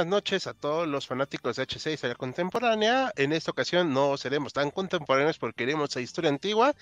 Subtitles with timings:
[0.00, 3.12] buenas noches a todos los fanáticos de H6 Historia Contemporánea.
[3.16, 6.74] En esta ocasión no seremos tan contemporáneos porque iremos a historia antigua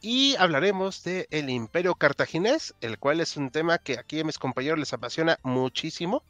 [0.00, 4.38] y hablaremos del el Imperio Cartaginés, el cual es un tema que aquí a mis
[4.38, 6.24] compañeros les apasiona muchísimo,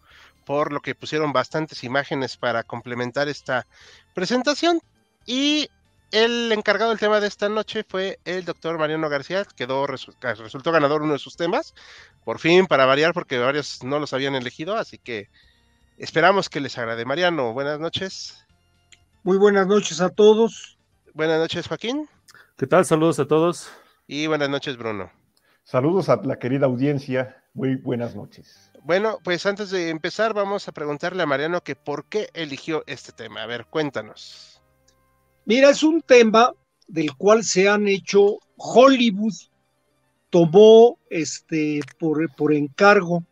[0.45, 3.67] por lo que pusieron bastantes imágenes para complementar esta
[4.13, 4.83] presentación.
[5.25, 5.71] Y
[6.11, 11.01] el encargado del tema de esta noche fue el doctor Mariano García, quedó resultó ganador
[11.01, 11.73] uno de sus temas,
[12.27, 15.31] por fin para variar porque varios no los habían elegido, así que
[15.99, 17.05] esperamos que les agrade.
[17.05, 18.47] Mariano, buenas noches.
[19.23, 20.79] Muy buenas noches a todos.
[21.15, 22.09] Buenas noches, Joaquín.
[22.57, 22.85] ¿Qué tal?
[22.85, 23.69] Saludos a todos.
[24.07, 25.11] Y buenas noches, Bruno.
[25.65, 27.43] Saludos a la querida audiencia.
[27.55, 28.71] Muy buenas noches.
[28.85, 33.13] Bueno, pues antes de empezar, vamos a preguntarle a Mariano que por qué eligió este
[33.13, 33.43] tema.
[33.43, 34.63] A ver, cuéntanos.
[35.45, 36.53] Mira, es un tema
[36.87, 39.35] del cual se han hecho Hollywood
[40.31, 43.25] tomó este por, por encargo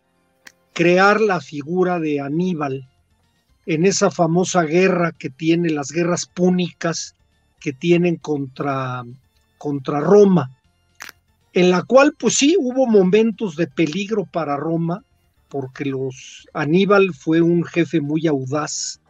[0.74, 2.86] crear la figura de Aníbal
[3.64, 7.14] en esa famosa guerra que tiene las guerras púnicas
[7.60, 9.04] que tienen contra,
[9.56, 10.50] contra Roma,
[11.54, 15.02] en la cual pues sí hubo momentos de peligro para Roma,
[15.48, 19.00] porque los Aníbal fue un jefe muy audaz,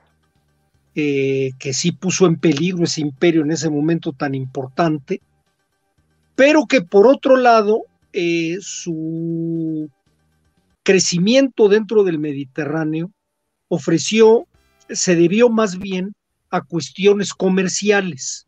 [0.95, 5.21] eh, que sí puso en peligro ese imperio en ese momento tan importante,
[6.37, 9.91] pero que por otro lado eh, su
[10.85, 13.11] crecimiento dentro del Mediterráneo
[13.69, 14.47] ofreció,
[14.89, 16.15] se debió más bien
[16.51, 18.47] a cuestiones comerciales.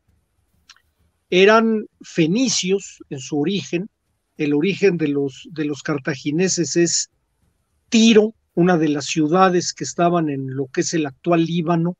[1.30, 3.88] Eran fenicios en su origen,
[4.36, 7.10] el origen de los, de los cartagineses es
[7.88, 11.96] Tiro, una de las ciudades que estaban en lo que es el actual Líbano,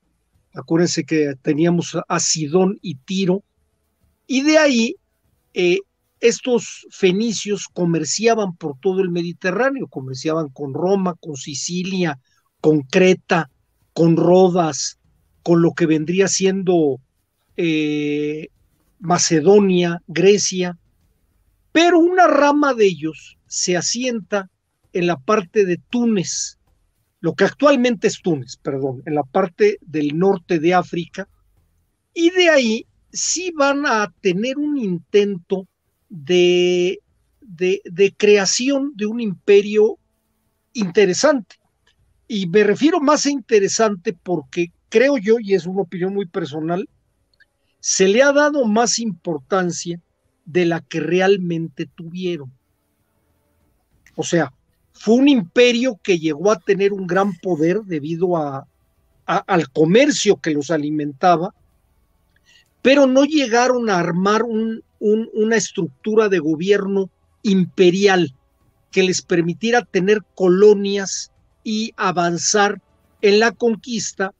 [0.57, 3.45] Acuérdense que teníamos a Sidón y Tiro.
[4.27, 4.97] Y de ahí
[5.53, 5.81] eh,
[6.21, 12.19] estos fenicios comerciaban por todo el Mediterráneo, comerciaban con Roma, con Sicilia,
[12.61, 13.51] con Creta,
[13.93, 14.99] con Rodas,
[15.43, 17.01] con lo que vendría siendo
[17.57, 18.49] eh,
[18.99, 20.79] Macedonia, Grecia,
[21.73, 24.51] pero una rama de ellos se asienta
[24.93, 26.59] en la parte de Túnez,
[27.21, 31.29] lo que actualmente es Túnez, perdón, en la parte del norte de África,
[32.15, 35.69] y de ahí sí van a tener un intento
[36.25, 37.01] de,
[37.41, 39.99] de, creación de un imperio
[40.73, 41.57] interesante.
[42.29, 46.89] Y me refiero más a interesante porque creo yo, y es una opinión muy personal,
[47.81, 50.01] se le ha dado más importancia
[50.45, 52.51] de la que realmente tuvieron.
[54.17, 54.53] O sea,
[54.93, 58.67] fue un imperio que llegó a tener un gran poder debido a,
[59.27, 61.55] al comercio que los alimentaba,
[62.81, 64.43] pero no llegaron a armar
[65.33, 67.11] una estructura de gobierno
[67.43, 68.35] imperial
[68.91, 72.81] que les permitiera tener colonias y avanzar
[73.23, 74.33] en la conquista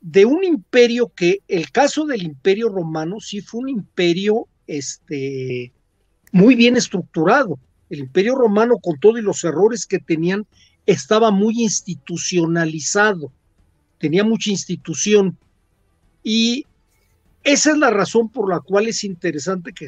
[0.00, 5.72] de un imperio que el caso del imperio romano sí fue un imperio este,
[6.32, 7.58] muy bien estructurado
[7.90, 10.46] el imperio romano, con todos los errores que tenían,
[10.86, 13.32] estaba muy institucionalizado,
[13.98, 15.38] tenía mucha institución.
[16.22, 16.66] Y
[17.44, 19.86] esa es la razón por la cual es interesante que,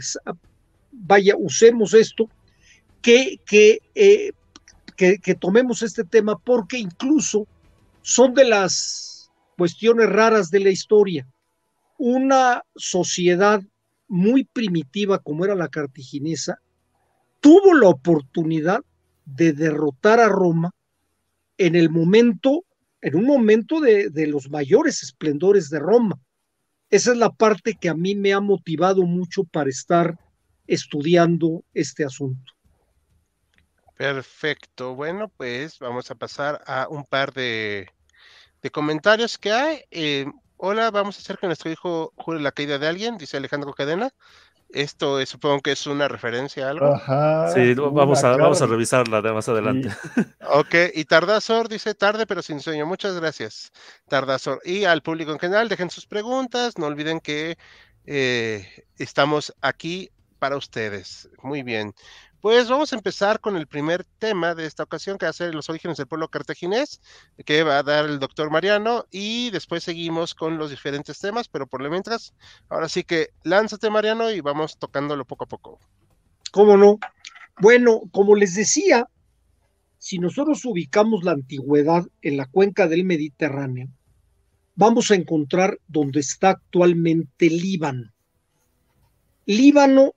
[0.92, 2.28] vaya, usemos esto,
[3.02, 3.40] que,
[3.94, 4.32] eh,
[4.96, 7.46] que, que tomemos este tema, porque incluso
[8.02, 11.26] son de las cuestiones raras de la historia.
[11.98, 13.62] Una sociedad
[14.08, 16.60] muy primitiva como era la cartaginesa,
[17.40, 18.82] tuvo la oportunidad
[19.24, 20.70] de derrotar a Roma
[21.58, 22.64] en el momento,
[23.00, 26.18] en un momento de, los mayores esplendores de Roma.
[26.96, 30.18] Esa es la parte que a mí me ha motivado mucho para estar
[30.66, 32.54] estudiando este asunto.
[33.98, 34.94] Perfecto.
[34.94, 37.90] Bueno, pues vamos a pasar a un par de,
[38.72, 39.82] comentarios que hay.
[39.90, 40.24] Eh,
[40.56, 44.08] hola, vamos a hacer que nuestro hijo jure la caída de alguien, dice Alejandro Cadena.
[44.70, 46.94] Esto supongo que es una referencia a algo.
[46.94, 49.88] Ajá, sí, vamos a, vamos a revisarla de más adelante.
[50.48, 52.86] Ok, y Tardazor dice tarde pero sin sueño.
[52.86, 53.72] Muchas gracias,
[54.08, 54.60] Tardazor.
[54.64, 56.78] Y al público en general, dejen sus preguntas.
[56.78, 57.58] No olviden que
[58.06, 61.28] eh, estamos aquí para ustedes.
[61.42, 61.94] Muy bien.
[62.40, 65.54] Pues vamos a empezar con el primer tema de esta ocasión, que va a ser
[65.54, 67.00] los orígenes del pueblo cartaginés,
[67.44, 71.66] que va a dar el doctor Mariano, y después seguimos con los diferentes temas, pero
[71.66, 72.34] por lo mientras,
[72.68, 75.80] ahora sí que lánzate Mariano y vamos tocándolo poco a poco.
[76.52, 76.98] ¿Cómo no?
[77.58, 79.08] Bueno, como les decía,
[79.98, 83.88] si nosotros ubicamos la antigüedad en la cuenca del Mediterráneo,
[84.74, 88.12] vamos a encontrar donde está actualmente Líbano.
[89.46, 90.12] Líbano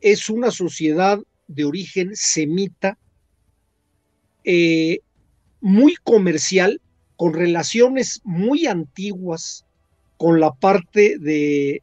[0.00, 1.20] es una sociedad
[1.54, 2.98] de origen semita,
[4.44, 4.98] eh,
[5.60, 6.80] muy comercial,
[7.16, 9.64] con relaciones muy antiguas
[10.16, 11.82] con la parte de,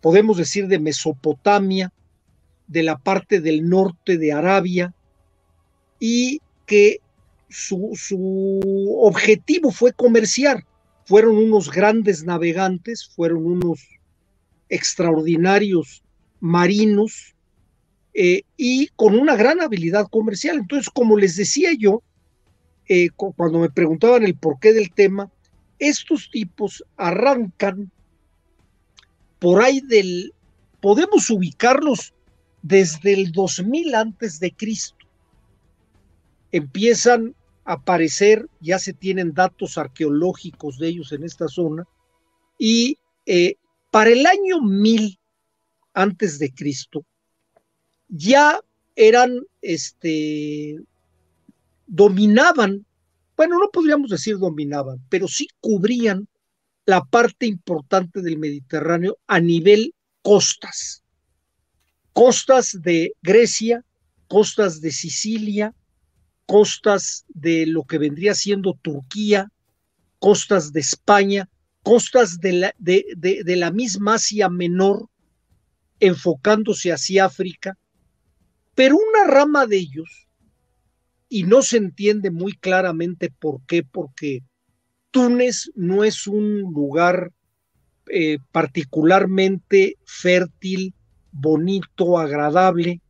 [0.00, 1.92] podemos decir, de Mesopotamia,
[2.66, 4.94] de la parte del norte de Arabia,
[6.00, 7.00] y que
[7.48, 10.64] su, su objetivo fue comerciar.
[11.06, 13.80] Fueron unos grandes navegantes, fueron unos
[14.68, 16.02] extraordinarios
[16.40, 17.33] marinos
[18.14, 20.58] eh, y con una gran habilidad comercial.
[20.58, 22.02] Entonces, como les decía yo,
[22.88, 25.30] eh, cuando me preguntaban el porqué del tema,
[25.78, 27.90] estos tipos arrancan
[29.38, 30.32] por ahí del,
[30.80, 32.14] podemos ubicarlos
[32.62, 34.96] desde el 2000 antes de Cristo.
[36.52, 37.34] Empiezan
[37.64, 41.84] a aparecer, ya se tienen datos arqueológicos de ellos en esta zona,
[42.58, 42.96] y
[43.26, 43.56] eh,
[43.90, 45.18] para el año 1000
[45.94, 47.04] antes de Cristo,
[48.08, 48.60] ya
[48.96, 50.76] eran, este,
[51.86, 52.84] dominaban,
[53.36, 56.28] bueno, no podríamos decir dominaban, pero sí cubrían
[56.86, 61.02] la parte importante del Mediterráneo a nivel costas.
[62.12, 63.84] Costas de Grecia,
[64.28, 65.74] costas de Sicilia,
[66.46, 69.50] costas de lo que vendría siendo Turquía,
[70.18, 71.48] costas de España,
[71.82, 75.08] costas de la, de, de, la misma Asia Menor,
[76.00, 77.76] enfocándose hacia África,
[78.74, 80.28] pero una rama de ellos,
[81.28, 84.42] y no se entiende muy claramente por qué, porque
[85.10, 87.32] Túnez no es un lugar
[88.10, 90.94] eh, particularmente fértil,
[91.32, 93.00] bonito, agradable,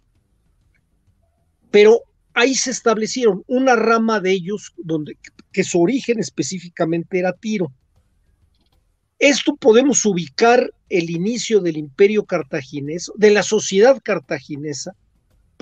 [1.70, 2.02] pero
[2.34, 5.16] ahí se establecieron una rama de ellos donde
[5.52, 7.72] que su origen específicamente era Tiro.
[9.18, 14.94] Esto podemos ubicar el inicio del imperio cartaginés, de la sociedad cartaginesa,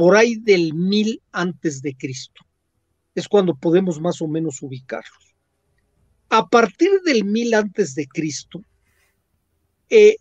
[0.02, 2.44] por ahí del mil antes de Cristo.
[3.14, 5.36] Es cuando podemos más o menos ubicarlos.
[6.28, 8.64] A partir del mil antes de Cristo,
[9.88, 10.16] eh,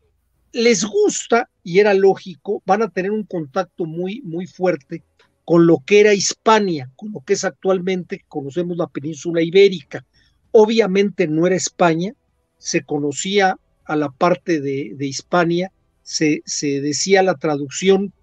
[0.51, 5.03] les gusta, y era lógico, van a tener un contacto muy, muy fuerte
[5.45, 10.05] con lo que era Hispania, con lo que es actualmente, conocemos la península ibérica.
[10.51, 12.13] Obviamente no era España,
[12.59, 15.71] se conocía a la parte de, Hispania,
[16.03, 18.13] se, se, decía la traducción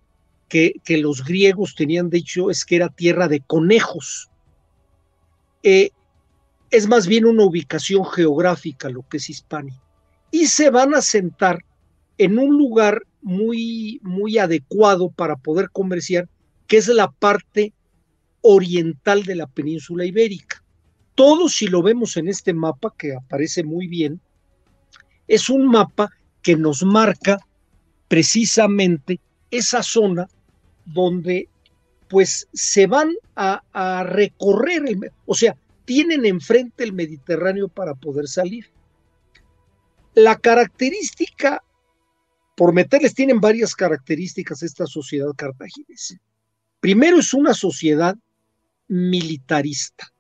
[0.49, 4.31] que, los griegos tenían dicho es que era tierra de conejos.
[5.63, 5.91] Eh,
[6.71, 9.81] es más bien una ubicación geográfica lo que es Hispania.
[10.31, 11.65] Y se van a sentar
[12.19, 16.29] en un lugar muy, muy adecuado para poder comerciar,
[16.67, 17.73] que es la parte
[18.41, 20.63] oriental de la península ibérica.
[21.15, 24.21] Todo, si lo vemos en este mapa, que aparece muy bien,
[25.27, 26.11] es un mapa
[26.43, 27.39] que nos marca
[28.09, 29.21] precisamente
[29.51, 30.29] esa zona
[30.93, 31.49] donde
[32.09, 38.71] pues se van a, recorrer, el, o sea, tienen enfrente el Mediterráneo para poder salir.
[40.15, 41.63] La característica,
[42.57, 46.17] por meterles, tienen varias características esta sociedad cartaginesa.
[46.81, 48.17] Primero es una sociedad
[48.89, 50.13] militarista.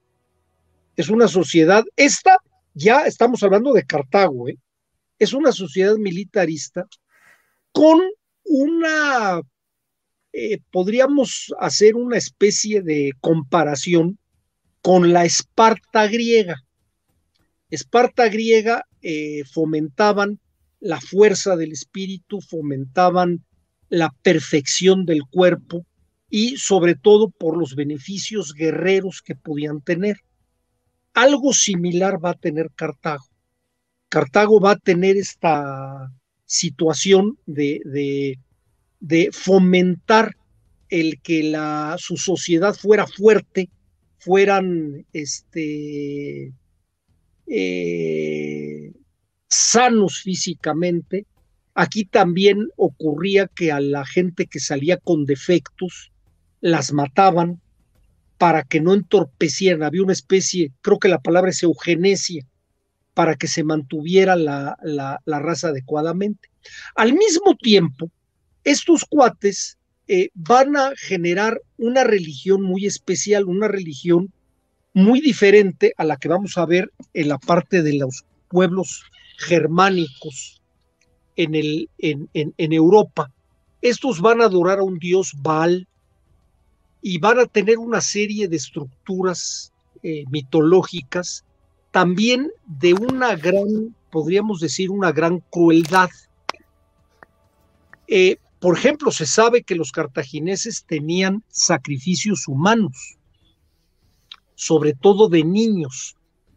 [0.94, 2.36] Es una sociedad, esta
[2.74, 4.58] ya estamos hablando de Cartago, ¿eh?
[5.18, 6.86] es una sociedad militarista
[7.72, 8.00] con
[8.44, 9.40] una,
[10.32, 14.18] eh, podríamos hacer una especie de comparación
[14.82, 16.64] con la Esparta griega.
[17.70, 20.38] Esparta griega eh, fomentaban
[20.80, 23.44] la fuerza del espíritu, fomentaban
[23.88, 25.86] la perfección del cuerpo
[26.30, 30.18] y sobre todo por los beneficios guerreros que podían tener.
[31.14, 33.24] Algo similar va a tener Cartago.
[34.08, 36.10] Cartago va a tener esta
[36.44, 38.38] situación de, de,
[39.32, 40.36] fomentar
[40.88, 43.68] el que la, su sociedad fuera fuerte,
[44.18, 46.52] fueran este,
[47.46, 48.92] eh,
[49.48, 51.26] sanos físicamente.
[51.74, 56.10] Aquí también ocurría que a la gente que salía con defectos
[56.60, 57.60] las mataban
[58.36, 59.82] para que no entorpecieran.
[59.82, 62.46] Había una especie, creo que la palabra es eugenesia,
[63.18, 64.76] para que se mantuviera la,
[65.26, 66.50] raza adecuadamente.
[66.94, 68.12] Al mismo tiempo,
[68.64, 74.32] estos cuates eh, van a generar una religión muy especial, una religión
[74.94, 79.04] muy diferente a la que vamos a ver en la parte de los pueblos
[79.36, 80.60] germánicos
[81.36, 81.54] en,
[82.56, 83.30] Europa.
[83.80, 85.86] Estos van a adorar a un dios Baal
[87.00, 89.72] y van a tener una serie de estructuras
[90.02, 91.44] eh, mitológicas
[91.90, 96.10] también de una gran, podríamos decir, una gran crueldad.
[98.08, 103.16] Eh, por ejemplo, se sabe que los cartagineses tenían sacrificios humanos,
[104.54, 106.14] sobre todo de niños.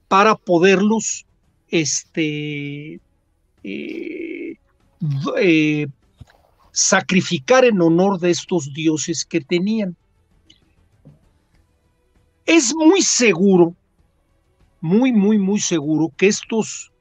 [0.08, 1.26] para poderlos
[1.70, 3.00] este,
[3.64, 4.58] eh,
[5.38, 5.88] eh,
[6.74, 9.96] sacrificar en honor de estos dioses que tenían.
[12.46, 13.74] Es muy seguro,
[14.82, 16.92] muy, muy, muy seguro que estos,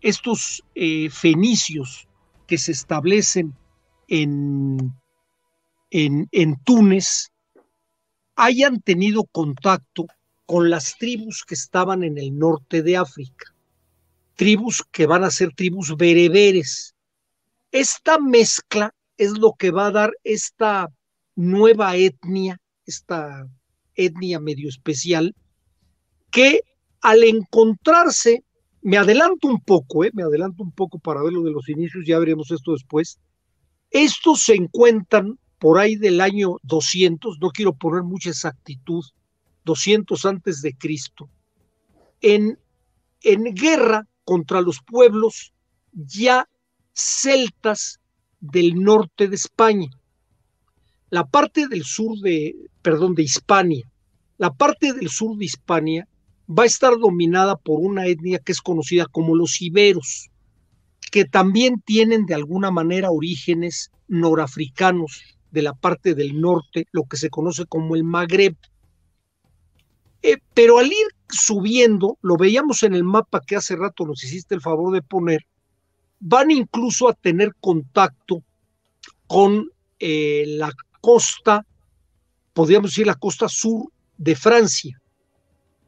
[0.00, 2.08] estos eh, fenicios
[2.48, 3.54] que se establecen
[4.08, 4.92] en,
[5.90, 7.30] en, en Túnez
[8.36, 10.06] hayan tenido contacto
[10.46, 13.54] con las tribus que estaban en el norte de África,
[14.34, 16.94] tribus que van a ser tribus bereberes.
[17.70, 20.88] Esta mezcla es lo que va a dar esta
[21.36, 23.46] nueva etnia, esta
[23.94, 25.34] etnia medio especial,
[26.30, 26.60] que
[27.00, 28.44] al encontrarse,
[28.82, 30.10] me adelanto un poco, ¿eh?
[30.12, 33.18] me adelanto un poco para ver lo de los inicios, ya veremos esto después,
[33.94, 39.04] estos se encuentran por ahí del año 200, no quiero poner mucha exactitud,
[39.64, 41.30] 200 antes de Cristo,
[42.20, 42.58] en,
[43.22, 45.52] en guerra contra los pueblos
[45.92, 46.48] ya
[46.92, 48.00] celtas
[48.40, 49.88] del norte de España.
[51.10, 53.88] La parte del sur de, perdón, de Hispania,
[54.38, 56.08] la parte del sur de Hispania
[56.48, 60.30] va a estar dominada por una etnia que es conocida como los iberos,
[61.14, 67.16] que también tienen de alguna manera orígenes norafricanos de la parte del norte, lo que
[67.16, 68.56] se conoce como el Magreb.
[70.22, 74.56] Eh, pero al ir subiendo, lo veíamos en el mapa que hace rato nos hiciste
[74.56, 75.46] el favor de poner,
[76.18, 78.42] van incluso a tener contacto
[79.28, 81.64] con eh, la costa,
[82.52, 83.84] podríamos decir la costa sur
[84.18, 85.00] de Francia.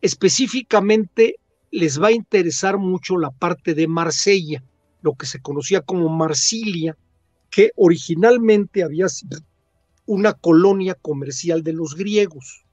[0.01, 1.41] Específicamente
[1.73, 4.63] les va a interesar mucho la parte de Marsella,
[5.03, 6.97] lo que se conocía como Marsilia,
[7.51, 9.39] que originalmente había sido
[10.07, 12.65] una colonia comercial de los griegos.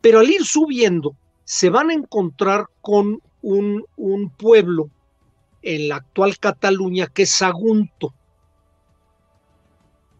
[0.00, 3.84] Pero al ir subiendo, se van a encontrar con un,
[4.36, 4.90] pueblo
[5.62, 8.14] en la actual Cataluña que es Sagunto.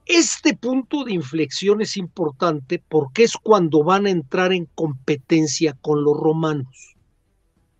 [0.07, 6.02] Este punto de inflexión es importante porque es cuando van a entrar en competencia con
[6.02, 6.97] los romanos.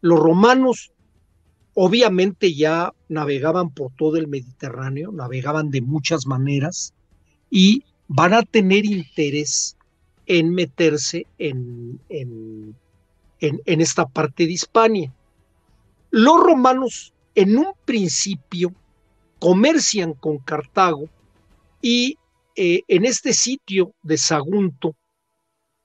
[0.03, 0.93] Los romanos
[1.81, 6.93] obviamente ya navegaban por todo el Mediterráneo, navegaban de muchas maneras
[7.53, 9.77] y van a tener interés
[10.27, 12.75] en meterse en, en,
[13.65, 15.15] esta parte de Hispania.
[16.11, 18.75] Los romanos en un principio
[19.39, 21.09] comercian con Cartago
[21.81, 22.19] y
[22.57, 24.97] eh, en este sitio de Sagunto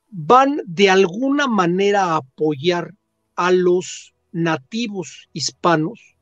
[0.09, 2.95] van de alguna manera a apoyar
[3.35, 6.17] a los nativos hispanos,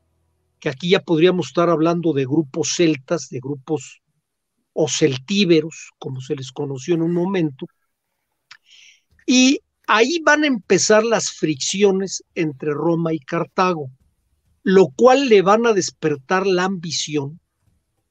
[0.60, 4.00] que aquí ya podríamos estar hablando de grupos celtas, de grupos
[4.72, 7.66] o celtíberos, como se les conoció en un momento,
[9.26, 13.90] y ahí van a empezar las fricciones entre Roma y Cartago,
[14.62, 17.40] lo cual le van a despertar la ambición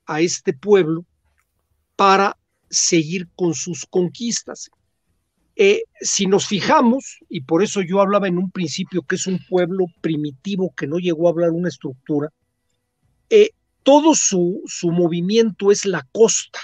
[0.06, 1.06] a este pueblo
[1.96, 2.38] para
[2.70, 4.70] seguir con sus conquistas.
[5.64, 9.38] Eh, si nos fijamos, y por eso yo hablaba en un principio que es un
[9.48, 12.30] pueblo primitivo que no llegó a hablar una estructura,
[13.30, 13.52] eh,
[13.84, 16.60] todo su, su movimiento es la costa.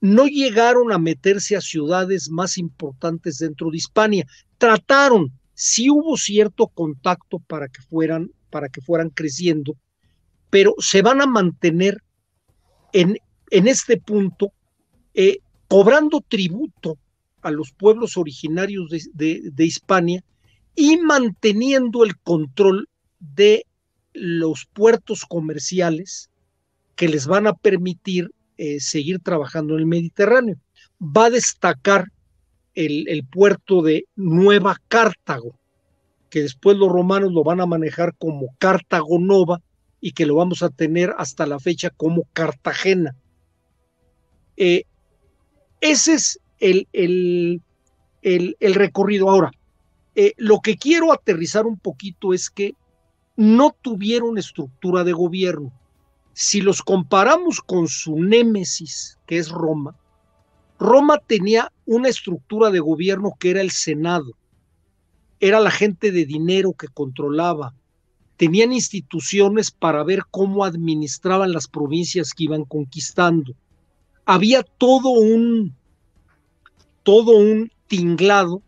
[0.00, 4.24] No llegaron a meterse a ciudades más importantes dentro de Hispania.
[4.56, 9.76] Trataron, sí hubo cierto contacto para que fueran, para que fueran creciendo,
[10.48, 11.98] pero se van a mantener
[12.94, 13.18] en,
[13.50, 14.50] en este punto
[15.12, 16.96] eh, cobrando tributo
[17.42, 20.24] a los pueblos originarios de, de Hispania
[20.74, 23.66] y manteniendo el control de
[24.12, 26.30] los puertos comerciales
[26.96, 30.56] que les van a permitir eh, seguir trabajando en el Mediterráneo.
[31.00, 32.08] Va a destacar
[32.74, 35.58] el, el, puerto de Nueva Cartago,
[36.30, 39.60] que después los romanos lo van a manejar como Cartago Nova
[40.00, 43.14] y que lo vamos a tener hasta la fecha como Cartagena.
[44.56, 44.84] Eh,
[45.80, 46.88] ese es el,
[48.22, 49.28] el, el recorrido.
[49.28, 49.50] Ahora,
[50.14, 52.74] eh, lo que quiero aterrizar un poquito es que
[53.36, 55.72] no tuvieron estructura de gobierno.
[56.34, 59.96] Si los comparamos con su némesis, que es Roma,
[60.78, 64.32] Roma tenía una estructura de gobierno que era el Senado,
[65.40, 67.74] era la gente de dinero que controlaba,
[68.36, 73.54] tenían instituciones para ver cómo administraban las provincias que iban conquistando.
[74.24, 75.74] Había todo un
[77.02, 78.62] todo un tinglado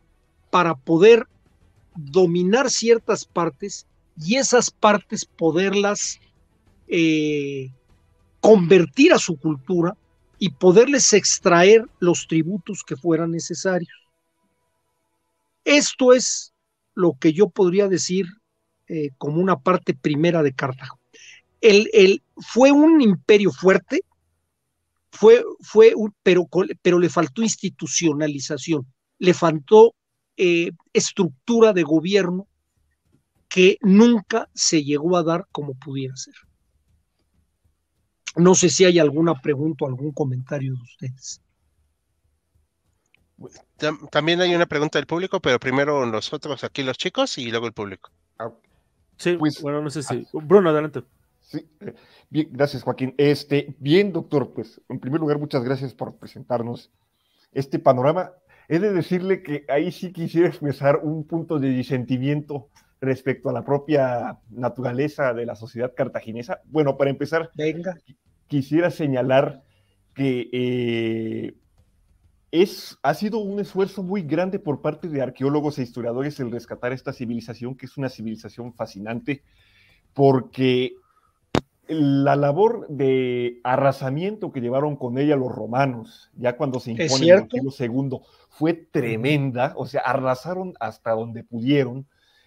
[0.50, 1.26] para poder
[1.94, 3.86] dominar ciertas partes
[4.16, 6.20] y esas partes poderlas
[6.88, 7.70] eh,
[8.40, 9.96] convertir a su cultura
[10.38, 13.90] y poderles extraer los tributos que fueran necesarios.
[15.64, 16.52] Esto es
[16.94, 18.26] lo que yo podría decir
[18.86, 20.98] eh, como una parte primera de Cartago.
[21.60, 24.02] El, el, fue un imperio fuerte,
[25.14, 26.48] fue, fue un, pero,
[26.82, 28.86] pero le faltó institucionalización,
[29.18, 29.94] le faltó
[30.36, 32.48] eh, estructura de gobierno
[33.48, 36.34] que nunca se llegó a dar como pudiera ser.
[38.36, 41.40] No sé si hay alguna pregunta o algún comentario de ustedes.
[44.10, 47.72] También hay una pregunta del público, pero primero nosotros aquí los chicos y luego el
[47.72, 48.10] público.
[49.16, 50.26] Sí, pues, bueno, no sé si.
[50.26, 50.40] Ah.
[50.42, 51.04] Bruno, adelante.
[51.54, 51.94] Sí, eh,
[52.30, 53.14] bien, gracias Joaquín.
[53.16, 56.90] Este, bien, doctor, pues en primer lugar, muchas gracias por presentarnos
[57.52, 58.32] este panorama.
[58.68, 62.70] He de decirle que ahí sí quisiera expresar un punto de disentimiento
[63.00, 66.60] respecto a la propia naturaleza de la sociedad cartaginesa.
[66.64, 67.96] Bueno, para empezar, Venga.
[68.48, 69.62] quisiera señalar
[70.12, 71.54] que eh,
[72.50, 76.92] es, ha sido un esfuerzo muy grande por parte de arqueólogos e historiadores el rescatar
[76.92, 79.44] esta civilización, que es una civilización fascinante,
[80.14, 80.96] porque
[81.88, 87.50] la labor de arrasamiento que llevaron con ella los romanos, ya cuando se impone el
[87.50, 92.06] siglo segundo, fue tremenda, o sea, arrasaron hasta donde pudieron,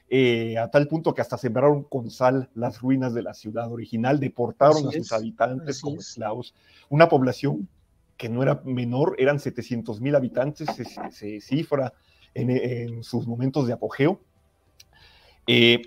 [0.09, 4.19] eh, a tal punto que hasta sembraron con sal las ruinas de la ciudad original,
[4.19, 6.55] deportaron a sus habitantes como esclavos,
[6.89, 7.67] una población
[8.15, 10.67] que no era menor, eran 700 mil habitantes,
[11.11, 11.93] se, cifra
[12.33, 14.19] en, sus momentos de apogeo.
[15.45, 15.81] Eh,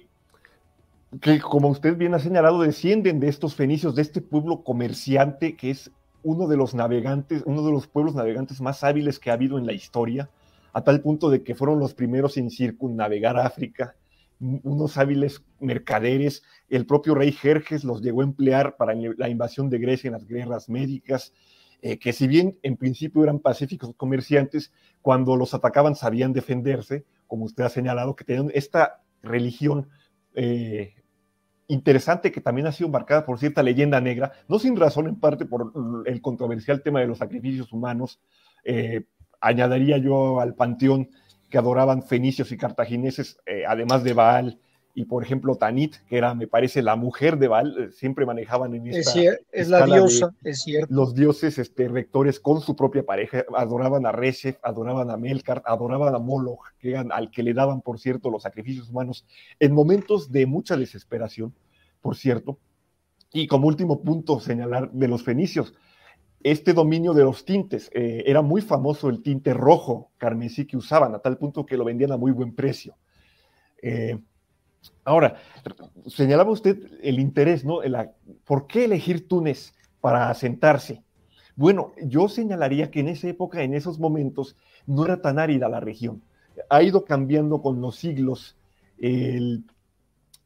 [1.20, 5.70] que como usted bien ha señalado, descienden de estos fenicios, de este pueblo comerciante que
[5.70, 5.90] es
[6.22, 9.66] uno de los navegantes, uno de los pueblos navegantes más hábiles que ha habido en
[9.66, 10.30] la historia,
[10.72, 13.96] a tal punto de que fueron los primeros en circunnavegar África,
[14.38, 19.78] unos hábiles mercaderes, el propio rey Jerjes los llegó a emplear para la invasión de
[19.78, 21.32] Grecia en las guerras médicas,
[21.82, 27.44] eh, que si bien en principio eran pacíficos comerciantes, cuando los atacaban sabían defenderse, como
[27.44, 29.88] usted ha señalado, que tenían esta religión
[30.34, 30.94] eh,
[31.72, 35.46] interesante que también ha sido marcada por cierta leyenda negra, no sin razón en parte
[35.46, 35.72] por
[36.06, 38.20] el controversial tema de los sacrificios humanos.
[38.64, 39.04] Eh,
[39.40, 41.08] añadiría yo al panteón
[41.48, 44.58] que adoraban fenicios y cartagineses, eh, además de Baal
[44.94, 48.74] y por ejemplo Tanit, que era, me parece, la mujer de Baal, eh, siempre manejaban
[48.74, 49.20] en esta...
[49.20, 50.92] Es, es la diosa, es cierto.
[50.92, 56.14] Los dioses este, rectores con su propia pareja, adoraban a Reshef, adoraban a Melkart, adoraban
[56.14, 59.24] a Moloch, que eran, al que le daban, por cierto, los sacrificios humanos,
[59.58, 61.54] en momentos de mucha desesperación,
[62.00, 62.58] por cierto.
[63.32, 65.74] Y como último punto, señalar de los fenicios,
[66.42, 67.90] este dominio de los tintes.
[67.94, 71.84] Eh, era muy famoso el tinte rojo carmesí que usaban, a tal punto que lo
[71.84, 72.96] vendían a muy buen precio.
[73.82, 74.18] Eh,
[75.04, 75.36] ahora,
[76.06, 77.80] señalaba usted el interés, ¿no?
[78.44, 81.02] ¿Por qué elegir Túnez para asentarse?
[81.56, 85.80] Bueno, yo señalaría que en esa época, en esos momentos, no era tan árida la
[85.80, 86.22] región.
[86.68, 88.56] Ha ido cambiando con los siglos
[88.98, 89.64] el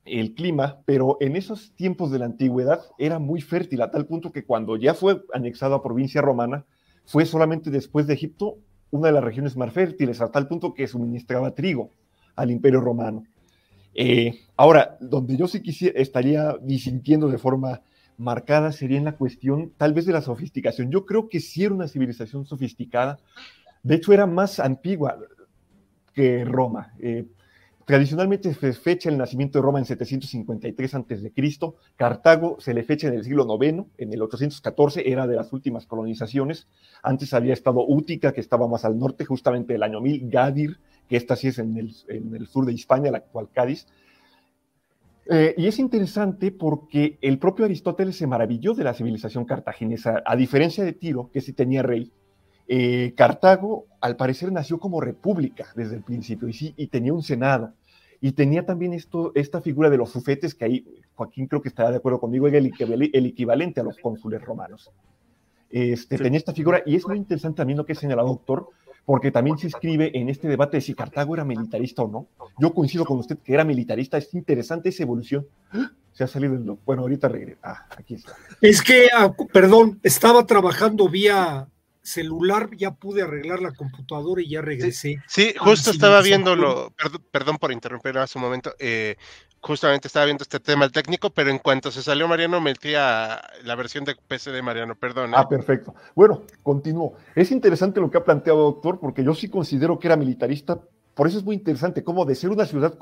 [0.04, 4.32] el clima, pero en esos tiempos de la antigüedad era muy fértil, a tal punto
[4.32, 6.64] que cuando ya fue anexado a provincia romana,
[7.06, 8.58] fue solamente después de Egipto
[8.90, 11.90] una de las regiones más fértiles, a tal punto que suministraba trigo
[12.36, 13.24] al imperio romano.
[13.94, 17.82] Eh, ahora, donde yo sí quisiera, estaría disintiendo de forma
[18.16, 20.90] marcada sería en la cuestión tal vez de la sofisticación.
[20.90, 23.18] Yo creo que sí era una civilización sofisticada,
[23.82, 25.18] de hecho era más antigua
[26.12, 26.92] que Roma.
[27.00, 27.26] Eh,
[27.84, 31.32] Tradicionalmente se fecha el nacimiento de Roma en 753 a.C.
[31.96, 35.84] Cartago se le fecha en el siglo IX, en el 814, era de las últimas
[35.84, 36.66] colonizaciones.
[37.02, 40.80] Antes había estado Útica, que estaba más al norte, justamente el año 1000, Gadir,
[41.14, 43.86] que esta sí es en el, sur de España, la actual Cádiz.
[45.30, 50.34] Eh, y es interesante porque el propio Aristóteles se maravilló de la civilización cartaginesa, a
[50.34, 52.10] diferencia de Tiro, que sí tenía rey,
[52.66, 57.22] eh, Cartago, al parecer, nació como república desde el principio y, sí, y tenía un
[57.22, 57.74] senado.
[58.20, 61.92] Y tenía también esto, esta figura de los sufetes, que ahí Joaquín creo que estará
[61.92, 62.66] de acuerdo conmigo, era el,
[63.26, 64.90] equivalente a los cónsules romanos.
[65.70, 68.68] Este, Tenía esta figura, y es muy interesante también lo que señala el doctor,
[69.04, 72.28] porque también se escribe en este debate de si Cartago era militarista o no.
[72.58, 75.46] Yo coincido con usted que era militarista, es interesante esa evolución.
[76.12, 77.60] Se ha salido, bueno, ahorita regresa.
[77.62, 78.34] Ah, aquí está.
[78.60, 81.68] Es que, ah, perdón, estaba trabajando vía
[82.04, 85.16] celular ya pude arreglar la computadora y ya regresé.
[85.26, 86.92] Sí, justo estaba viéndolo,
[87.30, 89.16] perdón, por interrumpir hace un momento, eh,
[89.64, 93.74] justamente estaba viendo este tema técnico, pero en cuanto se salió Mariano, metí a la
[93.74, 95.32] versión de PC de Mariano, perdón.
[95.34, 95.94] Ah, perfecto.
[96.14, 97.14] Bueno, continúo.
[97.34, 100.80] Es interesante lo que ha planteado, doctor, porque yo sí considero que era militarista,
[101.14, 102.98] por eso es muy interesante, como de ser una ciudad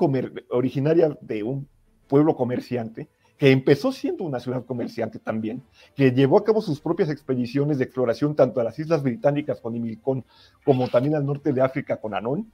[0.49, 1.67] originaria de un
[2.07, 5.63] pueblo comerciante, que empezó siendo una ciudad comerciante también,
[5.95, 9.75] que llevó a cabo sus propias expediciones de exploración tanto a las Islas Británicas con
[9.75, 10.23] Imilcón
[10.63, 12.51] como también al norte de África con Anón,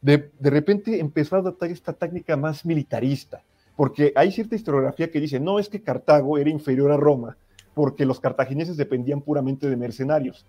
[0.00, 3.42] de, de repente empezó a adoptar esta técnica más militarista,
[3.80, 7.38] porque hay cierta historiografía que dice, no es que Cartago era inferior a Roma,
[7.72, 10.44] porque los cartagineses dependían puramente de mercenarios.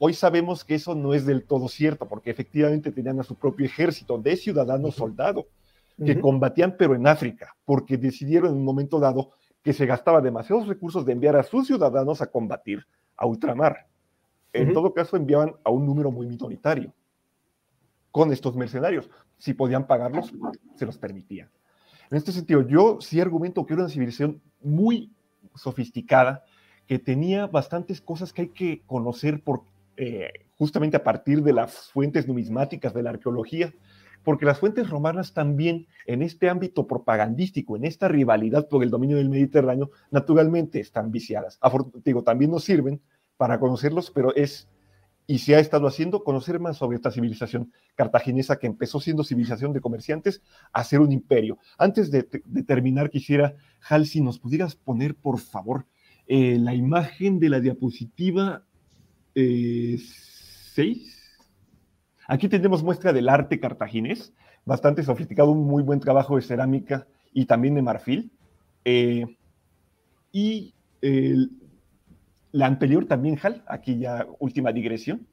[0.00, 3.64] Hoy sabemos que eso no es del todo cierto, porque efectivamente tenían a su propio
[3.64, 5.44] ejército de ciudadanos soldados
[6.04, 9.30] que combatían, pero en África, porque decidieron en un momento dado
[9.62, 12.84] que se gastaba demasiados recursos de enviar a sus ciudadanos a combatir
[13.16, 13.86] a ultramar.
[14.52, 16.92] En todo caso, enviaban a un número muy minoritario
[18.10, 19.08] con estos mercenarios.
[19.38, 20.34] Si podían pagarlos,
[20.74, 21.48] se los permitían.
[22.10, 25.12] En este sentido, yo sí argumento que era una civilización muy
[25.54, 26.44] sofisticada,
[26.86, 29.62] que tenía bastantes cosas que hay que conocer por,
[29.96, 33.72] eh, justamente a partir de las fuentes numismáticas de la arqueología,
[34.22, 39.16] porque las fuentes romanas también en este ámbito propagandístico, en esta rivalidad por el dominio
[39.18, 41.58] del Mediterráneo, naturalmente están viciadas.
[42.04, 43.00] Digo, también nos sirven
[43.36, 44.68] para conocerlos, pero es,
[45.26, 49.72] y se ha estado haciendo, conocer más sobre esta civilización cartaginesa que empezó siendo civilización
[49.72, 51.58] de comerciantes a ser un imperio.
[51.78, 52.24] Antes de,
[52.66, 53.54] terminar, quisiera,
[53.88, 55.86] Hal, si nos pudieras poner, por favor,
[56.26, 58.64] eh, la imagen de la diapositiva
[59.34, 59.98] 6.
[60.76, 61.00] Eh,
[62.26, 64.32] Aquí tenemos muestra del arte cartaginés,
[64.64, 68.32] bastante sofisticado, un muy buen trabajo de cerámica y también de marfil.
[68.84, 69.36] Eh,
[70.32, 70.74] y
[72.54, 75.26] la anterior también, Hal, aquí ya última digresión.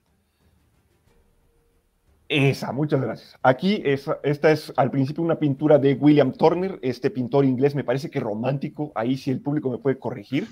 [2.27, 3.37] Esa, muchas gracias.
[3.43, 8.09] Aquí, esta es al principio una pintura de William Turner, este pintor inglés, me parece
[8.09, 10.47] que romántico, ahí si el público me puede corregir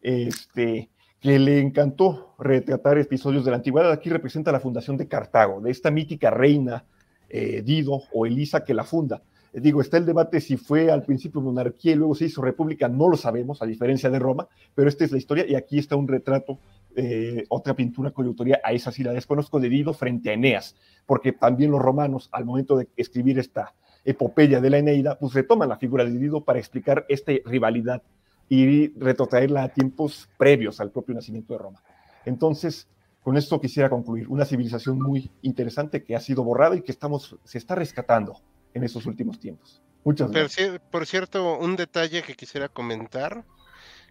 [0.00, 3.92] este, que le encantó retratar episodios de la antigüedad.
[3.92, 6.84] Aquí representa la fundación de Cartago, de esta mítica reina
[7.28, 9.22] eh, Dido o Elisa que la funda.
[9.52, 13.08] Digo, está el debate si fue al principio monarquía y luego se hizo república, no
[13.08, 16.08] lo sabemos, a diferencia de Roma, pero esta es la historia y aquí está un
[16.08, 16.58] retrato,
[16.96, 21.32] eh, otra pintura cuya a esa sí la desconozco, de Dido frente a Eneas, porque
[21.32, 23.74] también los romanos, al momento de escribir esta
[24.06, 28.02] epopeya de la Eneida, pues retoman la figura de Dido para explicar esta rivalidad
[28.48, 31.82] y retrotraerla a tiempos previos al propio nacimiento de Roma.
[32.24, 32.88] Entonces,
[33.22, 34.28] con esto quisiera concluir.
[34.28, 38.40] Una civilización muy interesante que ha sido borrada y que estamos, se está rescatando
[38.74, 39.82] en estos últimos tiempos.
[40.04, 40.80] Muchas gracias.
[40.90, 43.44] Por, cierto, un detalle que quisiera comentar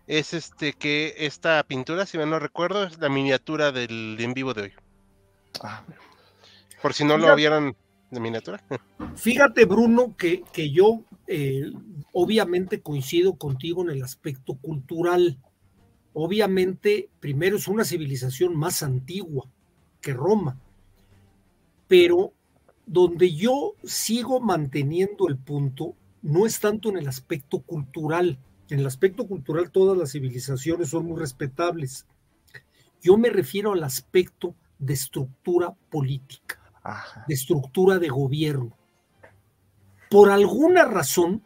[0.08, 4.54] es este que esta pintura, si mal no recuerdo, es la miniatura del en vivo
[4.54, 4.74] de hoy.
[5.62, 5.84] Ah,
[6.82, 7.76] por si no lo vieron
[8.10, 8.64] de miniatura.
[9.16, 11.72] Fíjate, Bruno, que, que yo eh,
[12.14, 15.38] obviamente coincido contigo en el aspecto cultural.
[16.14, 19.50] Obviamente, primero es una civilización más antigua
[20.02, 20.60] que Roma,
[21.88, 22.34] pero
[22.86, 28.38] donde yo sigo manteniendo el punto no es tanto en el aspecto cultural.
[28.70, 32.06] En el aspecto cultural todas las civilizaciones son muy respetables.
[33.02, 36.60] Yo me refiero al aspecto de estructura política,
[37.28, 38.78] de estructura de gobierno
[40.12, 41.42] por alguna razón,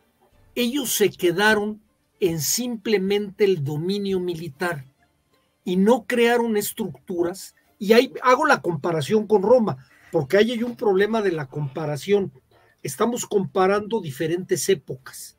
[0.55, 1.83] ellos se quedaron
[2.19, 4.85] en simplemente el dominio militar
[5.63, 7.53] y no crearon estructuras.
[7.77, 12.31] Y ahí hago la comparación con Roma, porque ahí hay un problema de la comparación.
[12.81, 15.37] Estamos comparando diferentes épocas.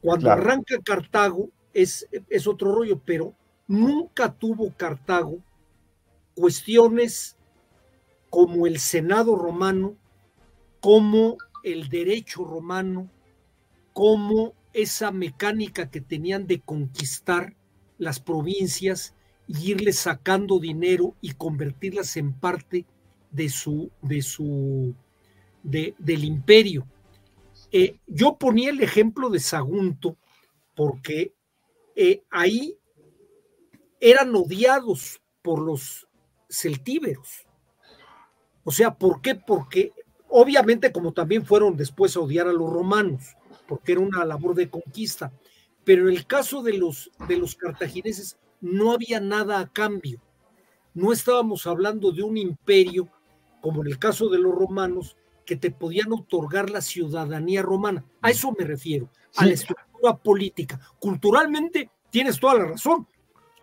[0.00, 3.32] Cuando arranca Cartago es, es otro rollo, pero
[3.68, 5.38] nunca tuvo Cartago
[6.34, 7.36] cuestiones
[8.28, 9.94] como el Senado romano,
[10.80, 13.08] como el derecho romano
[13.92, 17.54] como esa mecánica que tenían de conquistar
[17.98, 19.14] las provincias
[19.46, 22.84] y irles sacando dinero y convertirlas en parte
[23.34, 24.94] de su, de su,
[25.62, 26.86] del imperio.
[27.70, 30.16] Eh, yo ponía el ejemplo de Sagunto
[30.74, 31.34] porque
[31.96, 32.76] eh, ahí
[34.00, 36.06] eran odiados por los
[36.48, 37.46] celtíberos.
[38.62, 39.34] O sea, ¿por qué?
[39.34, 39.92] Porque
[40.36, 43.36] Obviamente, como también fueron después a odiar a los romanos,
[43.68, 45.32] porque era una labor de conquista.
[45.84, 50.20] Pero en el caso de los, de los cartagineses no había nada a cambio.
[50.92, 53.08] No estábamos hablando de un imperio,
[53.64, 58.04] como en el caso de los romanos, que te podían otorgar la ciudadanía romana.
[58.20, 60.78] A eso me refiero, a la estructura política.
[60.98, 63.08] Culturalmente tienes toda la razón.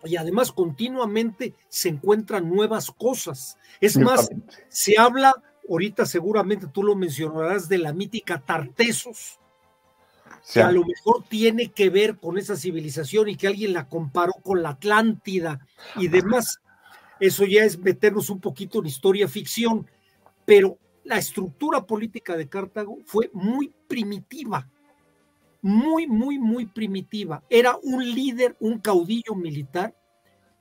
[0.02, 3.56] Y además continuamente se encuentran nuevas cosas.
[3.80, 4.28] Es más,
[4.68, 9.38] se habla ahorita seguramente tú lo mencionarás de la mítica Tartesos,
[10.52, 14.32] que a lo mejor tiene que ver con esa civilización y que alguien la comparó
[14.42, 16.58] con la Atlántida y demás.
[17.22, 19.86] Eso ya es meternos un poquito en historia ficción,
[20.44, 24.68] pero la estructura política de Cartago fue muy primitiva,
[25.60, 27.44] muy, muy, muy primitiva.
[27.48, 29.94] Era un líder, un caudillo militar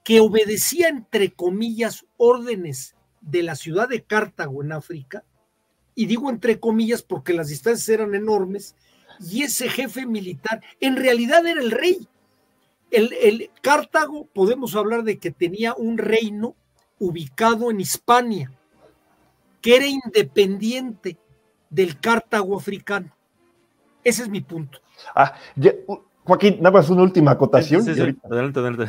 [0.04, 5.24] que obedecía, entre comillas, órdenes de la ciudad de Cartago en África,
[5.96, 8.76] y digo entre comillas porque las distancias eran enormes,
[9.20, 12.08] y ese jefe militar en realidad era el rey.
[12.92, 16.56] El, el Cartago, podemos hablar de que tenía un reino
[17.00, 18.52] ubicado en Hispania,
[19.62, 21.18] que era independiente
[21.70, 23.12] del Cartago africano.
[24.04, 24.80] Ese es mi punto.
[25.16, 25.34] Ah,
[26.24, 27.82] Joaquín, nada más una última acotación.
[27.82, 28.86] Adelante, adelante.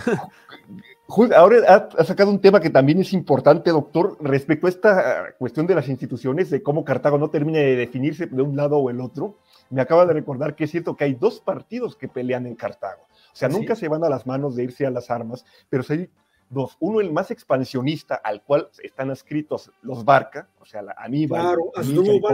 [1.35, 5.75] Ahora ha, sacado un tema que también es importante, doctor, respecto a esta cuestión de
[5.75, 9.39] las instituciones, de cómo Cartago no termina de definirse de un lado o el otro.
[9.71, 13.03] Me acaba de recordar que es cierto que hay dos partidos que pelean en Cartago.
[13.33, 16.09] O sea, nunca se van a las manos de irse a las armas, pero hay
[16.51, 16.77] dos.
[16.81, 21.59] Uno, el más expansionista, al cual están escritos los Barca, o sea, la Aníbal,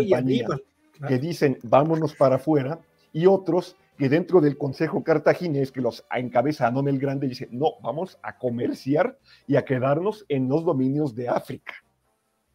[0.00, 0.62] y Aníbal
[1.06, 2.80] que dicen vámonos para afuera,
[3.12, 7.72] y otros que dentro del Consejo Cartaginés, que los encabeza Anón el Grande, dice, no,
[7.82, 11.74] vamos a comerciar y a quedarnos en los dominios de África.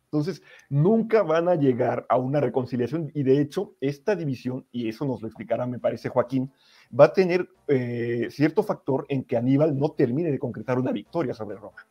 [0.05, 5.05] Entonces, nunca van a llegar a una reconciliación y de hecho, esta división, y eso
[5.05, 6.53] nos lo explicará, me parece, Joaquín,
[6.97, 11.33] va a tener eh, cierto factor en que Aníbal no termine de concretar una victoria
[11.33, 11.85] sobre Roma.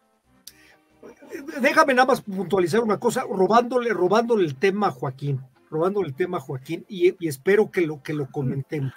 [1.60, 6.40] Déjame nada más puntualizar una cosa, robándole, robándole el tema a Joaquín, robándole el tema
[6.40, 8.92] Joaquín, y, y espero que lo, que lo comentemos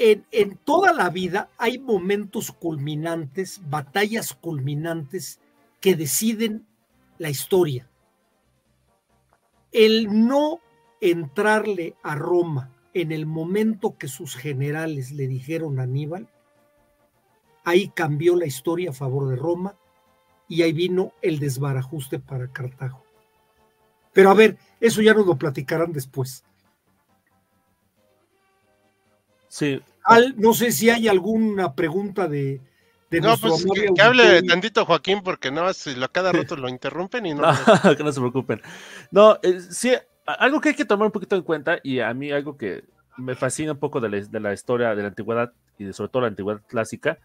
[0.00, 5.40] en, toda la vida hay momentos culminantes, batallas culminantes
[5.80, 6.66] que deciden
[7.18, 7.86] la historia.
[9.72, 10.60] El no
[11.02, 16.28] entrarle a Roma en el momento que sus generales le dijeron a Aníbal,
[17.64, 19.76] ahí cambió la historia a favor de Roma
[20.48, 23.04] y ahí vino el desbarajuste para Cartago.
[24.12, 26.44] Pero a ver, eso ya nos lo platicarán después.
[29.48, 29.80] Sí,
[30.36, 32.60] no sé si hay alguna pregunta de,
[33.18, 37.34] no, pues que, hable tantito Joaquín, porque no, si lo, cada rato lo interrumpen y
[37.34, 37.42] no.
[37.96, 38.62] que no se preocupen.
[39.10, 39.92] No, eh, sí,
[40.32, 42.84] algo que hay que tomar un poquito en cuenta, y a mí algo que
[43.16, 46.62] me fascina un poco de la, historia de la antigüedad y sobre todo la antigüedad
[46.66, 47.18] clásica,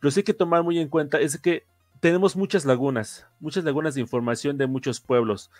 [0.00, 1.64] pero sí hay que tomar muy en cuenta es que
[2.00, 5.50] tenemos muchas lagunas, muchas lagunas de información de muchos pueblos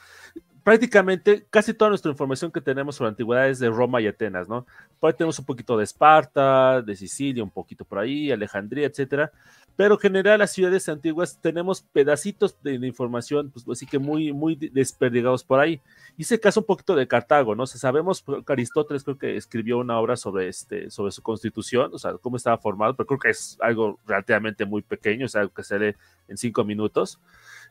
[0.62, 4.66] prácticamente casi toda nuestra información que tenemos sobre antigüedades de Roma y Atenas, ¿no?
[5.00, 9.32] Por ahí tenemos un poquito de Esparta, de Sicilia, un poquito por ahí, Alejandría, etcétera.
[9.76, 14.54] Pero en general las ciudades antiguas tenemos pedacitos de, información, pues así que muy, muy
[14.54, 15.80] desperdigados por ahí.
[16.16, 17.62] Hice caso un poquito de Cartago, ¿no?
[17.62, 21.98] O sabemos que Aristóteles creo que escribió una obra sobre, este, sobre su constitución, o
[21.98, 25.54] sea, cómo estaba formado, pero creo que es algo relativamente muy pequeño, o sea, algo
[25.54, 25.94] que se lee
[26.28, 27.18] en cinco minutos.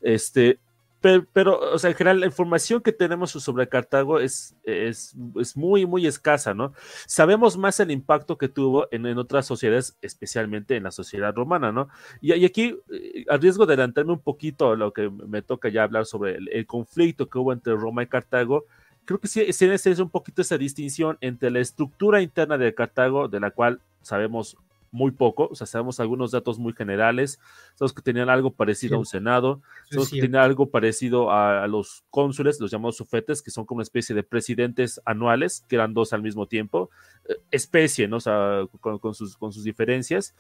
[0.02, 0.60] Este,
[1.02, 5.16] pero, o sea, en general, la información que tenemos sobre Cartago es, es,
[5.56, 6.74] muy, muy escasa, ¿no?
[7.08, 11.90] Sabemos más el impacto que tuvo en, otras sociedades, especialmente en la sociedad romana, ¿no?
[12.22, 16.06] Y, aquí, eh, a riesgo de adelantarme un poquito lo que me toca ya hablar
[16.06, 18.66] sobre el, conflicto que hubo entre Roma y Cartago,
[19.06, 23.28] creo que sí, sí es un poquito esa distinción entre la estructura interna de Cartago,
[23.28, 24.56] de la cual sabemos
[24.92, 27.40] muy poco, o sea, sabemos algunos datos muy generales,
[27.76, 32.04] sabemos que tenían algo parecido a un senado, sabemos que tenían algo parecido a, los
[32.10, 36.12] cónsules, los llamados sufetes, que son como una especie de presidentes anuales, que eran dos
[36.12, 36.90] al mismo tiempo,
[37.30, 38.18] eh, especie, ¿no?
[38.18, 40.36] O sea, con, sus, con sus diferencias,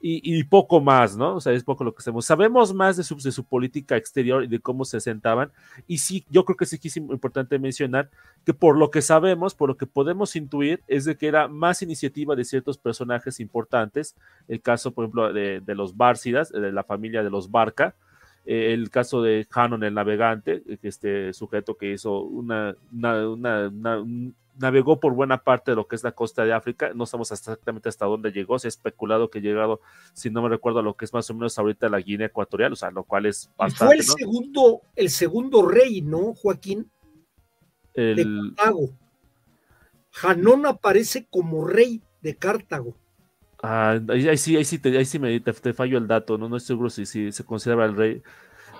[0.00, 1.36] y, poco más, ¿no?
[1.36, 2.26] O sea, es poco lo que sabemos.
[2.26, 5.50] Sabemos más de su, política exterior y de cómo se sentaban,
[5.86, 8.10] y sí, yo creo que sí es importante mencionar
[8.44, 11.82] que por lo que sabemos, por lo que podemos intuir, es de que era más
[11.82, 14.14] iniciativa de ciertos personajes importantes,
[14.48, 17.94] el caso, por ejemplo, de, los Bárcidas, de la familia de los Barca,
[18.44, 22.76] eh, el caso de Hanon el navegante, este sujeto que hizo una,
[24.58, 27.88] navegó por buena parte de lo que es la costa de África, no sabemos exactamente
[27.88, 29.80] hasta dónde llegó, se ha especulado que ha llegado,
[30.12, 32.72] si no me recuerdo, a lo que es más o menos ahorita la Guinea Ecuatorial,
[32.72, 33.86] o sea, lo cual es bastante.
[33.86, 36.90] fue el segundo, el segundo rey, ¿no, Joaquín?
[37.94, 38.16] El...
[38.16, 38.90] De Cartago.
[40.10, 42.96] Janón aparece como rey de Cartago.
[43.62, 46.56] Ah, ahí, sí, ahí sí, te, ahí sí me, te, fallo el dato, no, no
[46.56, 48.22] estoy seguro si, si se considera el rey.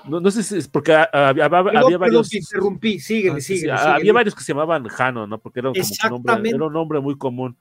[0.09, 2.33] No, no sé si es porque había, había varios.
[2.33, 5.39] interrumpí, síguele, síguele, Había varios que se llamaban Jano, ¿no?
[5.39, 7.57] Porque era, como un nombre, era un nombre muy común.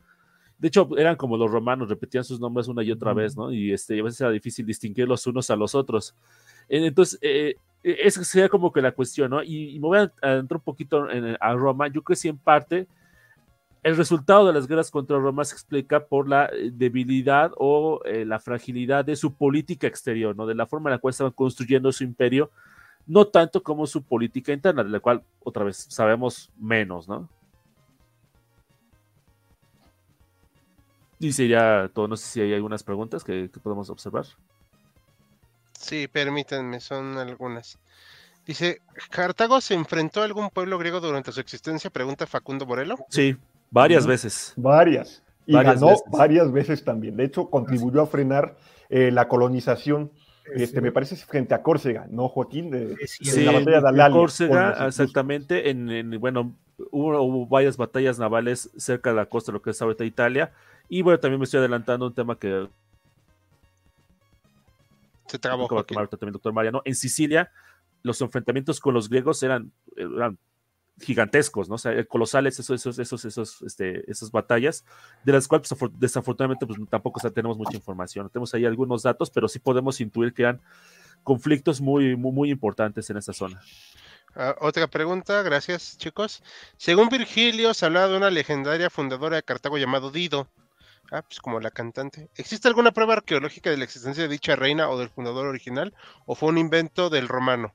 [0.58, 3.52] De hecho, eran como los romanos, repetían sus nombres una y otra vez, ¿no?
[3.52, 6.16] Y este, a veces era difícil distinguir los unos a los otros.
[6.70, 9.44] Entonces, eh, esa sería como que la cuestión, ¿no?
[9.44, 11.88] Y, me voy a entrar un poquito en, a Roma.
[11.88, 12.88] Yo que sí, en parte,
[13.86, 18.26] el resultado de las guerras contra Roma se explica por la eh, debilidad o eh,
[18.26, 20.48] la fragilidad de su política exterior, ¿no?
[20.48, 22.50] De la forma en la cual estaban construyendo su imperio,
[23.06, 27.30] no tanto como su política interna, de la cual otra vez sabemos menos, ¿no?
[31.20, 34.26] Y sería todo, no sé si hay algunas preguntas que, podemos observar.
[35.74, 37.78] Sí, permítanme, son algunas.
[38.48, 41.92] Dice, ¿Cartago se enfrentó a algún pueblo griego durante su existencia?
[41.92, 42.98] Pregunta Facundo Morelo.
[43.10, 43.38] Sí,
[43.72, 44.54] varias veces.
[44.56, 45.22] Varias.
[45.48, 46.04] Y Varias ganó veces.
[46.12, 47.16] varias veces también.
[47.18, 48.58] De hecho, contribuyó a frenar
[48.90, 50.12] eh, la colonización,
[50.56, 52.72] este, me parece, frente a Córcega, ¿no, Joaquín?
[52.72, 52.96] De.
[53.08, 54.10] Sí, la batalla de en Alalia.
[54.18, 55.70] Córcega, exactamente.
[55.70, 56.56] En, en- bueno,
[56.92, 60.52] hubo, hubo varias batallas navales cerca de la costa de lo que es ahorita Italia.
[60.90, 62.68] Y bueno, también me estoy adelantando un tema que
[65.28, 65.68] Se trabó.
[65.68, 66.82] también el doctor Mariano.
[66.86, 67.52] En Sicilia,
[68.04, 70.38] los enfrentamientos con los griegos eran, eran
[71.00, 71.76] gigantescos, ¿no?
[71.76, 74.86] O sea, colosales esos, esos, esos, esos, este, esas batallas,
[75.24, 78.30] de las cuales pues, afor- desafortunadamente pues, tampoco tenemos mucha información.
[78.30, 80.62] Tenemos ahí algunos datos, pero sí podemos intuir que eran
[81.24, 83.62] conflictos muy, muy, muy importantes en esa zona.
[84.36, 86.44] Ah, otra pregunta, gracias chicos.
[86.78, 90.50] Según Virgilio, se hablaba de una legendaria fundadora de Cartago llamado Dido.
[91.12, 92.30] Ah, pues como la cantante.
[92.36, 95.94] ¿Existe alguna prueba arqueológica de la existencia de dicha reina o del fundador original?
[96.26, 97.74] ¿O fue un invento del romano?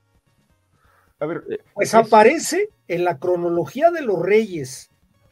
[1.21, 1.43] A ver,
[1.75, 4.89] Pues es- aparece en la cronología de los reyes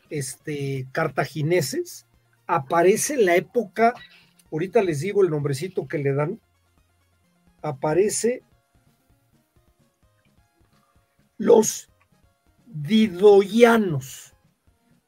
[0.10, 2.06] este, cartagineses,
[2.48, 3.94] aparece la época,
[4.52, 6.40] ahorita les digo el nombrecito que le dan,
[7.62, 8.44] aparece
[11.38, 11.90] los
[12.68, 14.36] didoianos,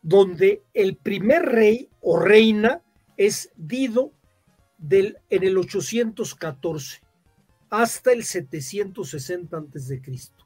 [0.02, 2.82] donde el primer rey o reina
[3.17, 4.12] es Dido
[4.80, 7.02] del, en el 814
[7.70, 10.40] hasta el 760 antes de Cristo.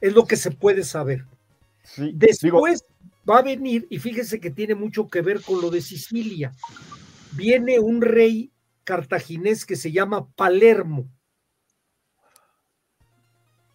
[0.00, 1.24] Es lo que se puede saber.
[1.82, 2.84] sí, digo, Después
[3.28, 6.52] va a venir, y fíjese que tiene mucho que ver con lo de Sicilia.
[7.32, 8.50] Viene un rey
[8.84, 11.06] cartaginés que se llama Palermo,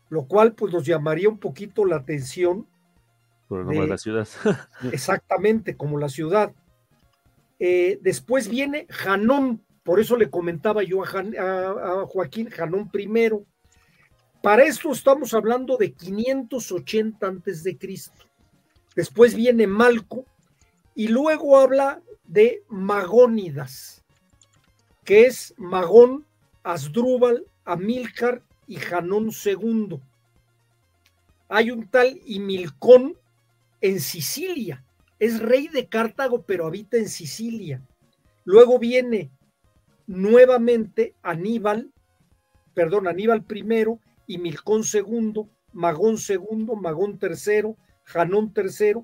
[0.10, 2.68] lo cual pues nos llamaría un poquito la atención,
[3.48, 4.28] Por el nombre de De- la ciudad.
[4.92, 6.54] exactamente como la ciudad.
[7.60, 12.90] Eh, después viene Janón, por eso le comentaba yo a, Jan- a- a Joaquín, Janón
[12.90, 13.46] primero.
[14.44, 18.26] Para esto estamos hablando de 580 antes de Cristo.
[18.94, 20.26] Después viene Malco
[20.94, 24.04] y luego habla de Magónidas,
[25.06, 26.26] que es Magón,
[26.62, 30.02] Asdrúbal, Amílcar y Janón II.
[31.48, 33.18] Hay un tal Imilcón
[33.80, 34.84] en Sicilia.
[35.20, 37.82] Es rey de Cartago, pero habita en Sicilia.
[38.44, 39.32] Luego viene
[40.06, 41.94] nuevamente Aníbal,
[42.74, 43.64] perdón, Aníbal I
[44.34, 44.82] y Milcón
[45.74, 49.04] Magón II, Magón III, Janón III,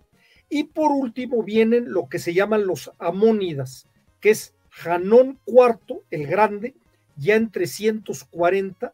[0.50, 3.88] y por último vienen lo que se llaman los Amónidas,
[4.22, 6.76] que es Janón IV, el grande,
[7.16, 8.92] ya en 340,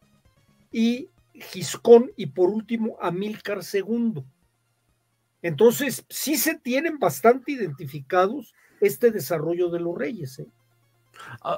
[0.70, 4.22] y Giscón, y por último Amílcar II.
[5.40, 10.38] Entonces, sí se tienen bastante identificados este desarrollo de los reyes.
[10.40, 10.48] ¿eh?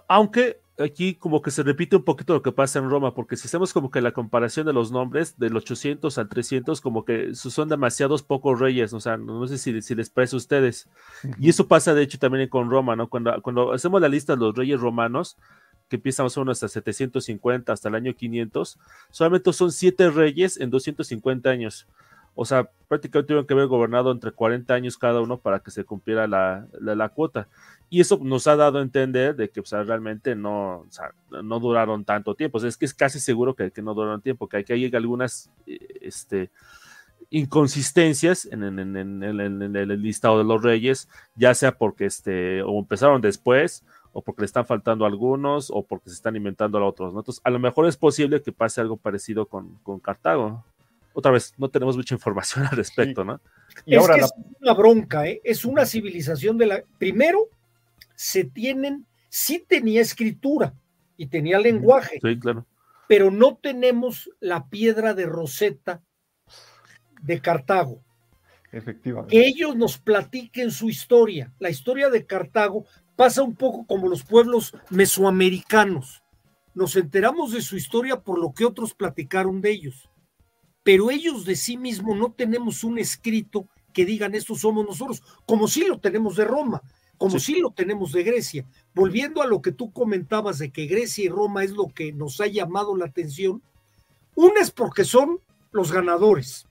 [0.08, 3.48] Aunque aquí como que se repite un poquito lo que pasa en Roma, porque si
[3.48, 7.68] hacemos como que la comparación de los nombres del 800 al 300, como que son
[7.68, 10.88] demasiados pocos reyes, o sea, no sé si, si les parece a ustedes.
[11.40, 13.08] Y eso pasa de hecho también con Roma, ¿no?
[13.08, 15.36] Cuando, cuando hacemos la lista de los reyes romanos,
[15.88, 18.78] que empiezan más o menos hasta 750, hasta el año 500,
[19.10, 21.86] solamente son siete reyes en 250 años.
[22.34, 25.84] O sea, prácticamente tuvieron que haber gobernado entre 40 años cada uno para que se
[25.84, 27.48] cumpliera la, la- la cuota.
[27.90, 31.12] Y eso nos ha dado a entender de que o sea, realmente no, o sea,
[31.42, 32.58] no duraron tanto tiempo.
[32.58, 34.90] O sea, es que es casi seguro que, que no duraron tiempo, que aquí hay
[34.94, 36.50] algunas eh, este,
[37.30, 42.06] inconsistencias en, en- en- en- en- en el listado de los reyes, ya sea porque
[42.06, 46.78] este, o empezaron después, o porque le están faltando algunos, o porque se están inventando
[46.78, 47.12] a otros.
[47.12, 47.20] ¿no?
[47.20, 50.64] Entonces, a lo mejor es posible que pase algo parecido con, con Cartago.
[51.12, 53.40] Otra vez, no tenemos mucha información al respecto, ¿no?
[53.84, 55.40] y es ahora que la- es una bronca, ¿eh?
[55.44, 56.82] es una civilización de la...
[56.98, 57.48] Primero,
[58.20, 60.74] se tienen, sí tenía escritura
[61.16, 62.66] y tenía lenguaje, Sí, claro.
[63.06, 66.02] pero no tenemos la piedra de Rosetta
[67.22, 68.02] de Cartago.
[68.72, 69.30] efectivamente.
[69.30, 71.54] Que ellos nos platiquen su historia.
[71.60, 76.24] La historia de Cartago pasa un poco como los pueblos mesoamericanos.
[76.74, 80.10] Nos enteramos de su historia por lo que otros platicaron de ellos.
[80.82, 85.68] Pero ellos de sí mismos no tenemos un escrito que digan estos somos nosotros, como
[85.68, 86.82] sí lo tenemos de Roma,
[87.18, 88.64] como sí, lo tenemos de Grecia.
[88.94, 92.40] Volviendo a lo que tú comentabas de que Grecia y Roma es lo que nos
[92.40, 93.60] ha llamado la atención,
[94.34, 95.40] una es porque son
[95.72, 96.66] los ganadores.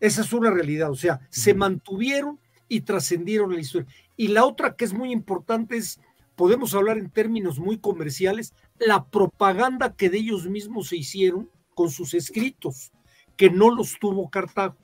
[0.00, 3.88] Esa es una realidad, o sea, se mantuvieron y trascendieron la historia.
[4.16, 5.98] Y la otra que es muy importante es,
[6.36, 11.90] podemos hablar en términos muy comerciales, la propaganda que de ellos mismos se hicieron con
[11.90, 12.92] sus escritos,
[13.36, 14.76] que no los tuvo Cartago.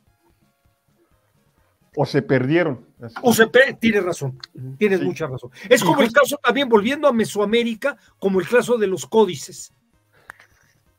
[1.96, 2.86] O se perdieron.
[3.22, 4.38] O sea, pe- tienes razón,
[4.78, 5.04] tienes Sí.
[5.06, 5.50] mucha razón.
[5.68, 9.72] Es como el caso también, volviendo a Mesoamérica, como el caso de los códices.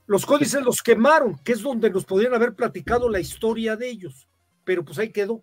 [0.08, 4.28] Los códices los quemaron, que es donde nos podrían haber platicado la historia de ellos,
[4.66, 5.42] pero pues ahí quedó.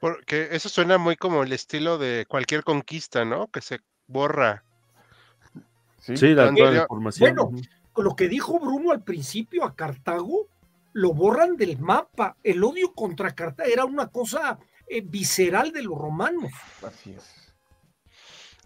[0.00, 3.46] Porque eso suena muy como el estilo de cualquier conquista, ¿no?
[3.46, 4.62] Que se borra.
[6.00, 7.34] Sí, la, Cuando ya- información.
[7.34, 7.50] Bueno,
[7.96, 10.48] lo que dijo Bruno al principio a Cartago,
[10.96, 12.36] lo borran del mapa.
[12.42, 16.50] El odio contra Cartago era una cosa eh, visceral de los romanos.
[16.82, 17.54] Así es.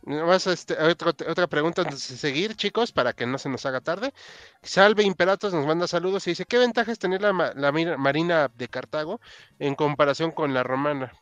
[0.05, 3.81] Más este, otra, otra pregunta antes de seguir, chicos, para que no se nos haga
[3.81, 4.15] tarde.
[4.63, 9.21] Salve Imperatos nos manda saludos y dice, ¿qué ventajas tener la, la marina de Cartago
[9.59, 11.13] en comparación con la romana?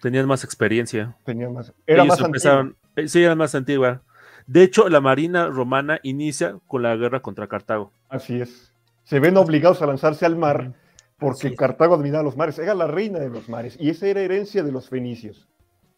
[0.00, 1.14] Tenían más experiencia.
[1.24, 1.72] Tenía más.
[1.86, 4.02] Era Ellos más empezaron, eh, sí, era más antigua.
[4.46, 7.92] De hecho, la marina romana inicia con la guerra contra Cartago.
[8.08, 8.73] Así es.
[9.04, 10.74] Se ven obligados a lanzarse al mar
[11.18, 11.54] porque.
[11.54, 12.58] Cartago dominaba los mares.
[12.58, 15.48] Era la reina de los mares y esa era herencia de los fenicios.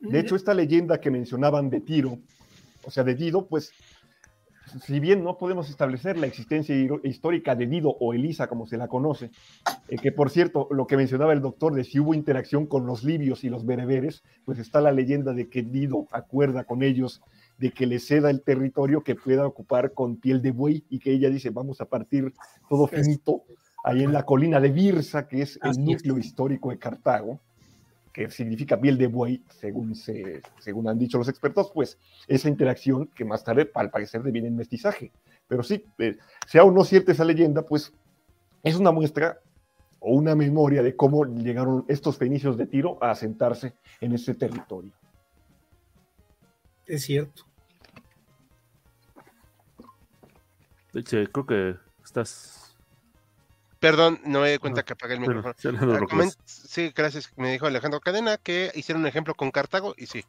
[0.01, 2.19] De hecho, esta leyenda que mencionaban de Tiro,
[2.85, 3.73] o sea, de Dido, pues,
[4.85, 8.89] si bien no podemos establecer la existencia histórica de Dido o Elisa, como se la
[8.89, 9.31] conoce,
[9.89, 13.05] eh, que por cierto, lo que mencionaba el doctor de si hubo interacción con los
[13.05, 17.23] libios y los bereberes, pues está la leyenda de que Dido acuerda con ellos
[17.59, 21.13] de que le ceda el territorio que pueda ocupar con piel de buey y que
[21.13, 22.33] ella dice, vamos a partir
[22.69, 23.45] todo finito
[23.85, 27.41] ahí en la colina de Birsa, que es el núcleo histórico de Cartago
[28.17, 33.09] que significa piel de buey, según, se, según han dicho los expertos, pues esa interacción
[33.15, 35.13] que más tarde, al parecer, deviene en mestizaje.
[35.47, 37.93] Pero sí, eh, sea o no cierta esa leyenda, pues
[38.63, 39.39] es una muestra
[40.01, 44.93] o una memoria de cómo llegaron estos fenicios de Tiro a asentarse en ese territorio.
[46.87, 47.45] Es cierto.
[50.93, 52.75] De hecho, creo que estás.
[53.79, 55.55] Perdón, no me di cuenta Ah, que apagué el micrófono.
[55.59, 57.31] sí, no, no, Ah, Sí, gracias.
[57.37, 60.25] Me dijo Alejandro Cadena que hicieron un ejemplo con Cartago y sí.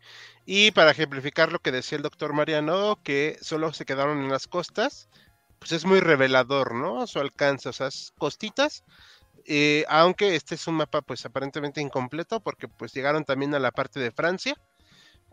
[0.46, 4.48] Y para ejemplificar lo que decía el doctor Mariano, que solo se quedaron en las
[4.48, 5.08] costas,
[5.60, 7.08] pues es muy revelador, ¿no?
[7.08, 8.84] Su alcance, o sea, costitas.
[9.46, 13.72] eh, aunque este es un mapa pues aparentemente incompleto porque pues llegaron también a la
[13.72, 14.56] parte de Francia,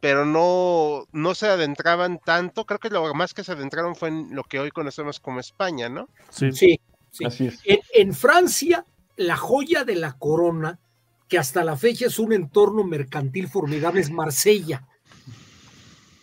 [0.04, 2.66] pero no, no se adentraban tanto.
[2.66, 5.88] Creo que lo más que se adentraron fue en lo que hoy conocemos como España,
[5.88, 6.10] ¿no?
[6.28, 6.52] Sí.
[6.52, 6.78] Sí,
[7.10, 7.24] sí.
[7.24, 7.58] Así es.
[7.64, 8.84] En, en Francia,
[9.16, 10.78] la joya de la corona,
[11.26, 14.86] que hasta la fecha es un entorno mercantil formidable, es Marsella.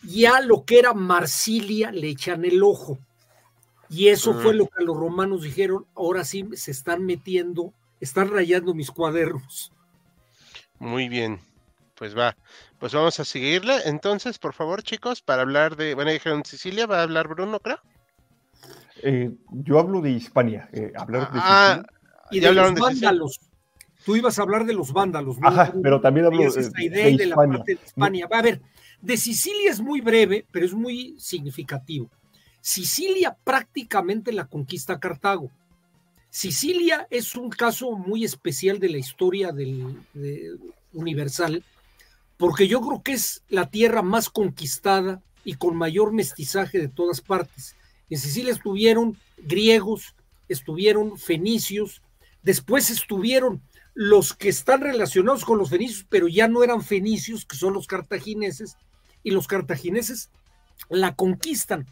[0.04, 3.00] Ya lo que era Marsilia le echan el ojo.
[3.90, 4.42] Y eso Ah.
[4.44, 9.74] fue lo que los romanos dijeron, ahora sí se están metiendo, están rayando mis cuadernos.
[10.78, 11.40] Muy bien,
[11.96, 12.38] pues va.
[12.82, 13.76] Pues vamos a seguirle.
[13.86, 17.80] Entonces, por favor, chicos, para hablar de, bueno, dijeron Sicilia, va a hablar Bruno, creo.
[19.04, 20.68] Eh, yo hablo de Hispania.
[20.74, 21.98] eh, hablar de Ah, Sicilia-
[22.32, 23.10] Y de hablaron los de Sicilia.
[23.10, 23.40] vándalos.
[24.04, 25.48] Tú ibas a hablar de los vándalos, ¿no?
[25.48, 28.28] Ajá, pero también hablo esta idea de y de la parte de Hispania.
[28.32, 28.60] A ver,
[29.00, 32.10] de Sicilia es muy breve, pero es muy significativo.
[32.62, 35.52] Sicilia prácticamente la conquista Cartago.
[36.32, 40.56] Sicilia es un caso muy especial de la historia del, de-
[40.94, 41.64] universal,
[42.42, 47.22] porque yo creo que es la tierra más conquistada y con mayor mestizaje de todas
[47.22, 47.76] partes.
[48.10, 50.16] En Sicilia estuvieron griegos,
[50.50, 52.02] estuvieron fenicios,
[52.42, 53.62] después estuvieron
[53.94, 57.86] los que están relacionados con los fenicios, pero ya no eran fenicios, que son los
[57.86, 58.76] cartagineses,
[59.22, 60.32] y los cartagineses
[60.89, 61.86] la conquistan.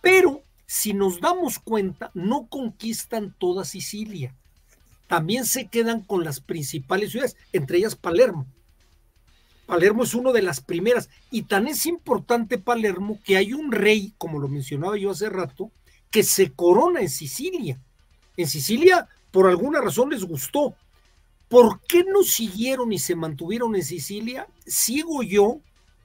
[0.00, 4.34] Pero si nos damos cuenta, no conquistan toda Sicilia.
[5.06, 8.46] También se quedan con las principales ciudades, entre ellas Palermo.
[9.72, 14.12] Palermo es una de las primeras, y tan es importante Palermo que hay un rey,
[14.18, 15.70] como lo mencionaba yo hace rato,
[16.10, 17.80] que se corona en Sicilia.
[18.36, 20.74] En Sicilia, por alguna razón les gustó.
[21.48, 24.46] ¿Por qué no siguieron y se mantuvieron en Sicilia?
[24.66, 25.60] Sigo yo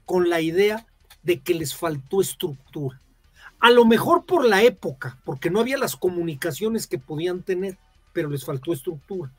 [0.06, 0.88] con la idea
[1.22, 3.02] de que les faltó estructura.
[3.60, 7.78] A lo mejor por la época, porque no había las comunicaciones que podían tener,
[8.14, 9.30] pero les faltó estructura.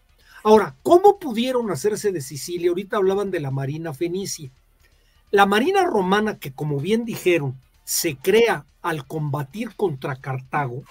[0.44, 2.68] Ahora, ¿cómo pudieron hacerse de Sicilia?
[2.68, 4.50] Ahorita hablaban de la Marina Fenicia.
[5.30, 10.84] La Marina Romana, que como bien dijeron, se crea al combatir contra Cartago,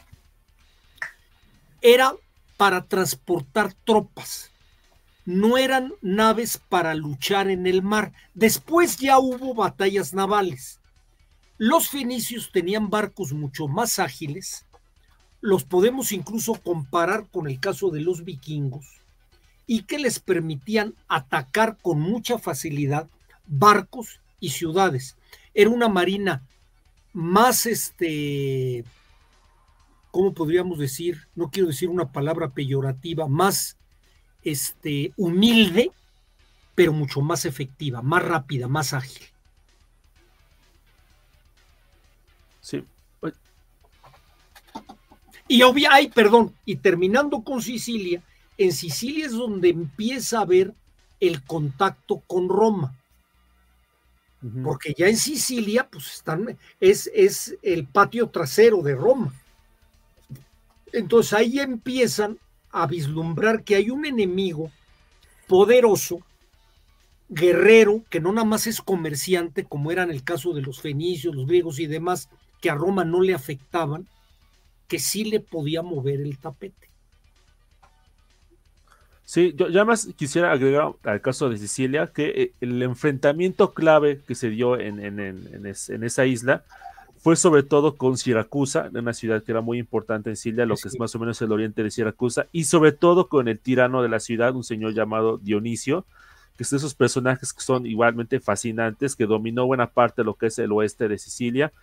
[1.82, 2.14] era
[2.58, 4.52] para transportar tropas.
[5.26, 8.12] No eran naves para luchar en el mar.
[8.34, 10.80] Después ya hubo batallas navales.
[11.58, 14.66] Los fenicios tenían barcos mucho más ágiles.
[15.40, 18.97] Los podemos incluso comparar con el caso de los vikingos
[19.68, 23.08] y que les permitían atacar con mucha facilidad
[23.46, 25.18] barcos y ciudades.
[25.54, 26.42] Era una marina
[27.14, 28.86] más, este,
[30.12, 31.28] ¿cómo podríamos decir?
[31.36, 33.78] No quiero decir una palabra peyorativa, más
[34.44, 35.92] este, humilde,
[36.74, 39.24] pero mucho más efectiva, más rápida, más ágil.
[42.62, 42.86] Sí.
[45.50, 48.22] Y obvia, ay, perdón, y terminando con Sicilia,
[48.58, 50.74] en Sicilia es donde empieza a haber
[51.20, 52.96] el contacto con Roma.
[54.64, 59.34] Porque ya en Sicilia, pues están, es, es el patio trasero de Roma.
[60.94, 62.38] Entonces ahí empiezan
[62.72, 64.72] a vislumbrar que hay un enemigo
[65.48, 66.20] poderoso,
[67.30, 71.36] guerrero, que no nada más es comerciante, como era en el caso de los fenicios,
[71.36, 72.30] los griegos y demás,
[72.62, 74.08] que a Roma no le afectaban,
[74.88, 76.90] que sí le podía mover el tapete.
[79.30, 84.22] Sí, yo ya más quisiera agregar al caso de Sicilia que eh, el enfrentamiento clave
[84.26, 85.66] que se dio en, en,
[86.06, 86.64] esa isla
[87.18, 90.88] fue sobre todo con Siracusa, una ciudad que era muy importante en Sicilia, lo que
[90.88, 94.08] es más o menos el oriente de Siracusa, y sobre todo con el tirano de
[94.08, 96.06] la ciudad, un señor llamado Dionisio,
[96.56, 100.36] que es de esos personajes que son igualmente fascinantes, que dominó buena parte de lo
[100.36, 101.74] que es el oeste de Sicilia,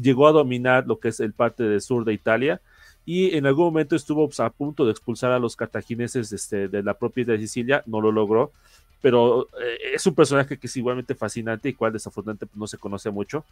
[0.00, 2.60] llegó a dominar lo que es el parte del sur de Italia,
[3.04, 6.82] y en algún momento estuvo pues, a punto de expulsar a los cartagineses este, de
[6.82, 8.52] la propia de Sicilia, no lo logró,
[9.00, 12.78] pero eh, es un personaje que es igualmente fascinante y cual desafortunadamente pues, no se
[12.78, 13.44] conoce mucho,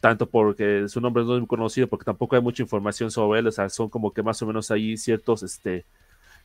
[0.00, 3.46] tanto porque su nombre no es muy conocido, porque tampoco hay mucha información sobre él,
[3.48, 5.84] o sea, son como que más o menos ahí ciertos este,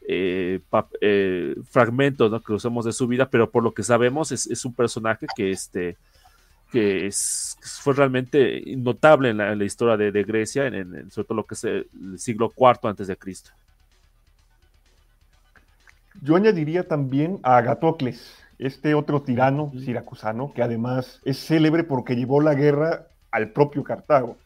[0.08, 0.60] eh,
[1.02, 4.74] eh, fragmentos que usamos de su vida, pero por lo que sabemos es, es un
[4.74, 5.98] personaje que este,
[6.72, 11.56] que es, fue realmente notable en la, historia de, Grecia, en, sobre todo lo que
[11.56, 13.52] es el siglo IV antes de Cristo.
[16.22, 22.42] Yo añadiría también a Agatocles, este otro tirano siracusano, que además es célebre porque llevó
[22.42, 24.38] la guerra al propio Cartago.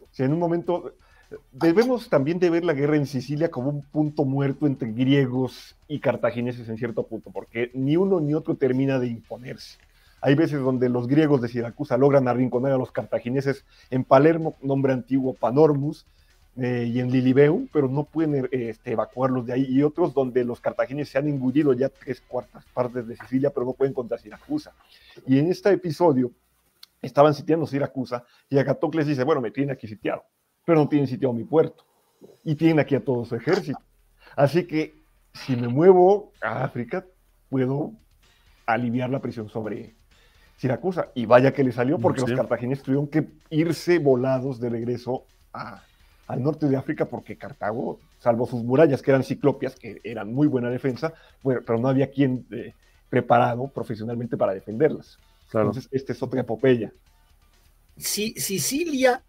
[0.00, 0.92] O sea, en un momento
[1.50, 5.98] debemos también de ver la guerra en Sicilia como un punto muerto entre griegos y
[5.98, 9.78] cartagineses en cierto punto, porque ni uno ni otro termina de imponerse.
[10.20, 14.92] Hay veces donde los griegos de Siracusa logran arrinconar a los cartagineses en Palermo, nombre
[14.92, 16.06] antiguo Panormus,
[16.58, 19.66] eh, y en Lilibeum, pero no pueden este, evacuarlos de ahí.
[19.68, 23.66] Y otros donde los cartagineses se han engullido ya tres cuartas partes de Sicilia, pero
[23.66, 24.72] no pueden contra Siracusa.
[25.26, 26.32] Y en este episodio
[27.02, 30.24] estaban sitiando Siracusa y Agatocles dice, bueno, me tienen aquí sitiado,
[30.64, 31.84] pero no tienen sitiado mi puerto.
[32.42, 33.78] Y tienen aquí a todo su ejército.
[34.34, 34.94] Así que
[35.34, 37.04] si me muevo a África,
[37.50, 37.92] puedo
[38.64, 39.95] aliviar la prisión sobre
[40.56, 41.08] Siracusa.
[41.14, 45.24] Y vaya que le salió porque los cartagineses tuvieron que irse volados de regreso
[46.26, 50.46] al norte de África porque Cartago, salvo sus murallas que eran ciclopias, que eran muy
[50.48, 52.74] buena defensa, pero no había quien eh,
[53.08, 55.18] preparado profesionalmente para defenderlas.
[55.52, 56.92] Entonces, esta es otra epopeya.
[57.96, 59.22] Si, Sicilia,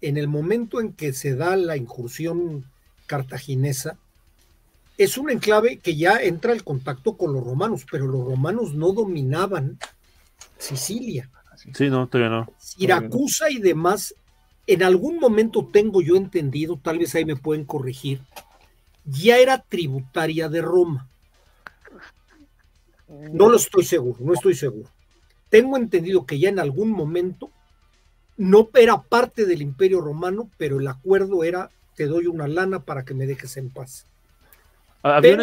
[0.00, 2.66] en el momento en que se da la incursión
[3.06, 3.98] cartaginesa,
[4.98, 8.92] es un enclave que ya entra el contacto con los romanos, pero los romanos no
[8.92, 9.78] dominaban
[10.62, 11.28] Sicilia.
[11.74, 12.52] Sí, no, todavía no.
[12.56, 14.14] Siracusa y demás,
[14.66, 18.20] en algún momento tengo yo entendido, tal vez ahí me pueden corregir,
[19.04, 21.08] ya era tributaria de Roma.
[23.08, 24.88] No lo estoy seguro, no estoy seguro.
[25.50, 27.50] Tengo entendido que ya en algún momento
[28.36, 33.04] no era parte del imperio romano, pero el acuerdo era, te doy una lana para
[33.04, 34.06] que me dejes en paz.
[35.02, 35.36] Había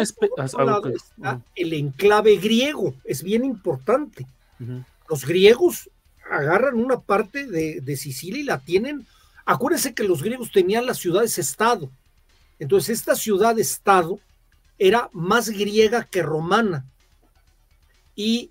[1.54, 4.26] el enclave griego, es bien importante
[5.10, 5.90] los griegos
[6.30, 9.06] agarran una parte de, Sicilia y la tienen.
[9.44, 11.90] Acuérdense que los griegos tenían las ciudades-estado.
[12.60, 14.20] Entonces, esta ciudad-estado
[14.78, 16.86] era más griega que romana.
[18.14, 18.50] Y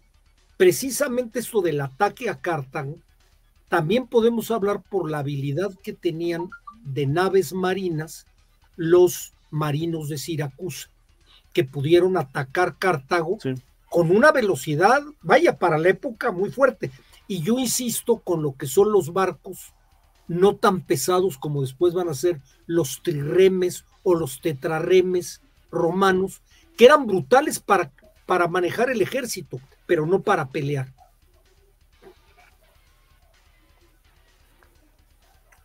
[0.57, 2.97] precisamente esto del ataque a Cartago,
[3.69, 6.49] también podemos hablar por la habilidad que tenían
[6.83, 8.25] de naves marinas
[8.75, 10.89] los marinos de Siracusa,
[11.53, 13.37] que pudieron atacar Cartago
[13.89, 16.91] con una velocidad, vaya, para la época muy fuerte.
[17.27, 19.73] Y yo insisto con lo que son los barcos,
[20.27, 26.41] no tan pesados como después van a ser los trirremes o los tetrarremes romanos,
[26.77, 27.91] que eran brutales para,
[28.25, 30.93] para manejar el ejército, pero no para pelear.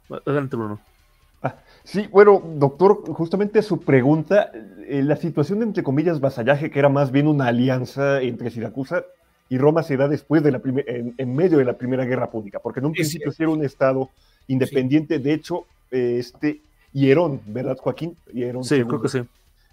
[0.09, 0.81] Adelante, Bruno.
[1.85, 4.51] Sí, bueno, doctor, justamente su pregunta,
[4.89, 9.05] eh, la situación de, entre comillas, vasallaje, que era más bien una alianza entre Siracusa
[9.51, 12.81] y Roma, se da después de la en, medio de la Primera Guerra Pública, porque
[12.81, 14.09] en un principio sí era un Estado
[14.49, 16.63] independiente, de hecho, eh, este
[16.93, 18.17] Hierón, ¿verdad, Joaquín?
[18.33, 19.21] Hierón sí, creo que sí.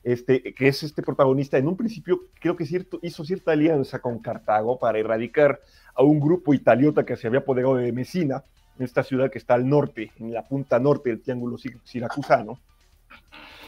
[0.03, 4.19] Este, que es este protagonista, en un principio creo que cierto, hizo cierta alianza con
[4.19, 5.61] Cartago para erradicar
[5.93, 8.43] a un grupo italiota que se había apoderado de Mesina,
[8.83, 12.59] esta ciudad que está al norte, en la punta norte del triángulo siracusano.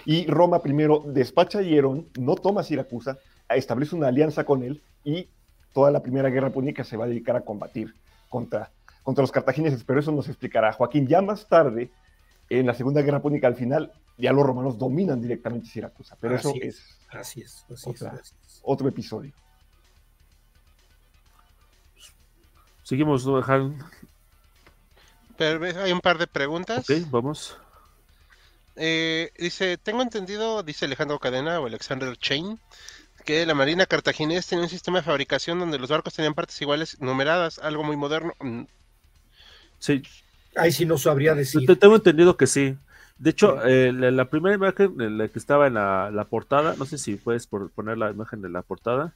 [0.06, 3.18] Y Roma primero despacha a Hierón, no toma Siracusa,
[3.50, 5.30] establece una alianza con él y
[5.74, 7.94] toda la primera guerra púnica se va a dedicar a combatir
[8.30, 11.08] contra, contra los cartagineses, pero eso nos explicará Joaquín.
[11.08, 11.90] Ya más tarde,
[12.50, 16.50] en la segunda guerra púnica, al final, ya los romanos dominan directamente Siracusa, pero Así
[16.50, 16.76] eso es.
[16.76, 18.10] es Así es, así es, Otra.
[18.12, 18.60] así es.
[18.64, 19.34] otro episodio.
[22.84, 23.78] Seguimos, ¿no, Han?
[25.38, 26.90] Pero hay un par de preguntas.
[26.90, 27.58] Ok, vamos.
[28.76, 32.60] Eh, dice, tengo entendido, dice Alejandro Cadena o Alexander Chain,
[33.26, 37.00] que la Marina cartaginés tenía un sistema de fabricación donde los barcos tenían partes iguales
[37.02, 38.34] numeradas, algo muy moderno.
[38.40, 38.64] Mm,
[39.80, 40.02] Sí,
[40.56, 41.66] Ahí sí no sabría decir.
[41.66, 42.78] te- tengo entendido que sí.
[43.18, 46.86] De hecho, eh, la, la primera imagen, la que estaba en la, la portada, no
[46.86, 49.14] sé si puedes por- poner la imagen de la portada,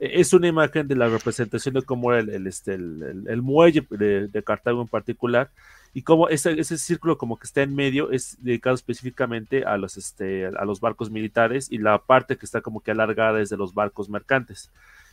[0.00, 3.42] es una imagen de la representación de cómo era el, el, este, el, el- el
[3.42, 5.50] muelle de, Cartago en particular
[5.92, 9.96] y cómo ese, ese círculo como que está en medio es dedicado específicamente a los,
[9.96, 13.56] este, a los barcos militares y la parte que está como que alargada es de
[13.56, 14.70] los barcos mercantes.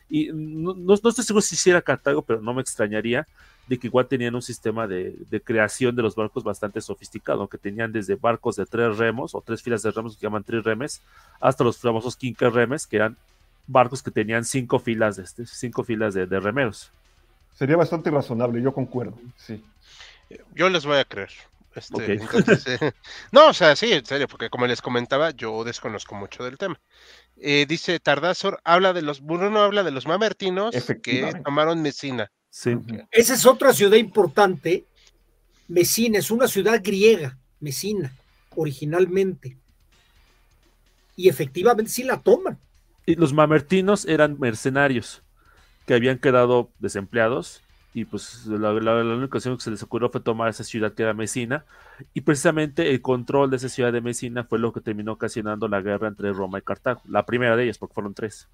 [0.10, 3.28] Y no, no, no estoy seguro si sí era Cartago, pero no me extrañaría
[3.68, 7.58] de que igual tenían un sistema de, de creación de los barcos bastante sofisticado, que
[7.58, 11.02] tenían desde barcos de tres remos o tres filas de remos que llaman triremes,
[11.42, 13.18] hasta los famosos quinquerremes, que eran
[13.68, 16.92] barcos que tenían cinco filas de, este, cinco filas de, de remeros.
[17.54, 19.18] Sería bastante razonable, yo concuerdo.
[19.36, 19.64] Sí.
[20.56, 21.30] Yo les voy a creer.
[21.78, 22.92] Este, entonces, eh,
[23.32, 26.80] no, o sea, sí, en serio, porque como les comentaba, yo desconozco mucho del tema.
[27.38, 32.32] Eh, dice Tardazor, habla de los, Bruno habla de los mamertinos que tomaron Messina.
[32.50, 32.76] Sí.
[33.12, 34.86] Esa es otra ciudad importante.
[35.68, 38.12] Mesina es una ciudad griega, Mesina,
[38.56, 39.58] originalmente.
[41.16, 42.58] Y efectivamente sí la toman.
[43.08, 45.26] Y los mamertinos eran mercenarios
[45.86, 50.10] que habían quedado desempleados y pues la, la- la única ocasión que se les ocurrió
[50.12, 51.66] fue tomar esa ciudad que era Mesina
[52.14, 55.82] y precisamente el control de esa ciudad de Mesina fue lo que terminó ocasionando la
[55.82, 58.50] guerra entre Roma y Cartago, la primera de ellas porque fueron tres.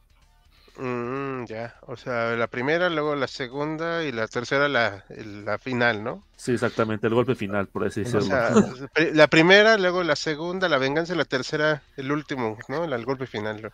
[0.75, 6.03] Mm, ya, o sea, la primera, luego la segunda y la tercera la, la final,
[6.03, 6.27] ¿no?
[6.35, 8.27] Sí, exactamente, el golpe final, por así O decirlo.
[8.27, 8.53] sea,
[8.93, 12.83] pri- la primera, luego la segunda, la venganza y la tercera, el último, ¿no?
[12.83, 13.61] El, el golpe final.
[13.61, 13.69] ¿no?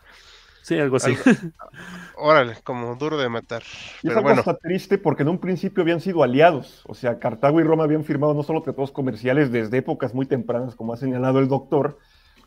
[0.61, 1.15] Sí, algo así.
[2.17, 3.61] Órale, como duro de matar.
[3.61, 6.83] Y es Pero algo bueno, hasta triste porque en un principio habían sido aliados.
[6.87, 10.75] O sea, Cartago y Roma habían firmado no solo tratados comerciales desde épocas muy tempranas,
[10.75, 11.97] como ha señalado el doctor,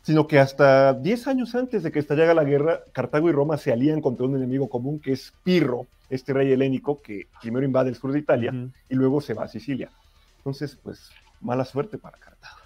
[0.03, 3.71] sino que hasta 10 años antes de que estallara la guerra, Cartago y Roma se
[3.71, 7.95] alían contra un enemigo común que es Pirro, este rey helénico que primero invade el
[7.95, 8.53] sur de Italia
[8.89, 9.89] y luego se va a Sicilia.
[10.37, 11.09] Entonces, pues,
[11.41, 12.57] mala suerte para Cartago.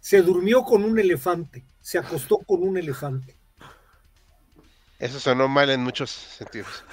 [0.00, 3.36] Se durmió con un elefante, se acostó con un elefante.
[4.98, 6.84] Eso sonó mal en muchos sentidos.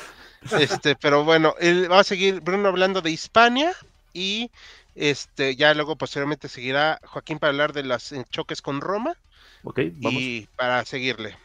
[0.60, 3.74] Este, pero bueno, él va a seguir Bruno hablando de Hispania
[4.14, 4.50] y
[4.96, 9.14] este ya luego posteriormente seguirá Joaquín para hablar de los eh, choques con Roma
[9.64, 10.20] Ok, vamos.
[10.22, 11.38] y para seguirle.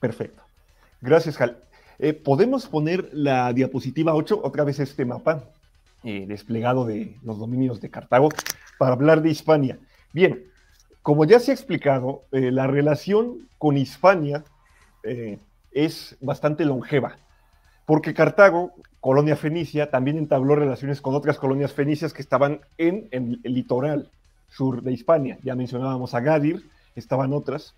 [0.00, 0.42] Perfecto.
[1.00, 1.58] Gracias, Hal.
[1.98, 5.44] Eh, Podemos poner la diapositiva 8, otra vez este mapa
[6.02, 8.30] eh, desplegado de los dominios de Cartago,
[8.78, 9.78] para hablar de Hispania.
[10.12, 10.44] Bien,
[11.02, 14.42] como ya se ha explicado, eh, la relación con Hispania
[15.04, 15.38] eh,
[15.74, 17.16] es bastante longeva,
[17.86, 23.40] porque Cartago, colonia fenicia, también entabló relaciones con otras colonias fenicias que estaban en, el
[23.42, 24.10] litoral
[24.48, 25.38] sur de Hispania.
[25.42, 27.74] Ya mencionábamos a Gadir, estaban otras,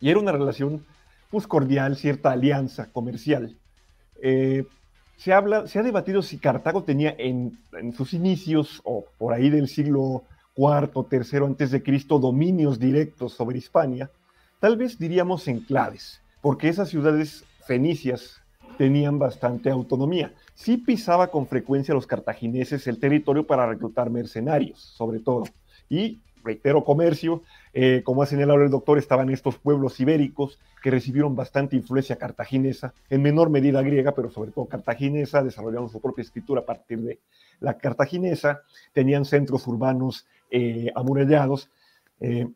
[0.00, 0.84] y era una relación
[1.30, 3.56] pues, cordial, cierta alianza comercial.
[4.22, 4.64] Eh,
[5.16, 9.50] se, habla, se ha debatido si Cartago tenía en, en sus inicios o por ahí
[9.50, 10.24] del siglo
[10.56, 14.10] IV, III antes de Cristo dominios directos sobre Hispania,
[14.60, 18.42] tal vez diríamos enclaves, porque esas ciudades fenicias
[18.76, 20.34] tenían bastante autonomía.
[20.52, 25.44] Sí pisaba con frecuencia los cartagineses el territorio para reclutar mercenarios, sobre todo.
[25.88, 27.40] Y, reitero, comercio,
[27.72, 32.92] eh, como ha señalado el doctor, estaban estos pueblos ibéricos que recibieron bastante influencia cartaginesa,
[33.08, 37.20] en menor medida griega, pero sobre todo cartaginesa, desarrollaron su propia escritura a partir de
[37.60, 38.60] la cartaginesa,
[38.92, 41.70] tenían centros urbanos eh, amurallados,
[42.20, 42.46] eh,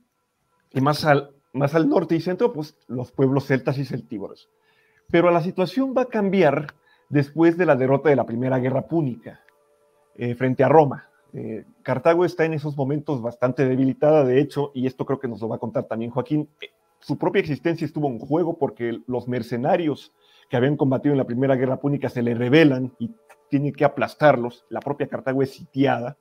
[0.74, 4.49] y más al, más al norte y centro, pues los pueblos celtas y celtíberos.
[5.11, 6.74] Pero la situación va a cambiar
[7.09, 9.40] después de la derrota de la Primera Guerra Púnica
[10.16, 11.09] eh, frente a Roma.
[11.32, 15.40] Eh, Cartago está en esos momentos bastante debilitada, de hecho, y esto creo que nos
[15.40, 16.68] lo va a contar también Joaquín, eh,
[17.01, 20.12] su propia existencia estuvo en juego porque los mercenarios
[20.49, 23.11] que habían combatido en la Primera Guerra Púnica se le rebelan y
[23.49, 24.64] tiene que aplastarlos.
[24.68, 26.16] La propia Cartago es sitiada,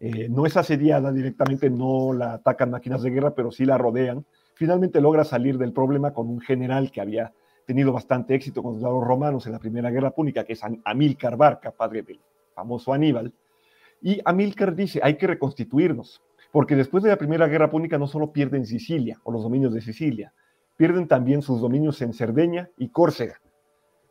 [0.00, 4.24] eh, no es asediada directamente, no la atacan máquinas de guerra, pero sí la rodean.
[4.58, 7.32] Finalmente logra salir del problema con un general que había
[7.64, 11.70] tenido bastante éxito con los romanos en la Primera Guerra Púnica, que es Amílcar Barca,
[11.70, 12.18] padre del
[12.56, 13.32] famoso Aníbal.
[14.02, 18.32] Y Amílcar dice, hay que reconstituirnos, porque después de la Primera Guerra Púnica no solo
[18.32, 20.32] pierden Sicilia o los dominios de Sicilia,
[20.76, 23.40] pierden también sus dominios en Cerdeña y Córcega,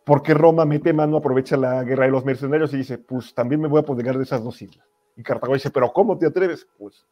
[0.06, 3.68] porque Roma mete mano, aprovecha la guerra de los mercenarios y dice, pues también me
[3.68, 4.88] voy a apoderar de esas dos islas.
[5.18, 6.66] Y Cartago dice, pero ¿cómo te atreves?
[6.78, 7.06] Pues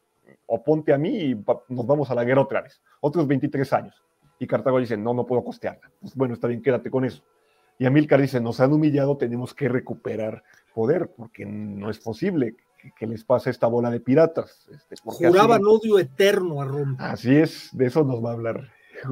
[0.48, 2.82] o ponte a mí y nos vamos a la guerra otra vez.
[3.02, 4.04] Otros 23 años.
[4.40, 5.90] Y Cartago dice, no, no puedo costearla.
[6.02, 7.24] Pues bueno, está bien, quédate con eso.
[7.78, 10.44] Y Amílcar dice, nos han humillado, tenemos que recuperar
[10.74, 12.56] poder, porque no es posible
[12.98, 14.68] que, les pase esta bola de piratas.
[14.72, 16.96] Este, Juraban odio eterno a Roma.
[17.00, 18.70] Así es, de eso nos va a hablar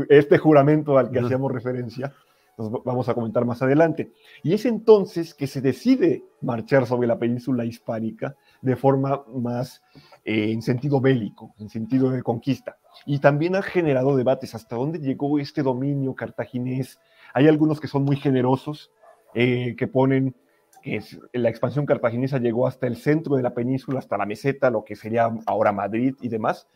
[0.10, 2.14] este juramento al que hacíamos referencia
[2.58, 4.14] nos vamos a comentar más adelante.
[4.44, 9.84] Y es entonces que se decide marchar sobre la península hispánica de forma más
[10.24, 12.78] eh, en sentido bélico, en sentido de conquista.
[13.06, 17.00] Y también ha generado debates hasta dónde llegó este dominio cartaginés.
[17.34, 18.92] Hay algunos que son muy generosos,
[19.36, 20.36] eh, que ponen
[20.82, 21.02] que
[21.34, 24.96] la expansión cartaginesa llegó hasta el centro de la península, hasta la meseta, lo que
[24.96, 26.68] sería ahora Madrid y demás.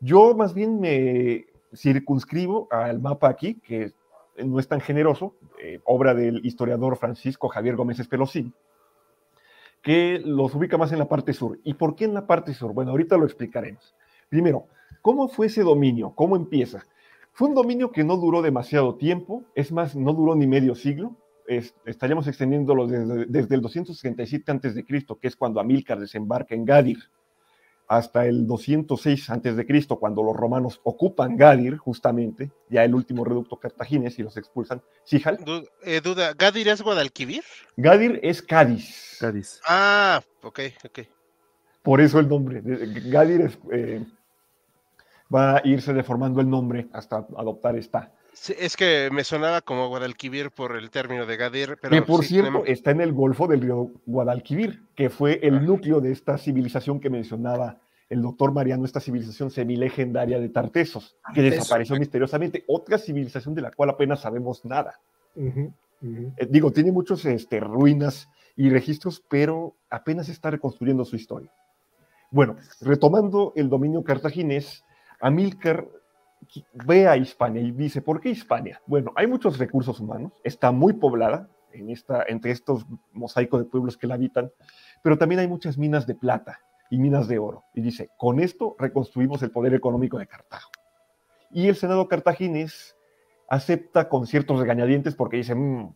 [0.00, 3.92] Yo más bien me circunscribo al mapa aquí, que
[4.36, 8.54] no es tan generoso, eh, obra del historiador Francisco Javier Gómez Espelosín,
[9.82, 11.58] que los ubica más en la parte sur.
[11.64, 12.72] ¿Y por qué en la parte sur?
[12.72, 13.94] Bueno, ahorita lo explicaremos.
[14.28, 14.66] Primero,
[15.02, 16.12] ¿cómo fue ese dominio?
[16.14, 16.84] ¿Cómo empieza?
[17.32, 21.16] Fue un dominio que no duró demasiado tiempo, es más, no duró ni medio siglo.
[21.86, 26.98] estaríamos extendiéndolo desde, desde el 267 a.C., que es cuando Amílcar desembarca en Gadir
[27.90, 34.16] hasta el 206 a.C., cuando los romanos ocupan Gadir, justamente, ya el último reducto cartaginés
[34.20, 34.80] y los expulsan.
[35.02, 35.20] ¿Sí,
[35.82, 37.42] eh, duda, ¿Gadir es Guadalquivir?
[37.76, 39.16] Gadir es Cádiz.
[39.18, 39.60] Cádiz.
[39.66, 41.00] Ah, ok, ok.
[41.82, 42.62] Por eso el nombre.
[42.62, 44.06] Gadir eh,
[45.34, 48.12] va a irse deformando el nombre hasta adoptar esta.
[48.48, 51.78] Es que me sonaba como Guadalquivir por el término de Gadir.
[51.80, 56.00] Pero que por cierto está en el golfo del río Guadalquivir, que fue el núcleo
[56.00, 57.78] de esta civilización que mencionaba
[58.08, 63.70] el doctor Mariano, esta civilización semilegendaria de Tartesos, que desapareció misteriosamente, otra civilización de la
[63.70, 64.98] cual apenas sabemos nada.
[65.36, 71.52] Eh, digo, tiene muchos este, ruinas y registros, pero apenas está reconstruyendo su historia.
[72.32, 74.84] Bueno, retomando el dominio cartaginés,
[75.20, 75.86] Amílcar
[76.86, 78.80] ve a Hispania y dice, ¿por qué Hispania?
[78.86, 83.96] Bueno, hay muchos recursos humanos, está muy poblada en esta, entre estos mosaicos de pueblos
[83.96, 84.50] que la habitan,
[85.02, 86.60] pero también hay muchas minas de plata
[86.90, 87.64] y minas de oro.
[87.74, 90.70] Y dice, con esto reconstruimos el poder económico de Cartago.
[91.50, 92.96] Y el Senado cartaginés
[93.48, 95.92] acepta con ciertos regañadientes porque dice, mm,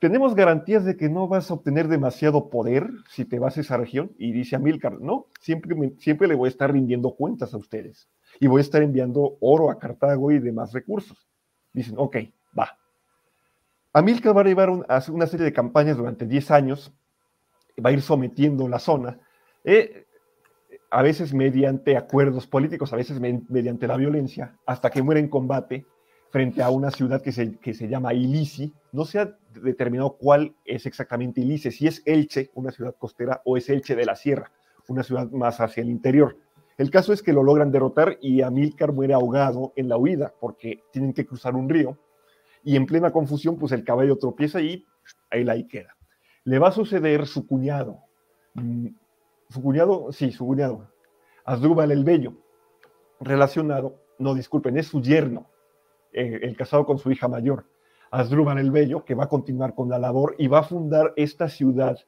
[0.00, 3.76] tenemos garantías de que no vas a obtener demasiado poder si te vas a esa
[3.76, 4.12] región.
[4.18, 8.08] Y dice Amílcar, no, siempre, siempre le voy a estar rindiendo cuentas a ustedes.
[8.40, 11.28] Y voy a estar enviando oro a Cartago y demás recursos.
[11.72, 12.16] Dicen, ok,
[12.58, 12.78] va.
[13.92, 16.92] Amílcar va a llevar una serie de campañas durante 10 años,
[17.84, 19.18] va a ir sometiendo la zona
[19.64, 20.06] eh,
[20.90, 25.84] a veces mediante acuerdos políticos, a veces mediante la violencia, hasta que muere en combate
[26.30, 28.72] frente a una ciudad que se, que se llama Ilisi.
[28.92, 33.56] No se ha determinado cuál es exactamente Ilisi, si es Elche, una ciudad costera, o
[33.56, 34.50] es Elche de la Sierra,
[34.88, 36.38] una ciudad más hacia el interior.
[36.78, 40.84] El caso es que lo logran derrotar y Amílcar muere ahogado en la huida porque
[40.92, 41.98] tienen que cruzar un río
[42.62, 44.86] y en plena confusión pues el caballo tropieza y
[45.30, 45.96] ahí la ahí queda.
[46.44, 47.98] Le va a suceder su cuñado,
[48.54, 48.86] mm,
[49.50, 50.88] su cuñado, sí, su cuñado,
[51.44, 52.34] Asdrúbal el Bello,
[53.20, 55.46] relacionado, no disculpen, es su yerno,
[56.12, 57.64] eh, el casado con su hija mayor,
[58.12, 61.48] Asdrúbal el Bello, que va a continuar con la labor y va a fundar esta
[61.48, 61.98] ciudad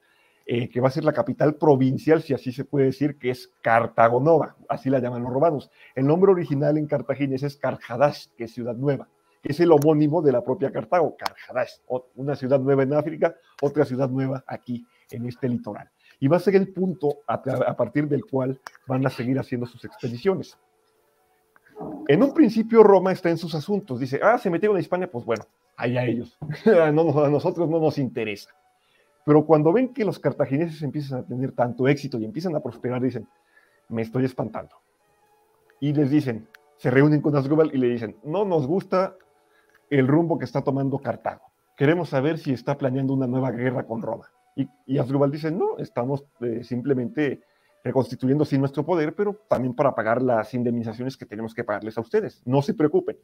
[0.45, 3.51] eh, que va a ser la capital provincial, si así se puede decir, que es
[3.61, 5.71] Cartagonova, así la llaman los romanos.
[5.95, 9.07] El nombre original en cartaginés es Carhadash, que es ciudad nueva,
[9.41, 11.73] que es el homónimo de la propia Cartago, Carhadash,
[12.15, 15.89] una ciudad nueva en África, otra ciudad nueva aquí en este litoral
[16.21, 17.41] y va a ser el punto a,
[17.75, 20.57] partir del cual van a seguir haciendo sus expediciones.
[22.07, 25.25] En un principio Roma está en sus asuntos, dice, ah, se metieron a España, pues
[25.25, 25.43] bueno,
[25.75, 28.51] allá ellos, a nosotros no nos interesa.
[29.25, 33.01] Pero cuando ven que los cartagineses empiezan a tener tanto éxito y empiezan a prosperar,
[33.01, 33.27] dicen,
[33.89, 34.75] me estoy espantando.
[35.79, 36.47] Y les dicen,
[36.77, 39.15] se reúnen con Asdrúbal y le dicen, no nos gusta
[39.89, 41.41] el rumbo que está tomando Cartago.
[41.77, 44.29] Queremos saber si está planeando una nueva guerra con Roma.
[44.55, 44.99] Y, y
[45.31, 47.41] dice, no, estamos eh, simplemente
[47.83, 52.01] reconstituyendo sin nuestro poder, pero también para pagar las indemnizaciones que tenemos que pagarles a
[52.01, 52.41] ustedes.
[52.45, 53.17] No se preocupen.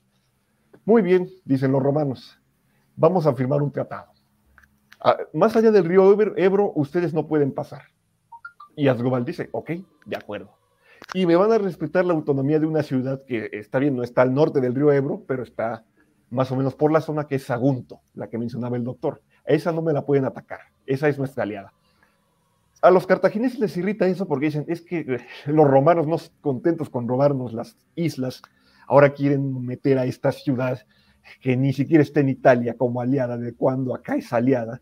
[0.85, 2.39] Muy bien, dicen los romanos,
[2.95, 4.11] vamos a firmar un tratado.
[4.99, 7.83] Ah, más allá del río Ebro, ustedes no pueden pasar.
[8.75, 9.71] Y Asdrúbal dice, ok,
[10.05, 10.57] de acuerdo.
[11.13, 14.23] Y me van a respetar la autonomía de una ciudad que está bien, no está
[14.23, 15.85] al norte del río Ebro, pero está
[16.29, 19.21] más o menos por la zona que es Sagunto, la que mencionaba el doctor.
[19.45, 20.59] Esa no me la pueden atacar.
[20.85, 21.73] Esa es nuestra aliada.
[22.81, 26.89] A los cartagineses les irrita eso porque dicen, es que eh, los romanos no contentos
[26.89, 28.41] con robarnos las islas,
[28.87, 30.79] ahora quieren meter a esta ciudad
[31.41, 34.81] que ni siquiera está en Italia como aliada, de cuando acá es aliada,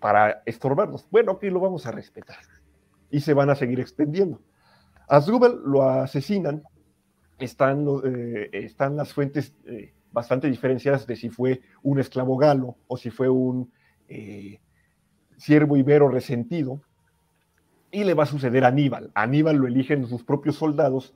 [0.00, 1.06] para estorbarnos.
[1.10, 2.38] Bueno, aquí lo vamos a respetar.
[3.10, 4.40] Y se van a seguir extendiendo.
[5.08, 6.62] Asdrúbal lo asesinan,
[7.38, 13.10] están, eh, las fuentes eh, bastante diferenciadas de si fue un esclavo galo o si
[13.10, 13.70] fue un
[14.08, 14.60] eh,
[15.36, 16.80] siervo ibero resentido,
[17.90, 19.10] y le va a suceder a Aníbal.
[19.14, 21.14] Aníbal lo eligen sus propios soldados,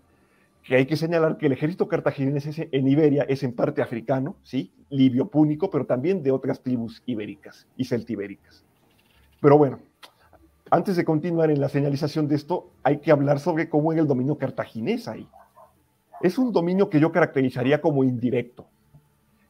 [0.63, 4.73] que hay que señalar que el ejército cartaginés en Iberia es en parte africano, ¿sí?
[4.91, 8.65] libio púnico, pero también de otras tribus ibéricas y celtibéricas.
[9.43, 9.81] Pero bueno,
[10.71, 14.07] antes de continuar en la señalización de esto, hay que hablar sobre cómo era el
[14.07, 15.29] dominio cartaginés ahí.
[16.21, 18.69] Es un dominio que yo caracterizaría como indirecto.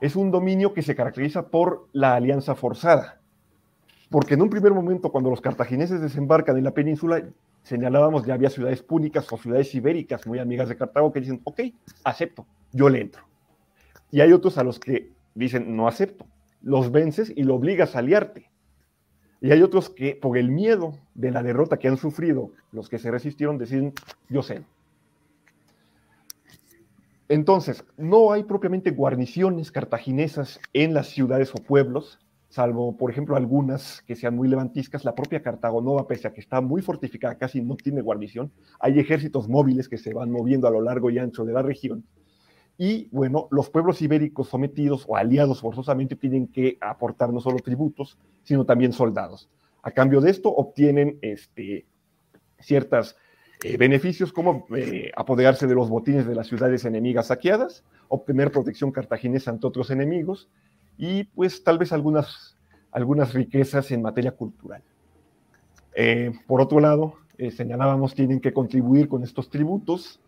[0.00, 3.20] Es un dominio que se caracteriza por la alianza forzada.
[4.08, 7.22] Porque en un primer momento, cuando los cartagineses desembarcan en la península,
[7.62, 11.60] señalábamos ya había ciudades púnicas o ciudades ibéricas muy amigas de Cartago que dicen, ok,
[12.02, 13.24] acepto, yo le entro.
[14.10, 16.24] Y hay otros a los que dicen, no acepto,
[16.62, 18.51] los vences y lo obligas a aliarte.
[19.42, 22.98] Y hay otros que por el miedo de la derrota que han sufrido, los que
[22.98, 23.92] se resistieron deciden,
[24.28, 24.62] yo sé.
[27.28, 32.20] Entonces, no hay propiamente guarniciones cartaginesas en las ciudades o pueblos,
[32.50, 36.40] salvo, por ejemplo, algunas que sean muy levantiscas, la propia Cartago Nova, pese a que
[36.40, 40.70] está muy fortificada, casi no tiene guarnición, hay ejércitos móviles que se van moviendo a
[40.70, 42.04] lo largo y ancho de la región.
[42.78, 48.18] Y bueno, los pueblos ibéricos sometidos o aliados forzosamente tienen que aportar no solo tributos,
[48.42, 49.48] sino también soldados.
[49.82, 51.86] A cambio de esto obtienen este,
[52.58, 53.16] ciertos
[53.62, 58.90] eh, beneficios como eh, apoderarse de los botines de las ciudades enemigas saqueadas, obtener protección
[58.90, 60.48] cartaginesa ante otros enemigos,
[60.98, 62.56] y pues tal vez algunas,
[62.90, 64.82] algunas riquezas en materia cultural.
[65.94, 70.20] Eh, por otro lado, eh, señalábamos, tienen que contribuir con estos tributos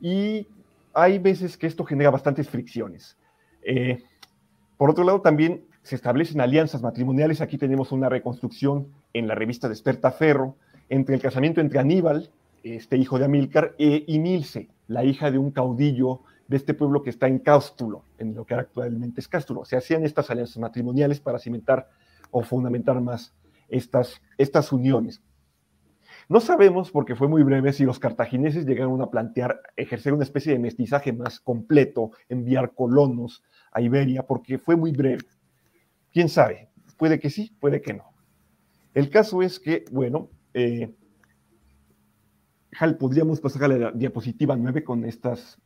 [0.00, 0.46] y
[0.94, 3.16] hay veces que esto genera bastantes fricciones.
[3.62, 4.02] Eh,
[4.76, 7.40] por otro lado, también se establecen alianzas matrimoniales.
[7.40, 10.56] Aquí tenemos una reconstrucción en la revista Despertaferro
[10.88, 12.30] entre el casamiento entre Aníbal,
[12.62, 17.10] este hijo de Amílcar, e Inilce, la hija de un caudillo de este pueblo que
[17.10, 19.64] está en Cástulo, en lo que actualmente es Cástulo.
[19.64, 21.88] Se hacían estas alianzas matrimoniales para cimentar
[22.30, 23.34] o fundamentar más
[23.68, 25.22] estas uniones.
[26.28, 30.52] No sabemos, porque fue muy breve, si los cartagineses llegaron a plantear ejercer una especie
[30.52, 33.42] de mestizaje más completo, enviar colonos
[33.72, 35.24] a Iberia, porque fue muy breve.
[36.12, 36.68] ¿Quién sabe?
[36.96, 38.04] Puede que sí, puede que no.
[38.94, 40.94] El caso es que, bueno, eh,
[42.98, 45.58] podríamos pasar a la diapositiva 9 con estas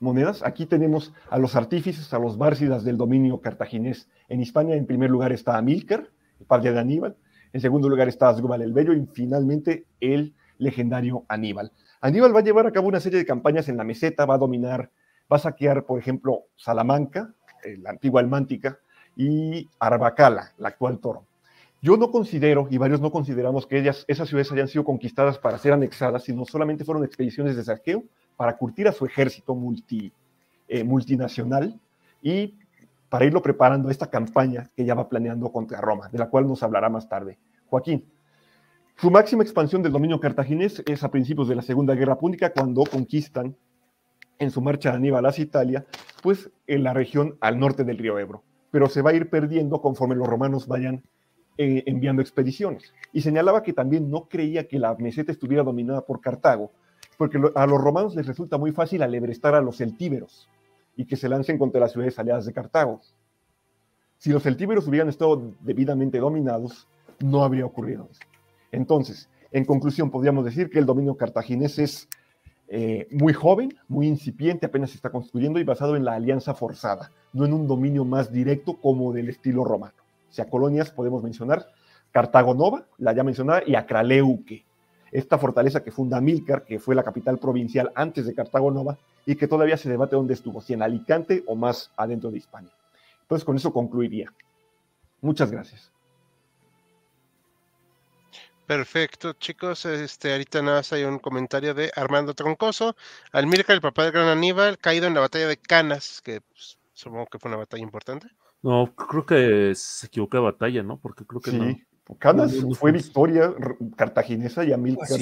[0.00, 0.42] monedas.
[0.44, 4.08] Aquí tenemos a los artífices, a los bárcidas del dominio cartaginés.
[4.28, 7.16] En Hispania, en primer lugar, está Amílcar, el padre de Aníbal.
[7.52, 11.72] En segundo lugar está Asdrúbal el Bello y finalmente el legendario Aníbal.
[12.00, 14.38] Aníbal va a llevar a cabo una serie de campañas en la meseta, va a
[14.38, 14.90] dominar,
[15.30, 17.32] va a saquear, por ejemplo, Salamanca,
[17.64, 18.78] eh, la antigua Almántica,
[19.16, 21.24] y Arbacala, la actual Toro.
[21.82, 25.72] Yo no considero, y varios no consideramos que esas ciudades hayan sido conquistadas para ser
[25.72, 28.04] anexadas, sino solamente fueron expediciones de saqueo
[28.36, 29.56] para curtir a su ejército
[30.68, 31.78] eh, multinacional
[32.22, 32.54] y
[33.08, 36.62] para irlo preparando esta campaña que ya va planeando contra Roma, de la cual nos
[36.62, 37.38] hablará más tarde.
[37.66, 38.04] Joaquín,
[38.96, 42.84] su máxima expansión del dominio cartaginés es a principios de la Segunda Guerra Púnica, cuando
[42.84, 43.56] conquistan
[44.38, 45.86] en su marcha Aníbal hacia Italia,
[46.22, 48.42] pues en la región al norte del río Ebro.
[48.70, 51.02] Pero se va a ir perdiendo conforme los romanos vayan
[51.56, 52.92] eh, enviando expediciones.
[53.12, 56.72] Y señalaba que también no creía que la meseta estuviera dominada por Cartago,
[57.16, 60.48] porque a los romanos les resulta muy fácil alebrestar a los celtíberos
[60.98, 63.00] y que se lancen contra las ciudades aliadas de Cartago.
[64.18, 66.88] Si los celtíberos hubieran estado debidamente dominados,
[67.20, 68.20] no habría ocurrido eso.
[68.72, 72.08] Entonces, en conclusión, podríamos decir que el dominio cartaginés es
[72.66, 77.12] eh, muy joven, muy incipiente, apenas se está construyendo y basado en la alianza forzada,
[77.32, 79.94] no en un dominio más directo como del estilo romano.
[80.28, 81.64] O sea, colonias podemos mencionar
[82.10, 84.66] Cartago Nova, la ya mencionada, y Acraleuque,
[85.12, 89.36] esta fortaleza que funda Milcar, que fue la capital provincial antes de Cartago Nova, y
[89.36, 92.72] que todavía se debate dónde estuvo, si en Alicante o más adentro de Hispania.
[93.22, 94.32] Entonces, con eso concluiría.
[95.20, 95.92] Muchas gracias.
[98.66, 99.86] Perfecto, chicos.
[99.86, 102.96] Este, ahorita nada más hay un comentario de Armando Troncoso.
[103.32, 107.26] Almirca, el papá del gran Aníbal, caído en la batalla de Canas, que pues, supongo
[107.26, 108.28] que fue una batalla importante.
[108.62, 110.98] No, creo que se equivocó de batalla, ¿no?
[110.98, 111.74] Porque creo que no.
[112.18, 113.52] Canas fue victoria
[113.96, 115.18] cartaginesa y Amílcar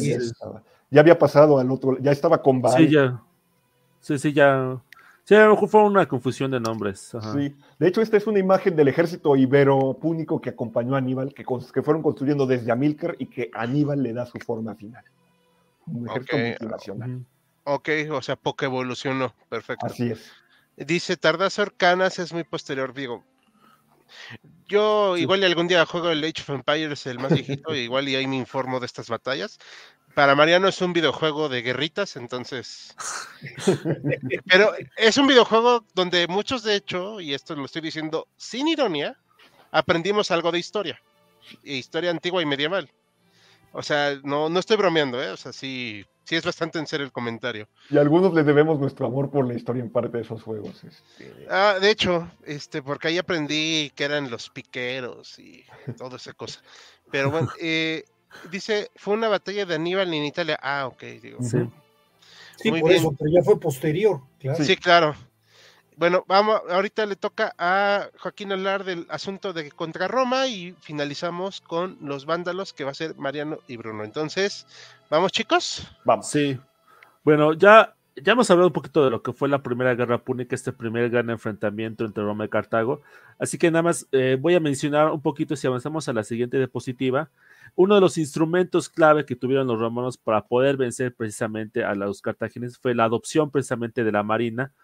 [0.91, 3.21] ya había pasado al otro, ya estaba con Sí, ya.
[4.01, 4.81] Sí, sí, ya.
[5.25, 7.17] Sí, a lo mejor fue una confusión de nombres.
[7.33, 11.35] Sí, de hecho, esta es una imagen del ejército ibero púnico que acompañó a Aníbal,
[11.35, 15.05] que, que fueron construyendo desde Amílcar y que Aníbal le da su forma final.
[15.89, 17.27] Un ejército multinacional.
[17.65, 19.35] Ok, o sea, poco evolucionó.
[19.49, 19.87] Perfecto.
[19.87, 20.31] Así es.
[20.77, 23.25] Dice Tardazor Canas es muy posterior, digo,
[24.69, 28.17] yo igual y algún día juego el Age of Empires, el más viejito, igual y
[28.17, 29.59] ahí me informo de estas batallas.
[30.15, 32.95] para Mariano es un videojuego de guerritas, entonces.
[34.47, 39.19] Pero es un videojuego donde muchos, de hecho, y esto lo estoy diciendo sin ironía,
[39.71, 41.01] aprendimos algo de historia.
[41.63, 42.91] Historia antigua y medieval.
[43.79, 45.31] O sea, no, no estoy bromeando, ¿eh?
[45.31, 47.69] O sea, sí, sí es bastante en serio el comentario.
[47.91, 50.83] Y a algunos les debemos nuestro amor por la historia en parte de esos juegos.
[50.83, 51.47] Este...
[51.51, 55.63] Ah, de hecho, este, porque ahí aprendí que eran los piqueros y
[55.99, 56.63] toda esa cosa.
[57.11, 58.05] Pero bueno, eh,
[58.51, 60.59] dice, fue una batalla de Aníbal en Italia.
[60.63, 61.43] Ah, ok, digo.
[61.43, 61.59] Sí,
[62.57, 64.23] sí por eso, pero ya fue posterior.
[64.39, 64.65] Claro.
[64.65, 65.15] Sí, claro.
[65.97, 71.63] Bueno, vamos, ahorita le toca a Joaquín hablar del asunto de contra Roma y finalizamos
[71.63, 74.05] con los vándalos que va a ser Mariano y Bruno.
[74.05, 74.67] Entonces,
[75.09, 75.89] ¿vamos chicos?
[76.05, 76.29] Vamos.
[76.29, 76.61] Sí.
[77.25, 80.55] Bueno, ya, ya hemos hablado un poquito de lo que fue la primera guerra púnica,
[80.55, 83.01] este primer gran enfrentamiento entre Roma y Cartago.
[83.39, 86.59] Así que nada más eh, voy a mencionar un poquito si avanzamos a la siguiente
[86.59, 87.31] diapositiva.
[87.75, 92.21] Uno de los instrumentos clave que tuvieron los romanos para poder vencer precisamente a los
[92.21, 94.75] cartagineses fue la adopción precisamente de la marina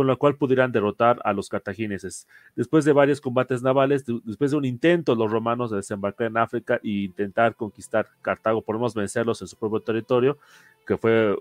[0.00, 2.26] con la cual pudieran derrotar a los cartagineses.
[2.56, 6.80] Después de varios combates navales, después de un intento los romanos de desembarcar en África
[6.82, 10.38] e intentar conquistar Cartago, podemos vencerlos en su propio territorio,
[10.86, 11.36] que fue,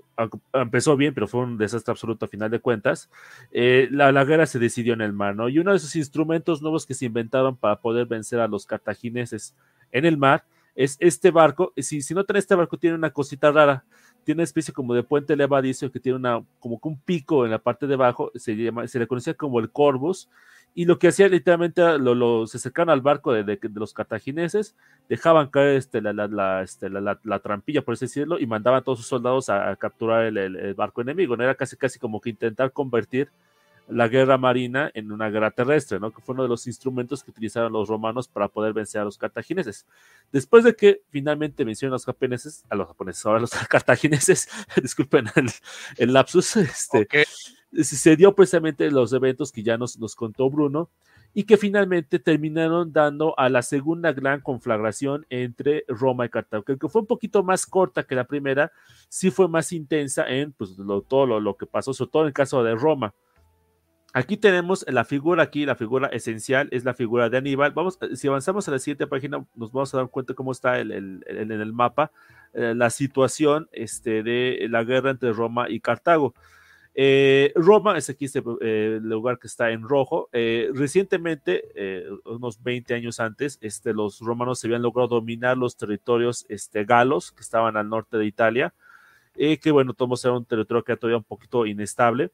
[0.51, 3.09] empezó bien, pero fue un desastre absoluto a final de cuentas,
[3.53, 5.47] eh, la, la, guerra se decidió en el mar, ¿no?
[5.47, 9.55] Y uno de esos instrumentos nuevos que se inventaron para poder vencer a los cartagineses
[9.93, 10.43] en el mar
[10.75, 13.85] es este barco, si, si no tiene este barco, tiene una cosita rara,
[14.23, 17.51] tiene una especie como de puente levadizo que tiene una, como que un pico en
[17.51, 20.29] la parte de abajo, se, llama, se le conocía como el Corvus,
[20.75, 24.75] y lo que hacía literalmente, lo, lo, se acercaban al barco de, de, los cartagineses,
[25.09, 28.99] dejaban caer este, la, la, este, la, trampilla, por así decirlo, y mandaban a todos
[28.99, 31.43] sus soldados a, capturar el, el, barco enemigo, ¿no?
[31.43, 33.29] Era casi, casi como que intentar convertir
[33.89, 36.11] la guerra marina en una guerra terrestre, ¿no?
[36.11, 39.17] que fue uno de los instrumentos que utilizaron los romanos para poder vencer a los
[39.17, 39.85] cartagineses.
[40.31, 44.47] Después de que finalmente vencieron a los japoneses, a los japoneses, ahora a los cartagineses,
[44.81, 45.49] disculpen el,
[45.97, 47.23] el lapsus, este, okay.
[47.83, 50.89] se dio precisamente los eventos que ya nos, nos contó Bruno
[51.33, 56.77] y que finalmente terminaron dando a la segunda gran conflagración entre Roma y Cartago, que
[56.89, 58.71] fue un poquito más corta que la primera,
[59.09, 62.27] sí fue más intensa en pues, lo, todo lo, lo que pasó, sobre todo en
[62.29, 63.13] el caso de Roma.
[64.13, 67.71] Aquí tenemos la figura, aquí la figura esencial es la figura de Aníbal.
[67.71, 70.91] Vamos, si avanzamos a la siguiente página, nos vamos a dar cuenta cómo está el,
[70.91, 72.11] el, el, en el mapa
[72.53, 76.33] eh, la situación este, de la guerra entre Roma y Cartago.
[76.95, 80.27] Eh, Roma es aquí este, eh, lugar que está en rojo.
[80.33, 85.77] Eh, recientemente, eh, unos 20 años antes, este, los romanos se habían logrado dominar los
[85.77, 88.73] territorios este, galos que estaban al norte de Italia,
[89.33, 92.31] que bueno, todos era un territorio que era todavía un poquito inestable.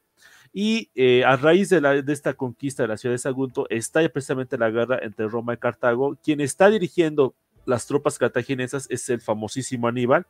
[0.58, 4.08] Y eh, a raíz de, la, de, esta conquista de la ciudad de Sagunto está
[4.08, 6.18] precisamente la guerra entre Roma y Cartago.
[6.24, 7.36] Quien está dirigiendo
[7.66, 10.28] las tropas cartaginesas es el famosísimo Aníbal,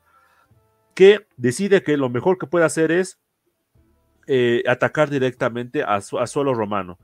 [0.95, 3.19] que decide que lo mejor que puede hacer es
[4.25, 6.97] eh, atacar directamente a, a, suelo romano.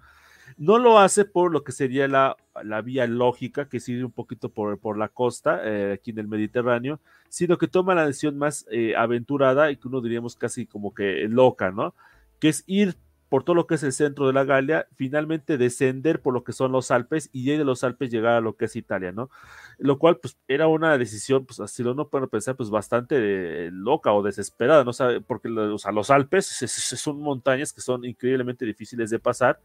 [0.58, 4.50] No lo hace por lo que sería la, la vía lógica, que sigue un poquito
[4.50, 7.00] por, por la costa, eh, aquí en el Mediterráneo,
[7.30, 8.66] sino que toma la decisión más
[8.98, 11.94] aventurada y que uno diríamos casi como que loca, ¿no?
[12.40, 12.98] Que es ir
[13.32, 16.52] por todo lo que es el centro de la Galia, finalmente descender por lo que
[16.52, 19.30] son los Alpes y de los Alpes llegar a lo que es Italia, ¿no?
[19.78, 23.72] Lo cual, pues, era una decisión, pues, así lo no pueden pensar, pues, bastante de,
[23.72, 24.92] loca o desesperada, ¿no?
[24.92, 29.62] O porque los Alpes es, es, son montañas que son increíblemente difíciles de pasar,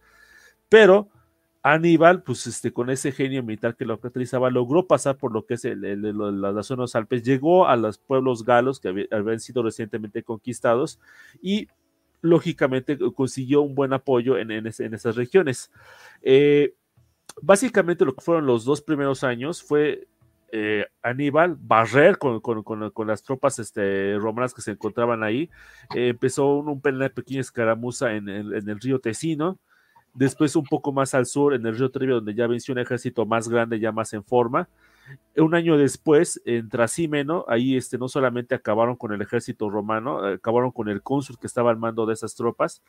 [0.69, 1.09] pero
[1.64, 5.55] Aníbal, pues, este, con ese genio militar que lo caracterizaba, logró pasar por lo que
[5.55, 9.09] es el, el, el, la, zona de los Alpes, llegó a los pueblos galos que
[9.11, 11.01] habían sido recientemente conquistados
[11.43, 11.67] y
[12.27, 15.70] lógicamente consiguió un buen apoyo en, en, en esas regiones.
[16.22, 16.74] Eh,
[17.41, 20.07] básicamente lo que fueron los dos primeros años fue
[20.53, 25.51] eh, Aníbal barrer con, con, con, con, las tropas este, romanas que se encontraban ahí.
[25.95, 29.59] Eh, empezó un, un, una pequeña escaramuza en, en, el río Tesino.
[30.14, 33.27] Después un poco más al sur, en el río Trevio, donde ya venció un ejército
[33.27, 34.68] más grande, ya más en forma.
[35.37, 40.73] Un año después, en Trasímeno, ahí este, no solamente acabaron con el ejército romano, acabaron
[40.73, 42.83] con el cónsul que estaba al mando de esas tropas.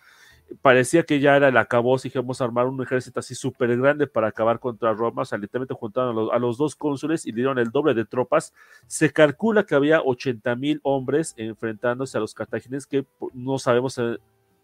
[0.61, 2.09] Parecía que ya era el acabó, si
[2.39, 5.23] armar un ejército así súper grande para acabar contra Roma.
[5.23, 8.05] O sea, literalmente juntaron a los, a los, dos cónsules y dieron el doble de
[8.05, 8.53] tropas.
[8.87, 13.99] Se calcula que había 80 mil hombres enfrentándose a los cartagineses, que no sabemos,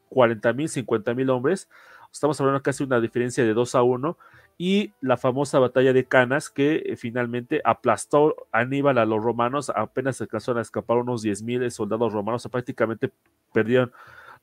[0.08, 1.68] 40 eh, mil, 50 mil hombres.
[2.14, 4.18] Estamos hablando casi una diferencia de 2 a 1
[4.58, 9.72] y la famosa batalla de Canas que eh, finalmente aplastó a Aníbal a los romanos,
[9.76, 13.12] apenas alcanzaron a escapar unos 10.000 soldados romanos, prácticamente
[13.52, 13.92] perdieron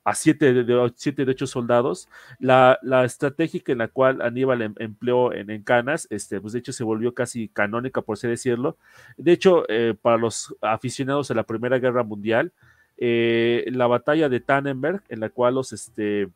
[0.05, 2.09] a siete de, siete de ocho soldados.
[2.39, 6.73] La, la, estrategia en la cual Aníbal em, empleó en, Canas, este, pues de hecho
[6.73, 8.77] se volvió casi canónica, por así decirlo.
[9.17, 12.53] De hecho, eh, para los aficionados a la Primera Guerra Mundial,
[12.97, 16.29] eh, la batalla de Tannenberg, en la cual los, este,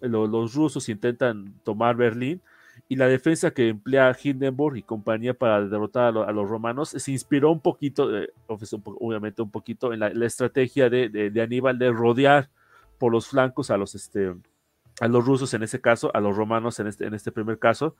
[0.00, 2.40] los rusos intentan tomar Berlín,
[2.88, 7.50] y la defensa que emplea Hindenburg y compañía para derrotar a, los romanos se inspiró
[7.50, 12.48] un poquito, eh, obviamente un poquito, en la, estrategia de, de, Aníbal de rodear
[12.98, 14.34] por los flancos a los, este,
[15.00, 17.96] a los rusos en ese caso, a los romanos en este, en este primer caso,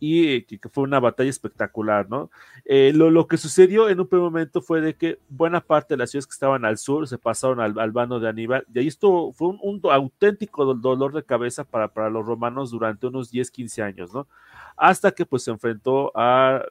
[0.00, 2.30] y que, fue una batalla espectacular, ¿no?
[2.64, 5.98] Eh, lo, lo, que sucedió en un primer momento fue de que buena parte de
[5.98, 8.86] las ciudades que estaban al sur se pasaron al, al bando de Aníbal, y ahí
[8.86, 13.82] esto fue un, auténtico dolor de cabeza para, para los romanos durante unos 10, 15
[13.82, 14.28] años, ¿no?
[14.76, 16.62] Hasta que pues se enfrentó a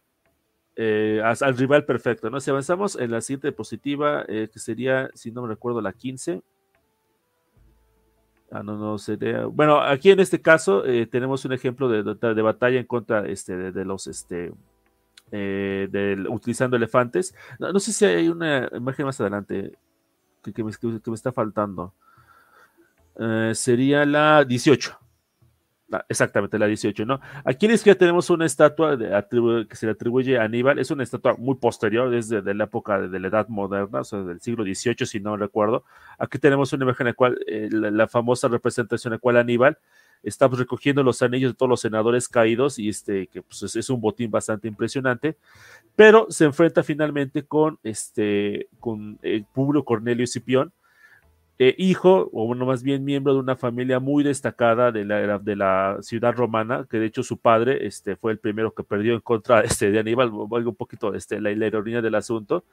[0.80, 2.40] eh, al rival perfecto, ¿no?
[2.40, 6.44] Si avanzamos en la siguiente diapositiva, eh, que sería, si no me recuerdo, la 15,
[8.50, 9.52] Ah, no, no.
[9.52, 13.86] Bueno, aquí en este caso eh, tenemos un ejemplo de, batalla en contra este, de,
[13.86, 14.54] los este,
[15.32, 17.36] eh, utilizando elefantes.
[17.60, 19.74] No, sé si hay una imagen más adelante
[20.42, 21.94] que, que, me, que me, está faltando.
[23.20, 24.98] Eh, sería la 18.
[26.10, 27.22] Exactamente, la 18, ¿no?
[27.46, 31.36] Aquí en la tenemos una estatua que se le atribuye a Aníbal, es una estatua
[31.38, 35.06] muy posterior, desde de la época de, la Edad Moderna, o sea, del siglo XVIII,
[35.06, 35.86] si no recuerdo.
[36.18, 39.78] Aquí tenemos una imagen en la cual, eh, la, famosa representación en la cual Aníbal
[40.24, 43.90] está pues, recogiendo los anillos de todos los senadores caídos, y este, que pues, es,
[43.90, 45.38] un botín bastante impresionante,
[45.96, 50.74] pero se enfrenta finalmente con, este, con el Publio Cornelio Cipión,
[51.60, 55.56] eh, hijo, o bueno, más bien miembro de una familia muy destacada de la, de
[55.56, 59.22] la ciudad romana, que de hecho su padre este, fue el primero que perdió en
[59.22, 62.64] contra este, de Aníbal, algo un poquito este, la, la ironía del asunto.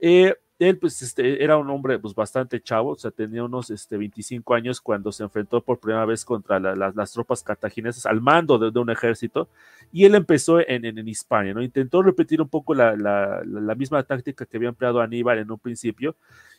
[0.00, 3.96] Eh, él pues este, era un hombre pues bastante chavo, o sea, tenía unos este,
[3.96, 8.20] 25 años cuando se enfrentó por primera vez contra la, la, las tropas cartaginesas al
[8.20, 9.48] mando de, de, un ejército
[9.92, 11.62] y él empezó en, en, en Hispania, ¿no?
[11.62, 16.14] Intentó repetir un poco la, la, misma táctica que había empleado Aníbal en un principio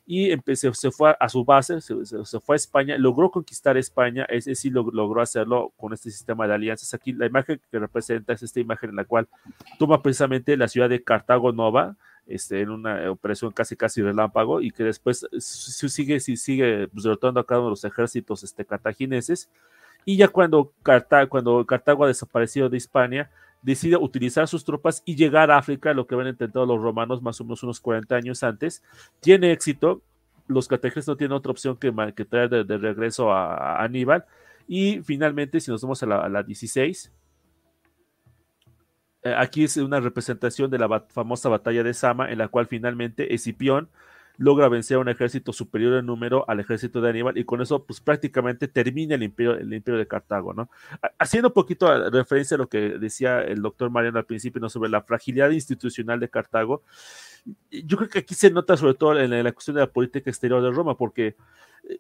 [0.06, 4.26] y empecé, se fue a su base, se, se, fue a España, logró conquistar España,
[4.30, 6.94] ese sí lo, logró hacerlo con este sistema de alianzas.
[6.94, 9.28] Aquí la imagen que representa es esta imagen en la cual
[9.80, 11.96] toma precisamente la ciudad de Cartago Nova,
[12.28, 17.46] este, en una operación casi casi relámpago y que después sigue, sigue pues, derrotando a
[17.46, 19.50] cada uno de los ejércitos este, cartagineses.
[20.06, 25.16] Y ya cuando, Cartago, cuando Cartago ha desaparecido de Hispania, decide utilizar sus tropas y
[25.16, 28.44] llegar a África, lo que habían intentado los romanos más o menos unos 40 años
[28.44, 28.84] antes.
[29.20, 30.02] Tiene éxito,
[30.48, 34.26] los cartagineses no tienen otra opción que, que traer de, regreso a, Aníbal.
[34.68, 37.25] Y finalmente, si nos vamos a la, a la 16, eh,
[39.38, 43.90] aquí es una representación de la famosa batalla de Sama, en la cual finalmente Escipión
[44.38, 47.84] logra vencer a un ejército superior en número al ejército de Aníbal y con eso
[47.86, 50.70] pues prácticamente termina el imperio, el imperio de Cartago, ¿no?
[51.18, 54.70] Haciendo un poquito referencia a lo que decía el doctor Mariano al principio, ¿no?
[54.70, 56.84] Sobre la fragilidad institucional de Cartago,
[57.72, 60.62] yo creo que aquí se nota sobre todo en la cuestión de la política exterior
[60.62, 61.36] de Roma, porque
[61.88, 62.00] eh,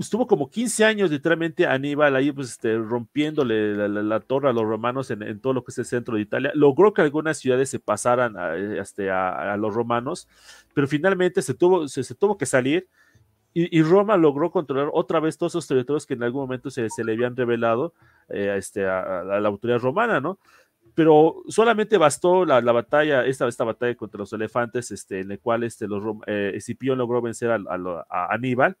[0.00, 4.52] estuvo como 15 años literalmente Aníbal ahí pues este, rompiéndole la, la, la, torre a
[4.52, 6.52] los romanos en, en, todo lo que es el centro de Italia.
[6.54, 10.28] Logró que algunas ciudades se pasaran a, este, a, a los romanos,
[10.74, 12.88] pero finalmente se tuvo, se, se tuvo que salir
[13.52, 16.88] y, y, Roma logró controlar otra vez todos esos territorios que en algún momento se,
[16.88, 17.94] se le habían revelado
[18.28, 20.38] eh, este, a, la autoridad romana, ¿no?
[20.94, 25.38] Pero solamente bastó la, la, batalla, esta, esta batalla contra los elefantes, este, en la
[25.38, 27.58] cual este, los, eh, Escipión logró vencer a,
[28.08, 28.76] a Aníbal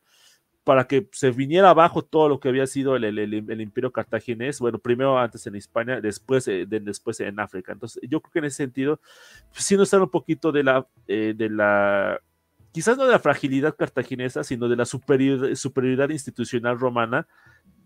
[0.70, 3.90] para que se viniera abajo todo lo que había sido el, el, el, el imperio
[3.90, 7.72] cartaginés, bueno, primero antes en España, después, eh, de, después en África.
[7.72, 9.00] Entonces, yo creo que en ese sentido,
[9.52, 12.20] pues, sí nos un poquito de la, eh, de la,
[12.70, 17.26] quizás no de la fragilidad cartaginesa, sino de la superioridad, superioridad institucional romana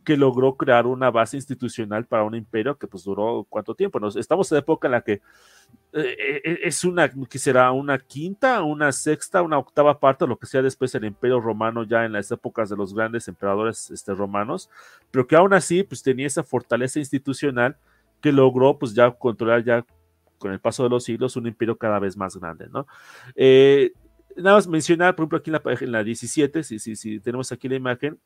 [0.04, 3.98] que logró crear una base institucional para un imperio que pues duró cuánto tiempo.
[3.98, 5.12] Nos, estamos en la época en la que
[5.92, 10.46] eh, eh, es una, que será una quinta, una sexta, una octava parte lo que
[10.46, 14.68] sea después el imperio romano ya en las épocas de los grandes emperadores este, romanos,
[15.10, 17.76] pero que aún así pues tenía esa fortaleza institucional
[18.20, 19.84] que logró pues ya controlar ya
[20.38, 22.86] con el paso de los siglos un imperio cada vez más grande, ¿no?
[23.34, 23.92] Eh,
[24.36, 27.52] nada más mencionar, por ejemplo, aquí en la, en la 17, si, si, si tenemos
[27.52, 28.18] aquí la imagen,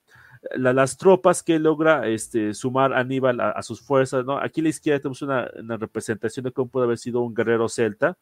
[0.56, 4.39] la, las tropas que logra este, sumar Aníbal a, sus fuerzas, ¿no?
[4.39, 8.16] Aquí a la izquierda tenemos una, representación de cómo puede haber sido un guerrero celta,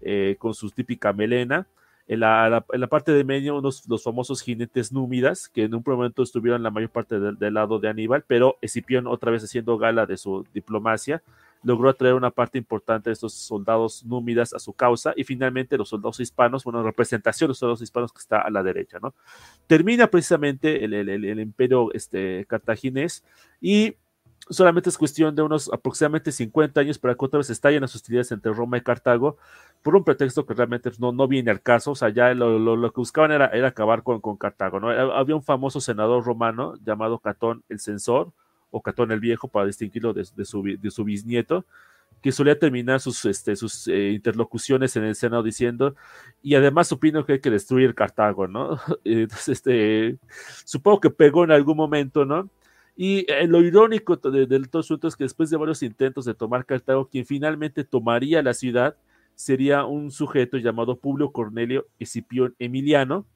[0.00, 1.66] eh, con su típica melena.
[2.08, 6.62] En la, parte de medio, unos, los famosos jinetes númidas, que en un momento estuvieron
[6.62, 10.44] la mayor parte del lado de Aníbal, pero Escipión otra vez haciendo gala de su
[10.52, 11.22] diplomacia,
[11.62, 15.88] logró atraer una parte importante de estos soldados númidas a su causa y finalmente los
[15.88, 19.14] soldados hispanos, bueno, representación de los soldados hispanos que está a la derecha, ¿no?
[19.66, 23.24] Termina precisamente el, el, imperio este, cartaginés
[23.60, 23.96] y
[24.48, 28.32] solamente es cuestión de unos aproximadamente 50 años para que otra vez estallen las hostilidades
[28.32, 29.36] entre Roma y Cartago,
[29.82, 32.76] por un pretexto que realmente no, no viene al caso, o sea, ya lo, lo,
[32.76, 34.88] lo que buscaban era, era acabar con, con, Cartago, ¿no?
[34.90, 38.32] Había un famoso senador romano llamado Catón el Censor,
[38.72, 41.64] o Catón el Viejo, para distinguirlo de, su, bisnieto,
[42.20, 43.54] que solía terminar sus, este,
[43.86, 45.94] eh, interlocuciones en el Senado diciendo,
[46.42, 48.80] y además opino que hay que destruir Cartago, ¿no?
[49.04, 50.18] Entonces, este,
[50.64, 52.50] supongo que pegó en algún momento, ¿no?
[52.96, 56.66] Y eh, lo irónico de, de todo es que después de varios intentos de tomar
[56.66, 58.96] Cartago, quien finalmente tomaría la ciudad
[59.34, 63.26] sería un sujeto llamado Publio Cornelio Escipión Emiliano,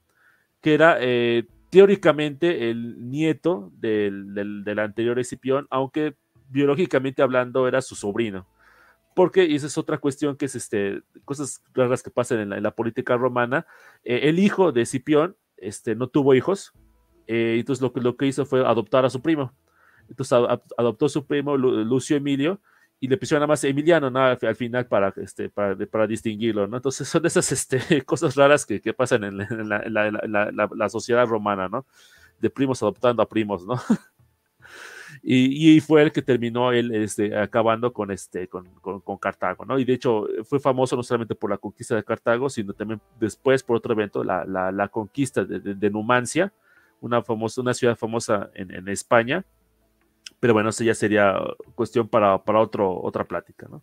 [0.61, 6.15] que era eh, teóricamente el nieto del, del, del, anterior Escipión, aunque
[6.49, 8.47] biológicamente hablando era su sobrino.
[9.15, 12.71] Porque, y esa es otra cuestión que es este, cosas raras que pasan en la,
[12.71, 13.65] política romana,
[14.03, 16.73] eh, el hijo de Escipión este, no tuvo hijos,
[17.25, 19.53] eh, entonces lo que, lo que hizo fue adoptar a su primo.
[20.07, 20.37] Entonces
[20.77, 22.61] adoptó a su primo Lucio Emilio
[22.99, 24.19] y le pusieron nada más Emiliano ¿no?
[24.19, 26.67] al, final para, este, para, para, distinguirlo.
[26.67, 26.77] ¿no?
[26.77, 30.11] Entonces son esas este, cosas raras que, que pasan en, en, la, en, la,
[30.51, 31.85] la, la, sociedad romana, ¿no?
[32.39, 33.75] De primos adoptando a primos, ¿no?
[35.23, 39.65] Y, y, fue el que terminó él este, acabando con, este, con, con, con, Cartago,
[39.65, 39.79] ¿no?
[39.79, 43.63] Y de hecho fue famoso no solamente por la conquista de Cartago, sino también después
[43.63, 46.53] por otro evento, la, la, la conquista de, de, de, Numancia,
[47.01, 49.43] una, famosa, una ciudad famosa en, en España.
[50.39, 51.35] Pero bueno, eso ya sería
[51.75, 53.81] cuestión para, para otro, otra plática, ¿no?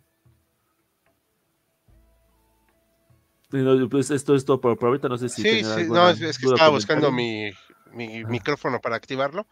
[3.89, 5.41] Pues esto es todo por, por ahorita, no sé si...
[5.41, 7.51] Sí, sí, no, es, es que estaba buscando mi,
[7.93, 8.27] mi ah.
[8.27, 9.47] micrófono para activarlo,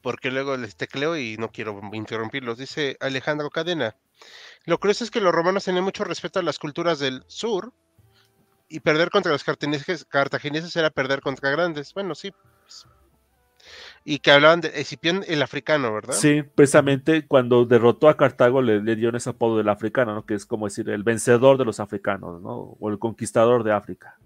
[0.00, 2.58] porque luego les tecleo y no quiero interrumpirlos.
[2.58, 3.96] Dice Alejandro Cadena.
[4.64, 7.72] Lo curioso es que los romanos tenían mucho respeto a las culturas del sur
[8.68, 11.92] y perder contra los cartagineses, cartagineses era perder contra grandes.
[11.94, 12.32] Bueno, sí.
[12.62, 12.86] Pues.
[14.04, 16.14] Y que hablaban de Escipión el africano, ¿verdad?
[16.14, 20.26] Sí, precisamente cuando derrotó a Cartago le, le dieron ese apodo del africano, ¿no?
[20.26, 22.76] Que es como decir el vencedor de los africanos, ¿no?
[22.80, 24.16] O el conquistador de África.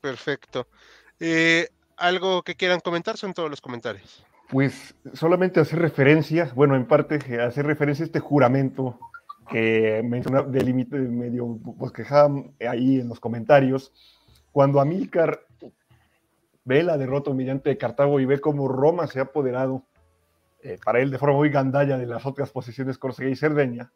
[0.00, 0.66] Perfecto.
[1.18, 3.16] Eh, ¿Algo que quieran comentar?
[3.16, 4.24] Son todos los comentarios.
[4.48, 8.98] Pues solamente hacer referencia, bueno, en parte hacer referencia a este juramento
[9.50, 13.92] que mencionaba, delimita, medio bosquejaban ahí en los comentarios,
[14.52, 15.40] cuando Amílcar
[16.66, 19.84] ve la derrota humillante de Cartago y ve cómo Roma se ha apoderado
[20.62, 23.92] eh, para él de forma muy gandalla de las otras posesiones Córcega y Cerdeña,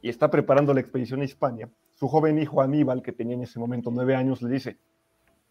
[0.00, 3.58] y está preparando la expedición a Hispania, su joven hijo Aníbal, que tenía en ese
[3.58, 4.78] momento nueve años, le dice,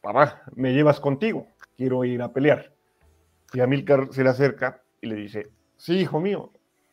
[0.02, 1.48] papá, me llevas contigo,
[1.78, 2.74] quiero ir a pelear.
[3.54, 6.52] Y Amílcar se le acerca y le dice, sí, hijo mío,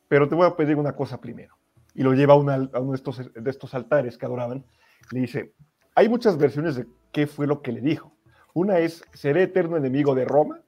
[0.08, 1.56] pero te voy a pedir una cosa primero.
[1.94, 4.64] Y lo lleva a, a uno de estos, de estos altares que adoraban.
[5.10, 5.54] Le dice,
[5.94, 8.12] hay muchas versiones de qué fue lo que le dijo.
[8.52, 10.60] Una es, seré eterno enemigo de Roma,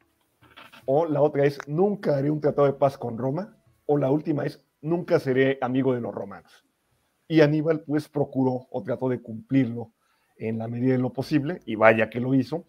[0.87, 3.57] o la otra es, nunca haré un tratado de paz con Roma,
[3.87, 6.65] o la última es, nunca seré amigo de los romanos.
[7.27, 9.93] Y Aníbal pues procuró o trató de cumplirlo
[10.37, 12.67] en la medida de lo posible, y vaya que lo hizo.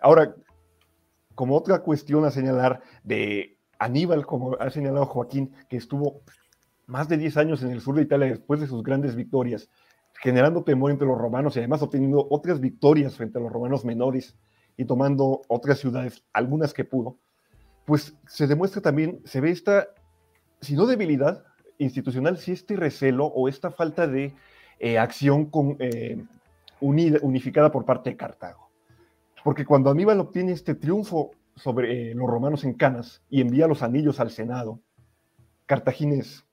[0.00, 0.34] Ahora,
[1.34, 6.22] como otra cuestión a señalar de Aníbal, como ha señalado Joaquín, que estuvo
[6.86, 9.68] más de 10 años en el sur de Italia después de sus grandes victorias,
[10.14, 14.36] generando temor entre los romanos y además obteniendo otras victorias frente a los romanos menores
[14.76, 17.18] y tomando otras ciudades, algunas que pudo,
[17.84, 19.88] pues se demuestra también, se ve esta,
[20.60, 21.44] si no debilidad
[21.78, 24.34] institucional, si este recelo o esta falta de
[24.78, 26.22] eh, acción con, eh,
[26.80, 28.70] unida, unificada por parte de Cartago.
[29.44, 33.82] Porque cuando Aníbal obtiene este triunfo sobre eh, los romanos en Canas y envía los
[33.82, 34.80] anillos al Senado,
[35.66, 36.44] cartagines,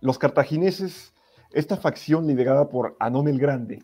[0.00, 1.14] los cartagineses,
[1.52, 3.82] esta facción liderada por Anón el Grande,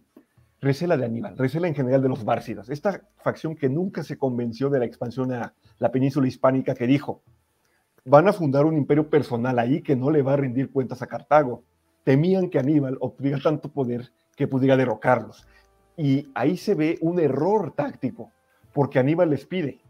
[0.61, 4.71] recela de Aníbal, recela en general de los bárcidas, esta facción que nunca se convenció
[4.71, 7.23] de la expansión a la península hispánica que dijo,
[8.07, 11.07] van a fundar un imperio personal ahí que no le va a rendir cuentas a
[11.07, 11.65] Cartago.
[12.05, 15.47] Temían que Aníbal obtuviera tanto poder que pudiera derrocarlos.
[15.97, 18.31] Y ahí se ve un error táctico,
[18.73, 19.81] porque Aníbal les pide,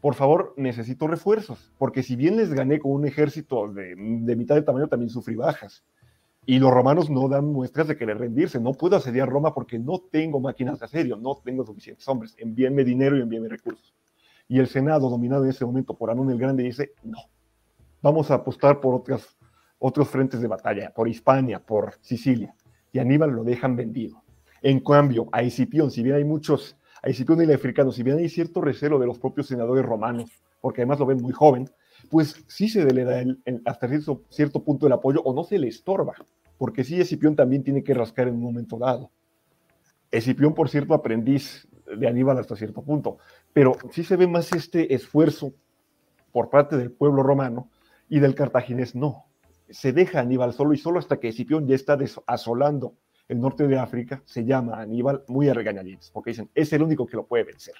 [0.00, 4.54] por favor, necesito refuerzos, porque si bien les gané con un ejército de, de mitad
[4.54, 5.82] de tamaño, también sufrí bajas.
[6.46, 8.60] Y los romanos no dan muestras de querer rendirse.
[8.60, 12.34] No puedo asediar Roma porque no tengo máquinas de asedio, no tengo suficientes hombres.
[12.38, 13.94] Envíenme dinero y envíenme recursos.
[14.46, 17.18] Y el Senado, dominado en ese momento por Anón el Grande, dice, no,
[18.02, 19.38] vamos a apostar por otras,
[19.78, 22.54] otros frentes de batalla, por Hispania, por Sicilia.
[22.92, 24.22] Y Aníbal lo dejan vendido.
[24.60, 28.18] En cambio, a Escipión, si bien hay muchos, a Escipión y el africano, si bien
[28.18, 30.30] hay cierto recelo de los propios senadores romanos,
[30.60, 31.68] porque además lo ven muy joven,
[32.10, 33.22] pues sí se le da
[33.64, 33.88] hasta
[34.28, 36.14] cierto, punto el apoyo o no se le estorba,
[36.58, 39.10] porque sí Escipión también tiene que rascar en un momento dado.
[40.10, 41.66] Escipión, por cierto, aprendiz
[41.96, 43.18] de Aníbal hasta cierto punto,
[43.52, 45.52] pero sí se ve más este esfuerzo
[46.32, 47.70] por parte del pueblo romano
[48.08, 49.26] y del cartaginés no.
[49.70, 52.94] Se deja Aníbal solo y solo hasta que Escipión ya está asolando
[53.28, 57.06] el norte de África, se llama Aníbal muy a regañadientes, porque dicen, es el único
[57.06, 57.74] que lo puede vencer.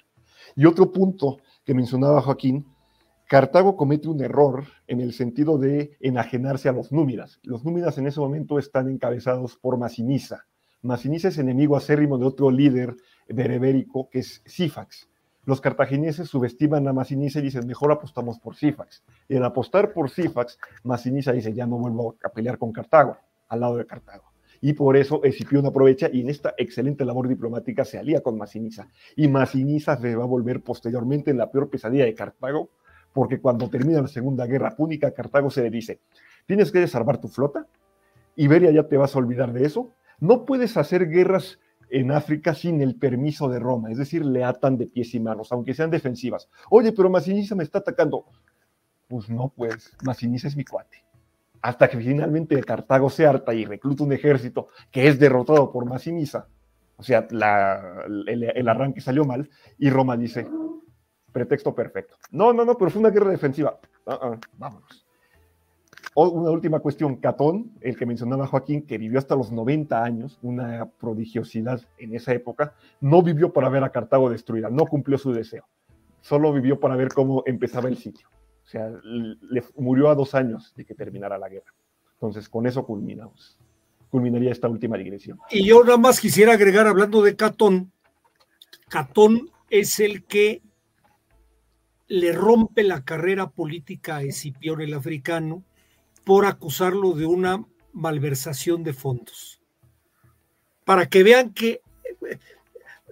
[0.55, 2.65] Y otro punto que mencionaba Joaquín,
[3.27, 7.39] Cartago comete un error en el sentido de enajenarse a los númidas.
[7.41, 10.45] Los númidas en ese momento están encabezados por Masinisa.
[10.83, 12.95] Masinisa es enemigo acérrimo de otro líder
[13.27, 15.09] berebérico que es Sifax.
[15.43, 19.03] Los cartagineses subestiman a Masinisa y dicen, mejor apostamos por Sifax.
[19.27, 23.59] Y al apostar por Sifax, Masinisa dice, ya no vuelvo a pelear con Cartago, al
[23.59, 27.99] lado de Cartago y por eso Escipión aprovecha y en esta excelente labor diplomática se
[27.99, 28.89] alía con Masinisa.
[29.15, 32.71] Y Masinisa se va a volver posteriormente en la peor pesadilla de Cartago,
[33.15, 36.01] porque cuando termina la Segunda Guerra Púnica, Cartago se le dice,
[36.45, 37.65] tienes que desarmar tu flota,
[38.35, 41.57] Iberia ya te vas a olvidar de eso, no puedes hacer guerras
[41.89, 45.53] en África sin el permiso de Roma, es decir, le atan de pies y manos,
[45.53, 46.49] aunque sean defensivas.
[46.69, 48.25] Oye, pero Masinisa me está atacando.
[49.07, 51.05] Pues no, pues Masinisa es mi cuate
[51.61, 56.47] hasta que finalmente Cartago se harta y recluta un ejército que es derrotado por Masinisa.
[56.95, 60.47] O sea, el, arranque salió mal y Roma dice,
[61.35, 62.15] pretexto perfecto.
[62.31, 63.77] No, no, no, pero fue una guerra defensiva.
[64.07, 65.05] Ah, vámonos.
[66.15, 70.85] una última cuestión, Catón, el que mencionaba Joaquín, que vivió hasta los 90 años, una
[70.85, 75.65] prodigiosidad en esa época, no vivió para ver a Cartago destruida, no cumplió su deseo,
[76.21, 78.29] solo vivió para ver cómo empezaba el sitio.
[78.63, 81.73] O sea, le murió a dos años de que terminara la guerra.
[82.13, 83.59] Entonces, con eso culminamos.
[84.09, 85.37] Culminaría esta última digresión.
[85.51, 87.91] Y yo nada más quisiera agregar, hablando de Catón,
[88.87, 90.61] Catón es el que
[92.07, 95.63] le rompe la carrera política a Escipión el africano
[96.23, 99.61] por acusarlo de una malversación de fondos.
[100.83, 101.81] Para que vean que
[102.29, 102.39] eh,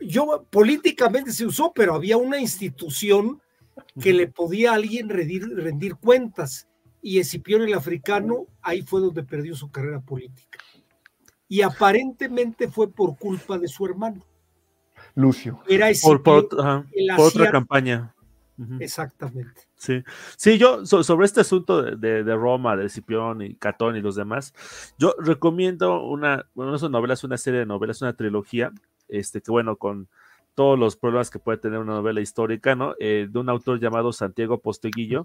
[0.01, 3.41] yo políticamente se usó, pero había una institución
[3.99, 6.67] que le podía alguien rendir, cuentas.
[7.01, 10.59] Y Escipión el africano, ahí fue donde perdió su carrera política.
[11.47, 14.25] Y aparentemente fue por culpa de su hermano.
[15.15, 15.61] Lucio.
[15.67, 16.47] Era por, por,
[17.17, 18.12] otra campaña.
[18.79, 19.61] Exactamente.
[19.75, 20.03] Sí,
[20.37, 24.53] sí, yo sobre este asunto de, Roma, de Escipión y Catón y los demás,
[24.97, 28.71] yo recomiendo una, bueno, no son novelas, una serie de novelas, una trilogía,
[29.07, 30.07] este, que bueno, con
[30.55, 32.95] todos los problemas que puede tener una novela histórica, ¿no?
[32.99, 35.23] Eh, de un autor llamado Santiago Posteguillo,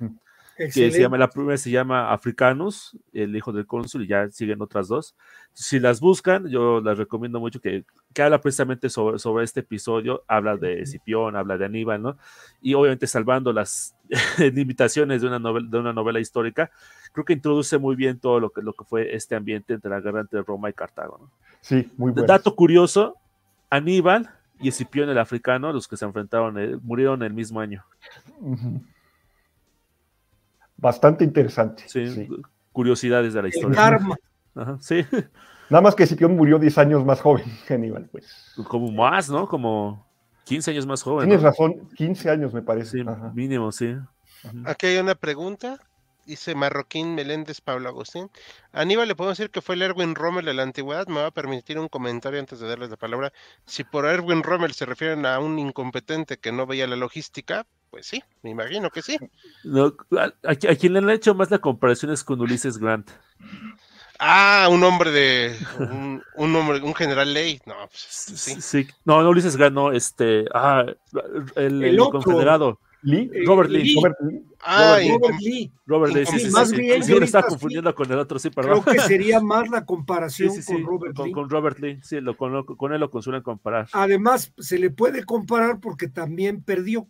[0.59, 4.61] que se llama, la primera se llama Africanus, el hijo del cónsul, y ya siguen
[4.61, 5.15] otras dos.
[5.53, 10.25] Si las buscan, yo las recomiendo mucho, que, que habla precisamente sobre, sobre este episodio,
[10.27, 12.19] habla de Escipión, habla de Aníbal, ¿no?
[12.61, 13.95] Y obviamente salvando las
[14.53, 16.71] limitaciones de una, novela, de una novela histórica,
[17.13, 20.01] creo que introduce muy bien todo lo que, lo que fue este ambiente entre la
[20.01, 21.31] guerra entre Roma y Cartago, ¿no?
[21.61, 22.27] Sí, muy bueno.
[22.27, 23.17] Dato curioso,
[23.71, 24.31] Aníbal
[24.61, 27.85] y Escipión el africano, los que se enfrentaron, eh, murieron el mismo año.
[30.79, 31.85] Bastante interesante.
[31.87, 32.29] Sí,
[32.73, 33.99] curiosidades de la historia.
[34.81, 35.05] sí.
[35.71, 38.55] Nada más que Escipión murió 10 años más joven que Aníbal, pues.
[38.69, 39.47] Como más, ¿no?
[39.47, 40.07] Como
[40.45, 41.29] 15 años más joven.
[41.29, 42.99] Tienes razón, 15 años me parece.
[42.99, 43.95] Sí, mínimo, sí.
[44.65, 45.79] Aquí hay una pregunta
[46.29, 48.31] dice Marroquín Meléndez Pablo Agustín.
[48.73, 51.07] Aníbal, le puedo decir que fue el Erwin Rommel de la antigüedad.
[51.09, 53.33] Me va a permitir un comentario antes de darles la palabra.
[53.65, 58.07] Si por Erwin Rommel se refieren a un incompetente que no veía la logística, pues
[58.07, 59.19] sí, me imagino que sí.
[60.17, 63.11] a, quien le han hecho más la comparación es con Ulises Grant.
[64.21, 66.23] Ah, un hombre de un,
[66.57, 67.61] hombre, un general ley.
[67.67, 68.87] No, pues, sí.
[69.05, 70.85] No, no Ulises Grant, no, este, ah,
[71.55, 72.81] el, el confederado.
[73.03, 73.95] Lee, Robert Lee.
[73.95, 74.45] Robert Lee.
[74.61, 75.73] Ah, Robert Lee.
[75.87, 78.81] Robert Lee, sí, sí, más bien, sí, está confundiendo con el otro, sí, perdón.
[78.81, 81.33] Creo que sería más la comparación con Robert con, Lee.
[81.33, 83.89] Con Robert Lee, sí, lo, con, con, él lo consuelen comparar.
[83.93, 87.07] Además, se le puede comparar porque también perdió.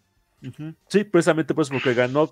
[0.88, 2.30] Sí, precisamente pues porque ganó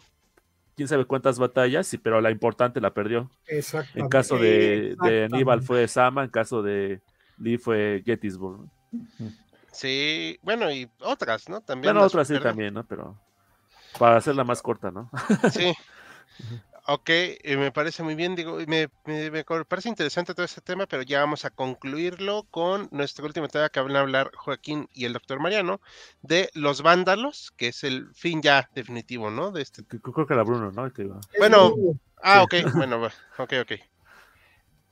[0.77, 3.31] quién sabe cuántas batallas, sí, pero la importante la perdió.
[3.47, 3.99] Exacto.
[3.99, 7.01] En caso de, de Aníbal fue Sama, en caso de
[7.39, 8.69] Lee fue Gettysburg.
[9.73, 11.61] Sí, bueno, y otras, ¿no?
[11.61, 11.93] También.
[11.93, 12.85] Bueno, otras sí también, ¿no?
[12.87, 13.19] Pero
[13.99, 15.11] para hacerla más corta, ¿no?
[15.51, 15.73] Sí.
[16.89, 21.03] Ok, eh, me parece muy bien, digo, me, me, parece interesante todo este tema, pero
[21.03, 25.13] ya vamos a concluirlo con nuestro último tema que van a hablar Joaquín y el
[25.13, 25.81] doctor Mariano,
[26.23, 29.51] de los vándalos, que es el fin ya definitivo, ¿no?
[29.51, 29.83] De este...
[29.85, 30.93] Creo que era Bruno, ¿no?
[31.39, 31.75] Bueno,
[32.23, 33.05] ah, ok, bueno,
[33.39, 33.73] ok, ok.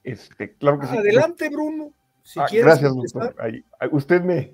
[0.02, 0.96] Este, claro que sí.
[0.96, 1.92] Adelante, Bruno.
[2.24, 3.36] Si ah, quieres gracias, doctor.
[3.92, 4.52] usted me,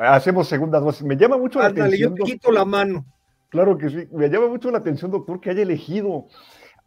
[0.00, 1.04] hacemos segunda dosis.
[1.04, 2.16] Me llama mucho la atención.
[2.16, 3.04] yo te quito la mano.
[3.56, 4.06] Claro que sí.
[4.12, 6.26] Me llama mucho la atención, doctor, que haya elegido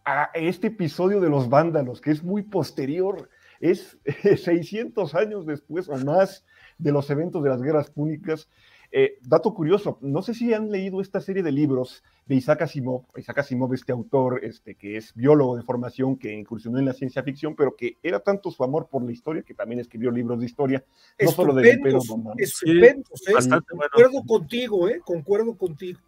[0.05, 3.27] a este episodio de los vándalos, que es muy posterior,
[3.59, 3.97] es
[4.43, 6.45] 600 años después o más
[6.77, 8.51] de los eventos de las guerras púnicas.
[8.91, 13.05] Eh, dato curioso, no sé si han leído esta serie de libros de Isaac Asimov,
[13.17, 17.23] Isaac Asimov, este autor este, que es biólogo de formación, que incursionó en la ciencia
[17.23, 20.45] ficción, pero que era tanto su amor por la historia, que también escribió libros de
[20.45, 20.85] historia,
[21.19, 22.35] no solo del Imperio Romano.
[22.37, 23.61] Estupendos, ¿eh?
[23.67, 25.01] Concuerdo contigo, ¿eh?
[25.03, 25.99] Concuerdo contigo.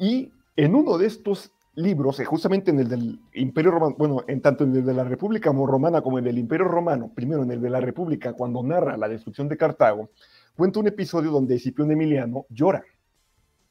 [0.00, 4.40] Y en uno de estos libros, eh, justamente en el del Imperio Romano, bueno, en
[4.40, 7.50] tanto en el de la República Romana como en el del Imperio Romano, primero en
[7.50, 10.08] el de la República, cuando narra la destrucción de Cartago,
[10.56, 12.82] cuenta un episodio donde Escipión Emiliano llora.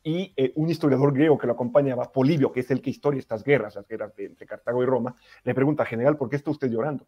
[0.04, 3.44] Y eh, un historiador griego que lo acompañaba, Polibio, que es el que historia estas
[3.44, 7.08] guerras, las guerras entre Cartago y Roma, le pregunta, general, ¿por qué está usted llorando?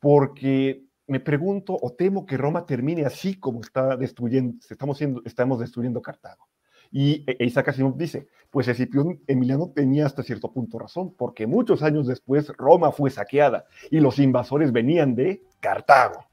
[0.00, 5.60] Porque me pregunto o temo que Roma termine así como está destruyendo, estamos, siendo, estamos
[5.60, 6.48] destruyendo Cartago.
[6.90, 11.82] Y e, Isaac Asimov dice, pues Escipión Emiliano tenía hasta cierto punto razón, porque muchos
[11.82, 16.26] años después Roma fue saqueada y los invasores venían de Cartago.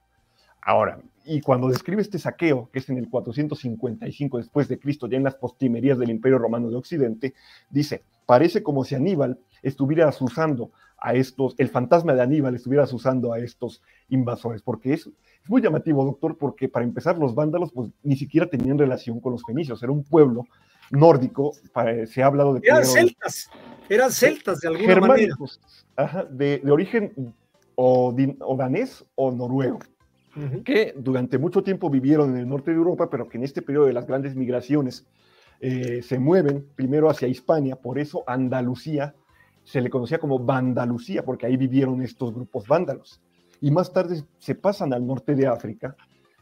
[0.61, 5.17] Ahora, y cuando describe este saqueo, que es en el 455 después de Cristo, ya
[5.17, 7.33] en las postimerías del Imperio Romano de Occidente,
[7.69, 13.33] dice, parece como si Aníbal estuviera asusando a estos, el fantasma de Aníbal estuviera asusando
[13.33, 17.89] a estos invasores, porque es, es muy llamativo, doctor, porque para empezar los vándalos pues
[18.03, 20.45] ni siquiera tenían relación con los fenicios, era un pueblo
[20.91, 21.53] nórdico,
[22.07, 22.61] se ha hablado de...
[22.63, 23.49] Eran celtas,
[23.89, 25.35] eran celtas de alguna manera.
[26.29, 27.33] de, de, origen
[27.73, 29.79] o, o danés o noruego
[30.63, 33.85] que durante mucho tiempo vivieron en el norte de Europa, pero que en este periodo
[33.85, 35.07] de las grandes migraciones
[35.61, 39.15] eh, se mueven primero hacia Hispania, por eso Andalucía
[39.63, 43.21] se le conocía como Vandalucía, porque ahí vivieron estos grupos vándalos.
[43.61, 45.95] Y más tarde se pasan al norte de África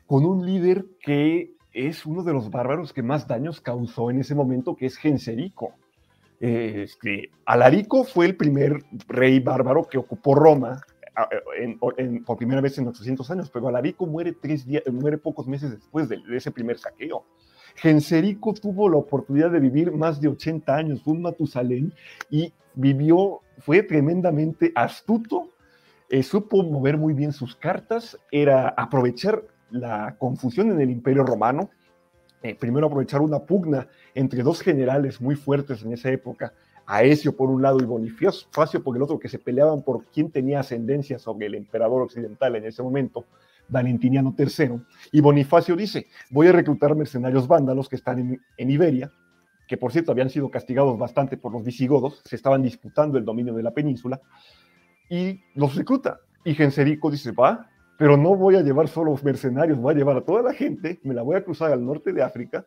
[0.06, 4.36] con un líder que es uno de los bárbaros que más daños causó en ese
[4.36, 5.74] momento, que es Genserico.
[6.40, 10.82] Este, Alarico fue el primer rey bárbaro que ocupó Roma
[12.26, 16.10] por primera vez en 800 años, pero Alarico muere, tres días, muere pocos meses después
[16.10, 17.24] de, ese primer saqueo.
[17.76, 21.94] Genserico tuvo la oportunidad de vivir más de 80 años, fue un Matusalén
[22.30, 25.50] y vivió, fue tremendamente astuto,
[26.10, 31.70] eh, supo mover muy bien sus cartas, era aprovechar la confusión en el Imperio Romano,
[32.44, 36.54] eh, primero aprovechar una pugna entre dos generales muy fuertes en esa época,
[36.86, 40.60] Aesio por un lado y Bonifacio por el otro, que se peleaban por quién tenía
[40.60, 43.26] ascendencia sobre el emperador occidental en ese momento,
[43.68, 44.82] Valentiniano III.
[45.12, 49.12] Y Bonifacio dice, voy a reclutar mercenarios vándalos que están en, en Iberia,
[49.68, 53.54] que por cierto habían sido castigados bastante por los visigodos, se estaban disputando el dominio
[53.54, 54.22] de la península,
[55.10, 56.20] y los recluta.
[56.44, 60.22] Y Genserico dice, va, pero no voy a llevar solo mercenarios, voy a llevar a
[60.22, 62.66] toda la gente, me la voy a cruzar al norte de África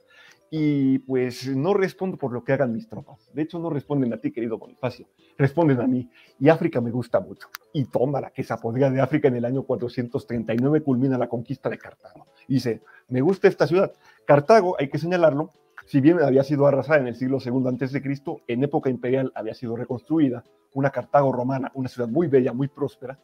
[0.50, 3.30] y pues no respondo por lo que hagan mis tropas.
[3.32, 5.06] De hecho, no responden a ti, querido Bonifacio,
[5.36, 6.08] responden a mí.
[6.38, 7.48] Y África me gusta mucho.
[7.72, 11.68] Y toma la que se apodera de África en el año 439, culmina la conquista
[11.68, 12.26] de Cartago.
[12.48, 13.92] dice, me gusta esta ciudad.
[14.24, 15.50] Cartago, hay que señalarlo,
[15.86, 19.76] si bien había sido arrasada en el siglo II Cristo, en época imperial había sido
[19.76, 20.44] reconstruida,
[20.74, 23.18] una Cartago romana, una ciudad muy bella, muy próspera,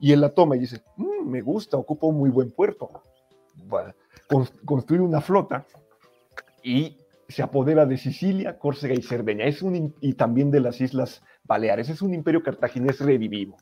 [0.00, 2.90] y él la toma y dice, mm, me gusta, ocupa un muy buen puerto.
[4.64, 5.66] construye una flota
[6.62, 6.96] y
[7.28, 9.44] se apodera de Sicilia, Córcega y Cerdeña,
[10.00, 11.90] y también de las Islas Baleares.
[11.90, 13.54] Es un imperio cartaginés revivido.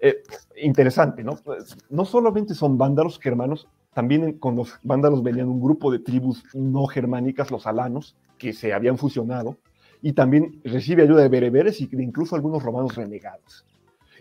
[0.00, 0.22] Eh,
[0.56, 1.36] interesante, ¿no?
[1.36, 6.44] Pues, no solamente son vándalos germanos, también con los vándalos venían un grupo de tribus
[6.54, 9.58] no germánicas, los alanos, que se habían fusionado,
[10.00, 13.64] y también recibe ayuda de bereberes y de incluso algunos romanos renegados.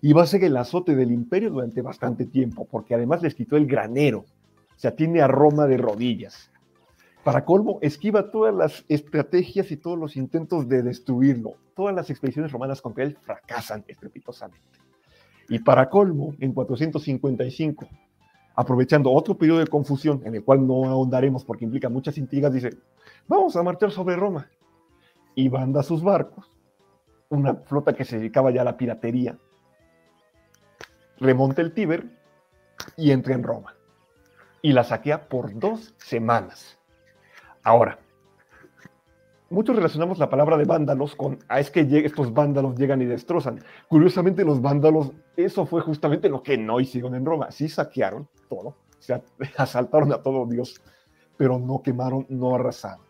[0.02, 3.56] Y va a ser el azote del imperio durante bastante tiempo, porque además les quitó
[3.56, 6.51] el granero, o sea, tiene a Roma de rodillas
[7.24, 11.54] para colmo, esquiva todas las estrategias y todos los intentos de destruirlo.
[11.76, 14.80] Todas las expediciones romanas contra él fracasan estrepitosamente.
[15.48, 17.88] Y para colmo, en 455,
[18.56, 22.72] aprovechando otro periodo de confusión, en el cual no ahondaremos porque implica muchas intrigas, dice,
[23.28, 24.50] vamos a marchar sobre Roma.
[25.36, 26.58] Y manda sus barcos,
[27.30, 29.38] una flota que se dedicaba ya a la piratería,
[31.20, 32.10] remonta el Tíber
[32.98, 33.76] y entra en Roma.
[34.62, 36.81] Y la saquea por dos semanas
[37.64, 38.00] Ahora,
[39.50, 43.64] muchos relacionamos la palabra de vándalos con, ah, es que estos vándalos llegan y destrozan.
[43.88, 47.52] Curiosamente, los vándalos, eso fue justamente lo que no hicieron en Roma.
[47.52, 49.22] Sí saquearon todo, se
[49.58, 50.82] asaltaron a todo Dios,
[51.38, 53.06] pero no quemaron, no arrasaron.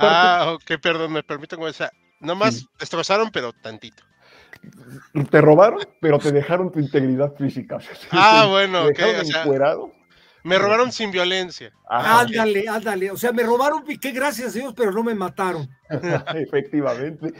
[0.00, 1.90] ah, ok, perdón, me permiten esa.
[2.20, 4.02] Nomás destrozaron, pero tantito.
[5.30, 7.78] Te robaron, pero te dejaron tu integridad física.
[8.10, 9.92] Ah, bueno, te dejaron encuerado,
[10.44, 11.72] Me robaron sin violencia.
[11.88, 12.20] Ajá.
[12.20, 13.10] Ándale, ándale.
[13.10, 15.68] O sea, me robaron Piqué, gracias a Dios, pero no me mataron.
[16.34, 17.32] Efectivamente.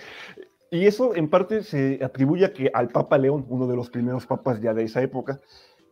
[0.71, 4.27] Y eso en parte se atribuye a que al Papa León, uno de los primeros
[4.27, 5.41] papas ya de esa época,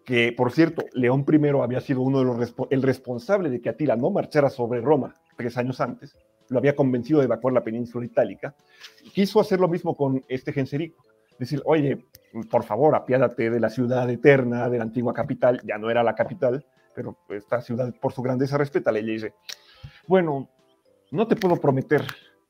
[0.05, 3.94] que por cierto, León I había sido uno de los el responsable de que Atila
[3.94, 6.16] no marchara sobre Roma tres años antes,
[6.48, 8.55] lo había convencido de evacuar la península itálica,
[9.12, 11.05] quiso hacer lo mismo con este Genserico,
[11.39, 12.05] decir, oye,
[12.51, 16.14] por favor, apiádate de la ciudad eterna, de la antigua capital, ya no era la
[16.14, 16.64] capital,
[16.94, 19.35] pero esta ciudad por su grandeza respeta, le dice,
[20.06, 20.48] bueno,
[21.10, 22.05] no te puedo prometer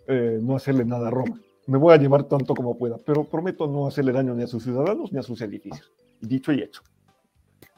[0.07, 3.67] eh, no hacerle nada a Roma, me voy a llevar tanto como pueda, pero prometo
[3.67, 5.93] no hacerle daño ni a sus ciudadanos ni a sus edificios.
[6.21, 6.83] Dicho y hecho.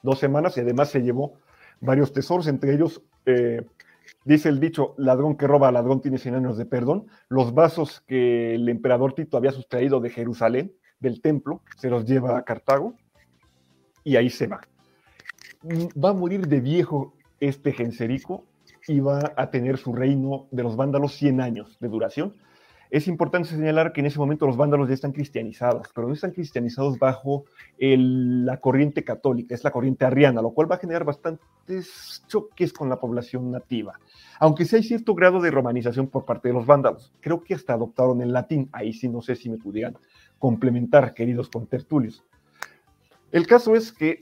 [0.03, 1.35] Dos semanas y además se llevó
[1.81, 3.63] varios tesoros, entre ellos, eh,
[4.25, 8.55] dice el dicho, ladrón que roba, ladrón tiene 100 años de perdón, los vasos que
[8.55, 12.95] el emperador Tito había sustraído de Jerusalén, del templo, se los lleva a Cartago
[14.03, 14.61] y ahí se va.
[15.65, 18.45] Va a morir de viejo este Genserico
[18.87, 22.35] y va a tener su reino de los vándalos 100 años de duración.
[22.91, 26.33] Es importante señalar que en ese momento los vándalos ya están cristianizados, pero no están
[26.33, 27.47] cristianizados bajo
[27.79, 32.91] la corriente católica, es la corriente arriana, lo cual va a generar bastantes choques con
[32.91, 33.99] la población nativa.
[34.39, 37.73] Aunque sí hay cierto grado de romanización por parte de los vándalos, creo que hasta
[37.73, 39.97] adoptaron el latín, ahí sí no sé si me pudieran
[40.39, 42.23] complementar, queridos contertulios.
[43.33, 44.21] El caso es que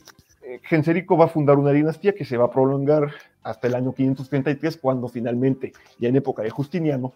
[0.62, 3.12] Genserico va a fundar una dinastía que se va a prolongar
[3.42, 7.12] hasta el año 533, cuando finalmente, ya en época de Justiniano,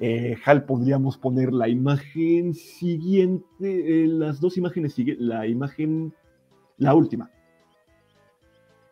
[0.00, 6.12] eh, Hal, podríamos poner la imagen siguiente, eh, las dos imágenes siguientes, la imagen,
[6.78, 7.30] la última.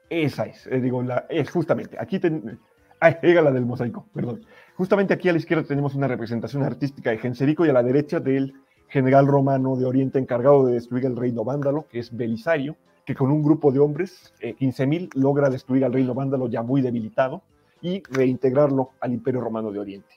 [0.09, 2.61] Esa es, digo, la, es justamente, aquí ten,
[3.01, 4.45] ay, la del mosaico, perdón.
[4.77, 8.21] Justamente aquí a la izquierda tenemos una representación artística de Genserico y a la derecha
[8.21, 8.55] del
[8.89, 13.31] general romano de Oriente encargado de destruir el reino vándalo, que es Belisario, que con
[13.31, 17.43] un grupo de hombres, eh, 15.000, logra destruir al reino vándalo ya muy debilitado
[17.81, 20.15] y reintegrarlo al imperio romano de Oriente.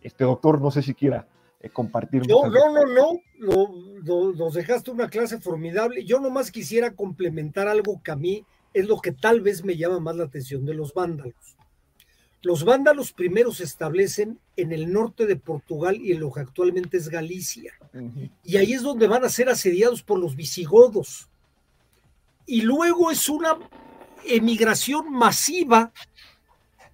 [0.00, 1.26] Este doctor, no sé si quiera
[1.60, 2.26] eh, compartir.
[2.26, 2.72] No, no,
[3.38, 3.72] no,
[4.02, 6.04] no, nos dejaste una clase formidable.
[6.04, 10.00] Yo nomás quisiera complementar algo que a mí es lo que tal vez me llama
[10.00, 11.56] más la atención de los vándalos.
[12.42, 16.98] Los vándalos primero se establecen en el norte de Portugal y en lo que actualmente
[16.98, 17.72] es Galicia.
[18.42, 21.30] Y ahí es donde van a ser asediados por los visigodos.
[22.46, 23.56] Y luego es una
[24.24, 25.92] emigración masiva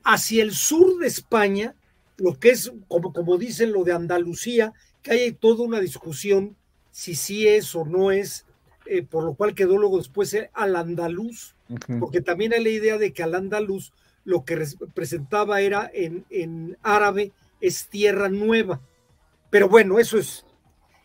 [0.04, 1.74] hacia el sur de España,
[2.16, 4.72] lo que es, como, como dicen lo de Andalucía,
[5.02, 6.56] que hay toda una discusión
[6.90, 8.44] si sí es o no es,
[8.86, 11.54] eh, por lo cual quedó luego después al andaluz,
[12.00, 13.92] porque también hay la idea de que al andaluz
[14.24, 18.80] lo que representaba era en, en árabe es tierra nueva.
[19.50, 20.44] Pero bueno, eso es.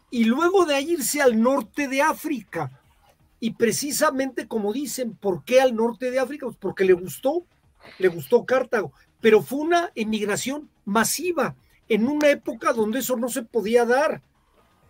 [0.09, 2.81] Y luego de irse al norte de África.
[3.45, 6.47] Y precisamente como dicen, ¿por qué al norte de África?
[6.47, 7.45] Pues porque le gustó,
[7.99, 8.91] le gustó Cartago.
[9.22, 11.55] Pero fue una emigración masiva
[11.88, 14.23] en una época donde eso no se podía dar.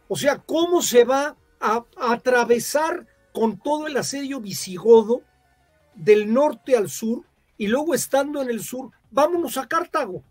[0.07, 5.21] O sea, ¿cómo se va a, a atravesar con todo el asedio visigodo
[5.93, 7.25] del norte al sur
[7.57, 10.23] y luego estando en el sur, vámonos a Cartago.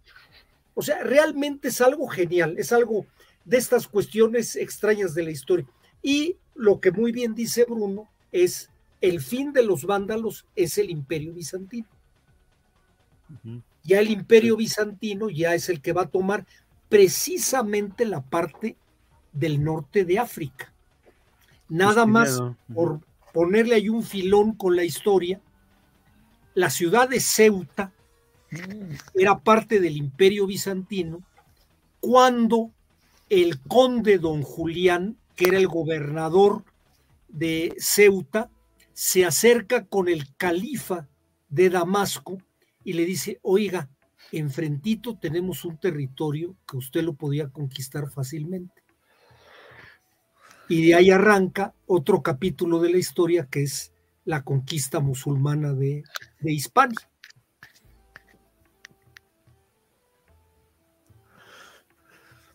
[0.72, 3.04] O sea, realmente es algo genial, es algo
[3.44, 5.66] de estas cuestiones extrañas de la historia.
[6.02, 8.68] Y lo que muy bien dice Bruno es
[9.00, 11.86] el fin de los vándalos es el imperio bizantino.
[13.84, 16.44] Ya el imperio bizantino ya es el que va a tomar
[16.88, 18.76] precisamente la parte
[19.32, 20.72] del norte de África.
[21.68, 22.42] Nada más
[22.74, 23.00] por
[23.32, 25.40] ponerle ahí un filón con la historia,
[26.54, 27.92] la ciudad de Ceuta
[29.14, 31.22] era parte del imperio bizantino
[32.00, 32.70] cuando
[33.28, 36.64] el conde don Julián, que era el gobernador
[37.34, 38.48] de Ceuta,
[38.92, 41.08] se acerca con el califa
[41.48, 42.38] de Damasco
[42.84, 43.90] y le dice, oiga,
[44.30, 48.82] enfrentito tenemos un territorio que usted lo podía conquistar fácilmente.
[50.68, 53.92] Y de ahí arranca otro capítulo de la historia que es
[54.24, 56.04] la conquista musulmana de,
[56.40, 57.10] de Hispania.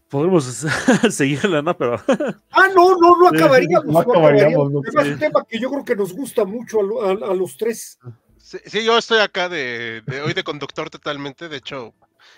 [0.09, 0.45] Podemos
[1.09, 1.77] seguirla, ¿no?
[1.77, 2.01] Pero.
[2.51, 3.85] Ah, no, no, no acabaríamos.
[3.85, 4.85] No, acabaríamos.
[4.87, 7.99] Es un tema que yo creo que nos gusta mucho a, a, los tres.
[8.37, 11.47] Sí, yo estoy acá de, de, hoy de conductor totalmente.
[11.47, 11.93] De hecho,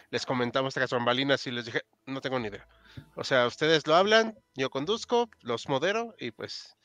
[0.09, 2.67] les comentamos estas bambalinas y les dije, no tengo ni idea.
[3.15, 6.75] O sea, ustedes lo hablan, yo conduzco, los modero y pues.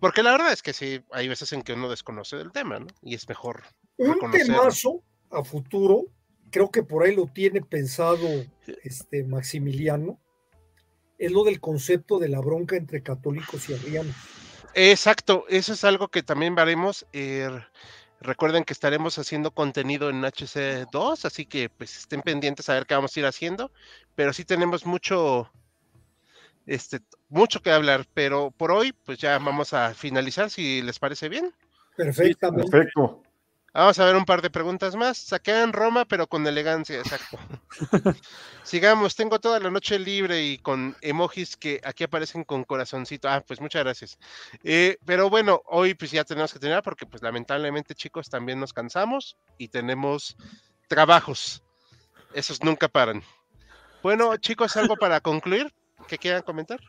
[0.00, 2.88] Porque la verdad es que sí, hay veces en que uno desconoce del tema, ¿no?
[3.02, 3.62] Y es mejor.
[3.96, 6.06] Un temazo a futuro,
[6.50, 8.28] creo que por ahí lo tiene pensado
[8.82, 10.18] este Maximiliano,
[11.24, 14.14] es lo del concepto de la bronca entre católicos y arrianos.
[14.74, 17.06] Exacto, eso es algo que también veremos.
[17.12, 17.50] Eh,
[18.22, 22.94] Recuerden que estaremos haciendo contenido en HC2, así que pues estén pendientes a ver qué
[22.94, 23.72] vamos a ir haciendo.
[24.14, 25.50] Pero sí tenemos mucho,
[26.64, 28.06] este, mucho que hablar.
[28.14, 31.52] Pero por hoy, pues ya vamos a finalizar, si les parece bien.
[31.96, 32.70] Perfectamente.
[32.70, 33.24] Perfecto.
[33.74, 35.16] Vamos a ver un par de preguntas más.
[35.16, 37.38] Saqué en Roma, pero con elegancia, exacto.
[38.64, 43.30] Sigamos, tengo toda la noche libre y con emojis que aquí aparecen con corazoncito.
[43.30, 44.18] Ah, pues muchas gracias.
[44.62, 48.74] Eh, pero bueno, hoy pues ya tenemos que terminar porque pues lamentablemente chicos también nos
[48.74, 50.36] cansamos y tenemos
[50.86, 51.62] trabajos.
[52.34, 53.22] Esos nunca paran.
[54.02, 55.72] Bueno, chicos, algo para concluir
[56.08, 56.80] que quieran comentar.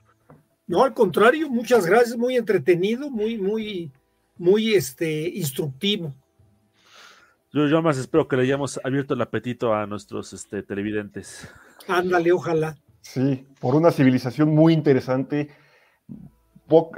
[0.68, 3.92] No, al contrario, muchas gracias, muy entretenido, muy, muy,
[4.38, 6.14] muy este, instructivo.
[7.54, 11.48] Yo, yo más espero que le hayamos abierto el apetito a nuestros este, televidentes.
[11.88, 12.76] Ándale, ojalá.
[13.02, 15.50] Sí, por una civilización muy interesante,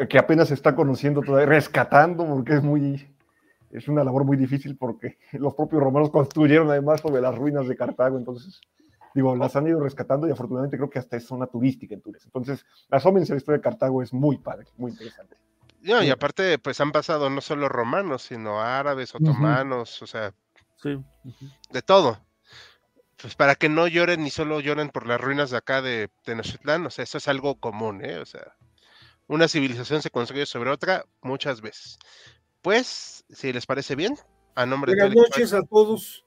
[0.08, 3.14] que apenas se está conociendo todavía, rescatando, porque es muy,
[3.72, 7.76] es una labor muy difícil porque los propios romanos construyeron además sobre las ruinas de
[7.76, 8.62] Cartago, entonces,
[9.14, 12.24] digo, las han ido rescatando y afortunadamente creo que hasta es zona turística en Túnez.
[12.24, 15.36] Entonces, asómense a la historia de Cartago, es muy padre, muy interesante.
[15.82, 20.34] No, y aparte, pues han pasado no solo romanos, sino árabes, otomanos, o sea,
[20.82, 20.98] Sí.
[21.72, 22.26] de todo.
[23.18, 26.86] Pues para que no lloren ni solo lloren por las ruinas de acá de Tenochtitlán,
[26.86, 28.18] o sea, eso es algo común, ¿eh?
[28.20, 28.56] O sea,
[29.28, 31.98] una civilización se construye sobre otra muchas veces.
[32.62, 34.18] Pues, si les parece bien,
[34.56, 36.26] a nombre de todo Buenas equipo, noches a todos.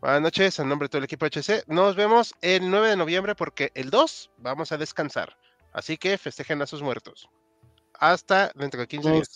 [0.00, 3.34] buenas noches, a nombre de todo el equipo HC, nos vemos el 9 de noviembre
[3.34, 5.36] porque el 2 vamos a descansar.
[5.72, 7.28] Así que festejen a sus muertos.
[7.94, 9.28] Hasta dentro de 15 días.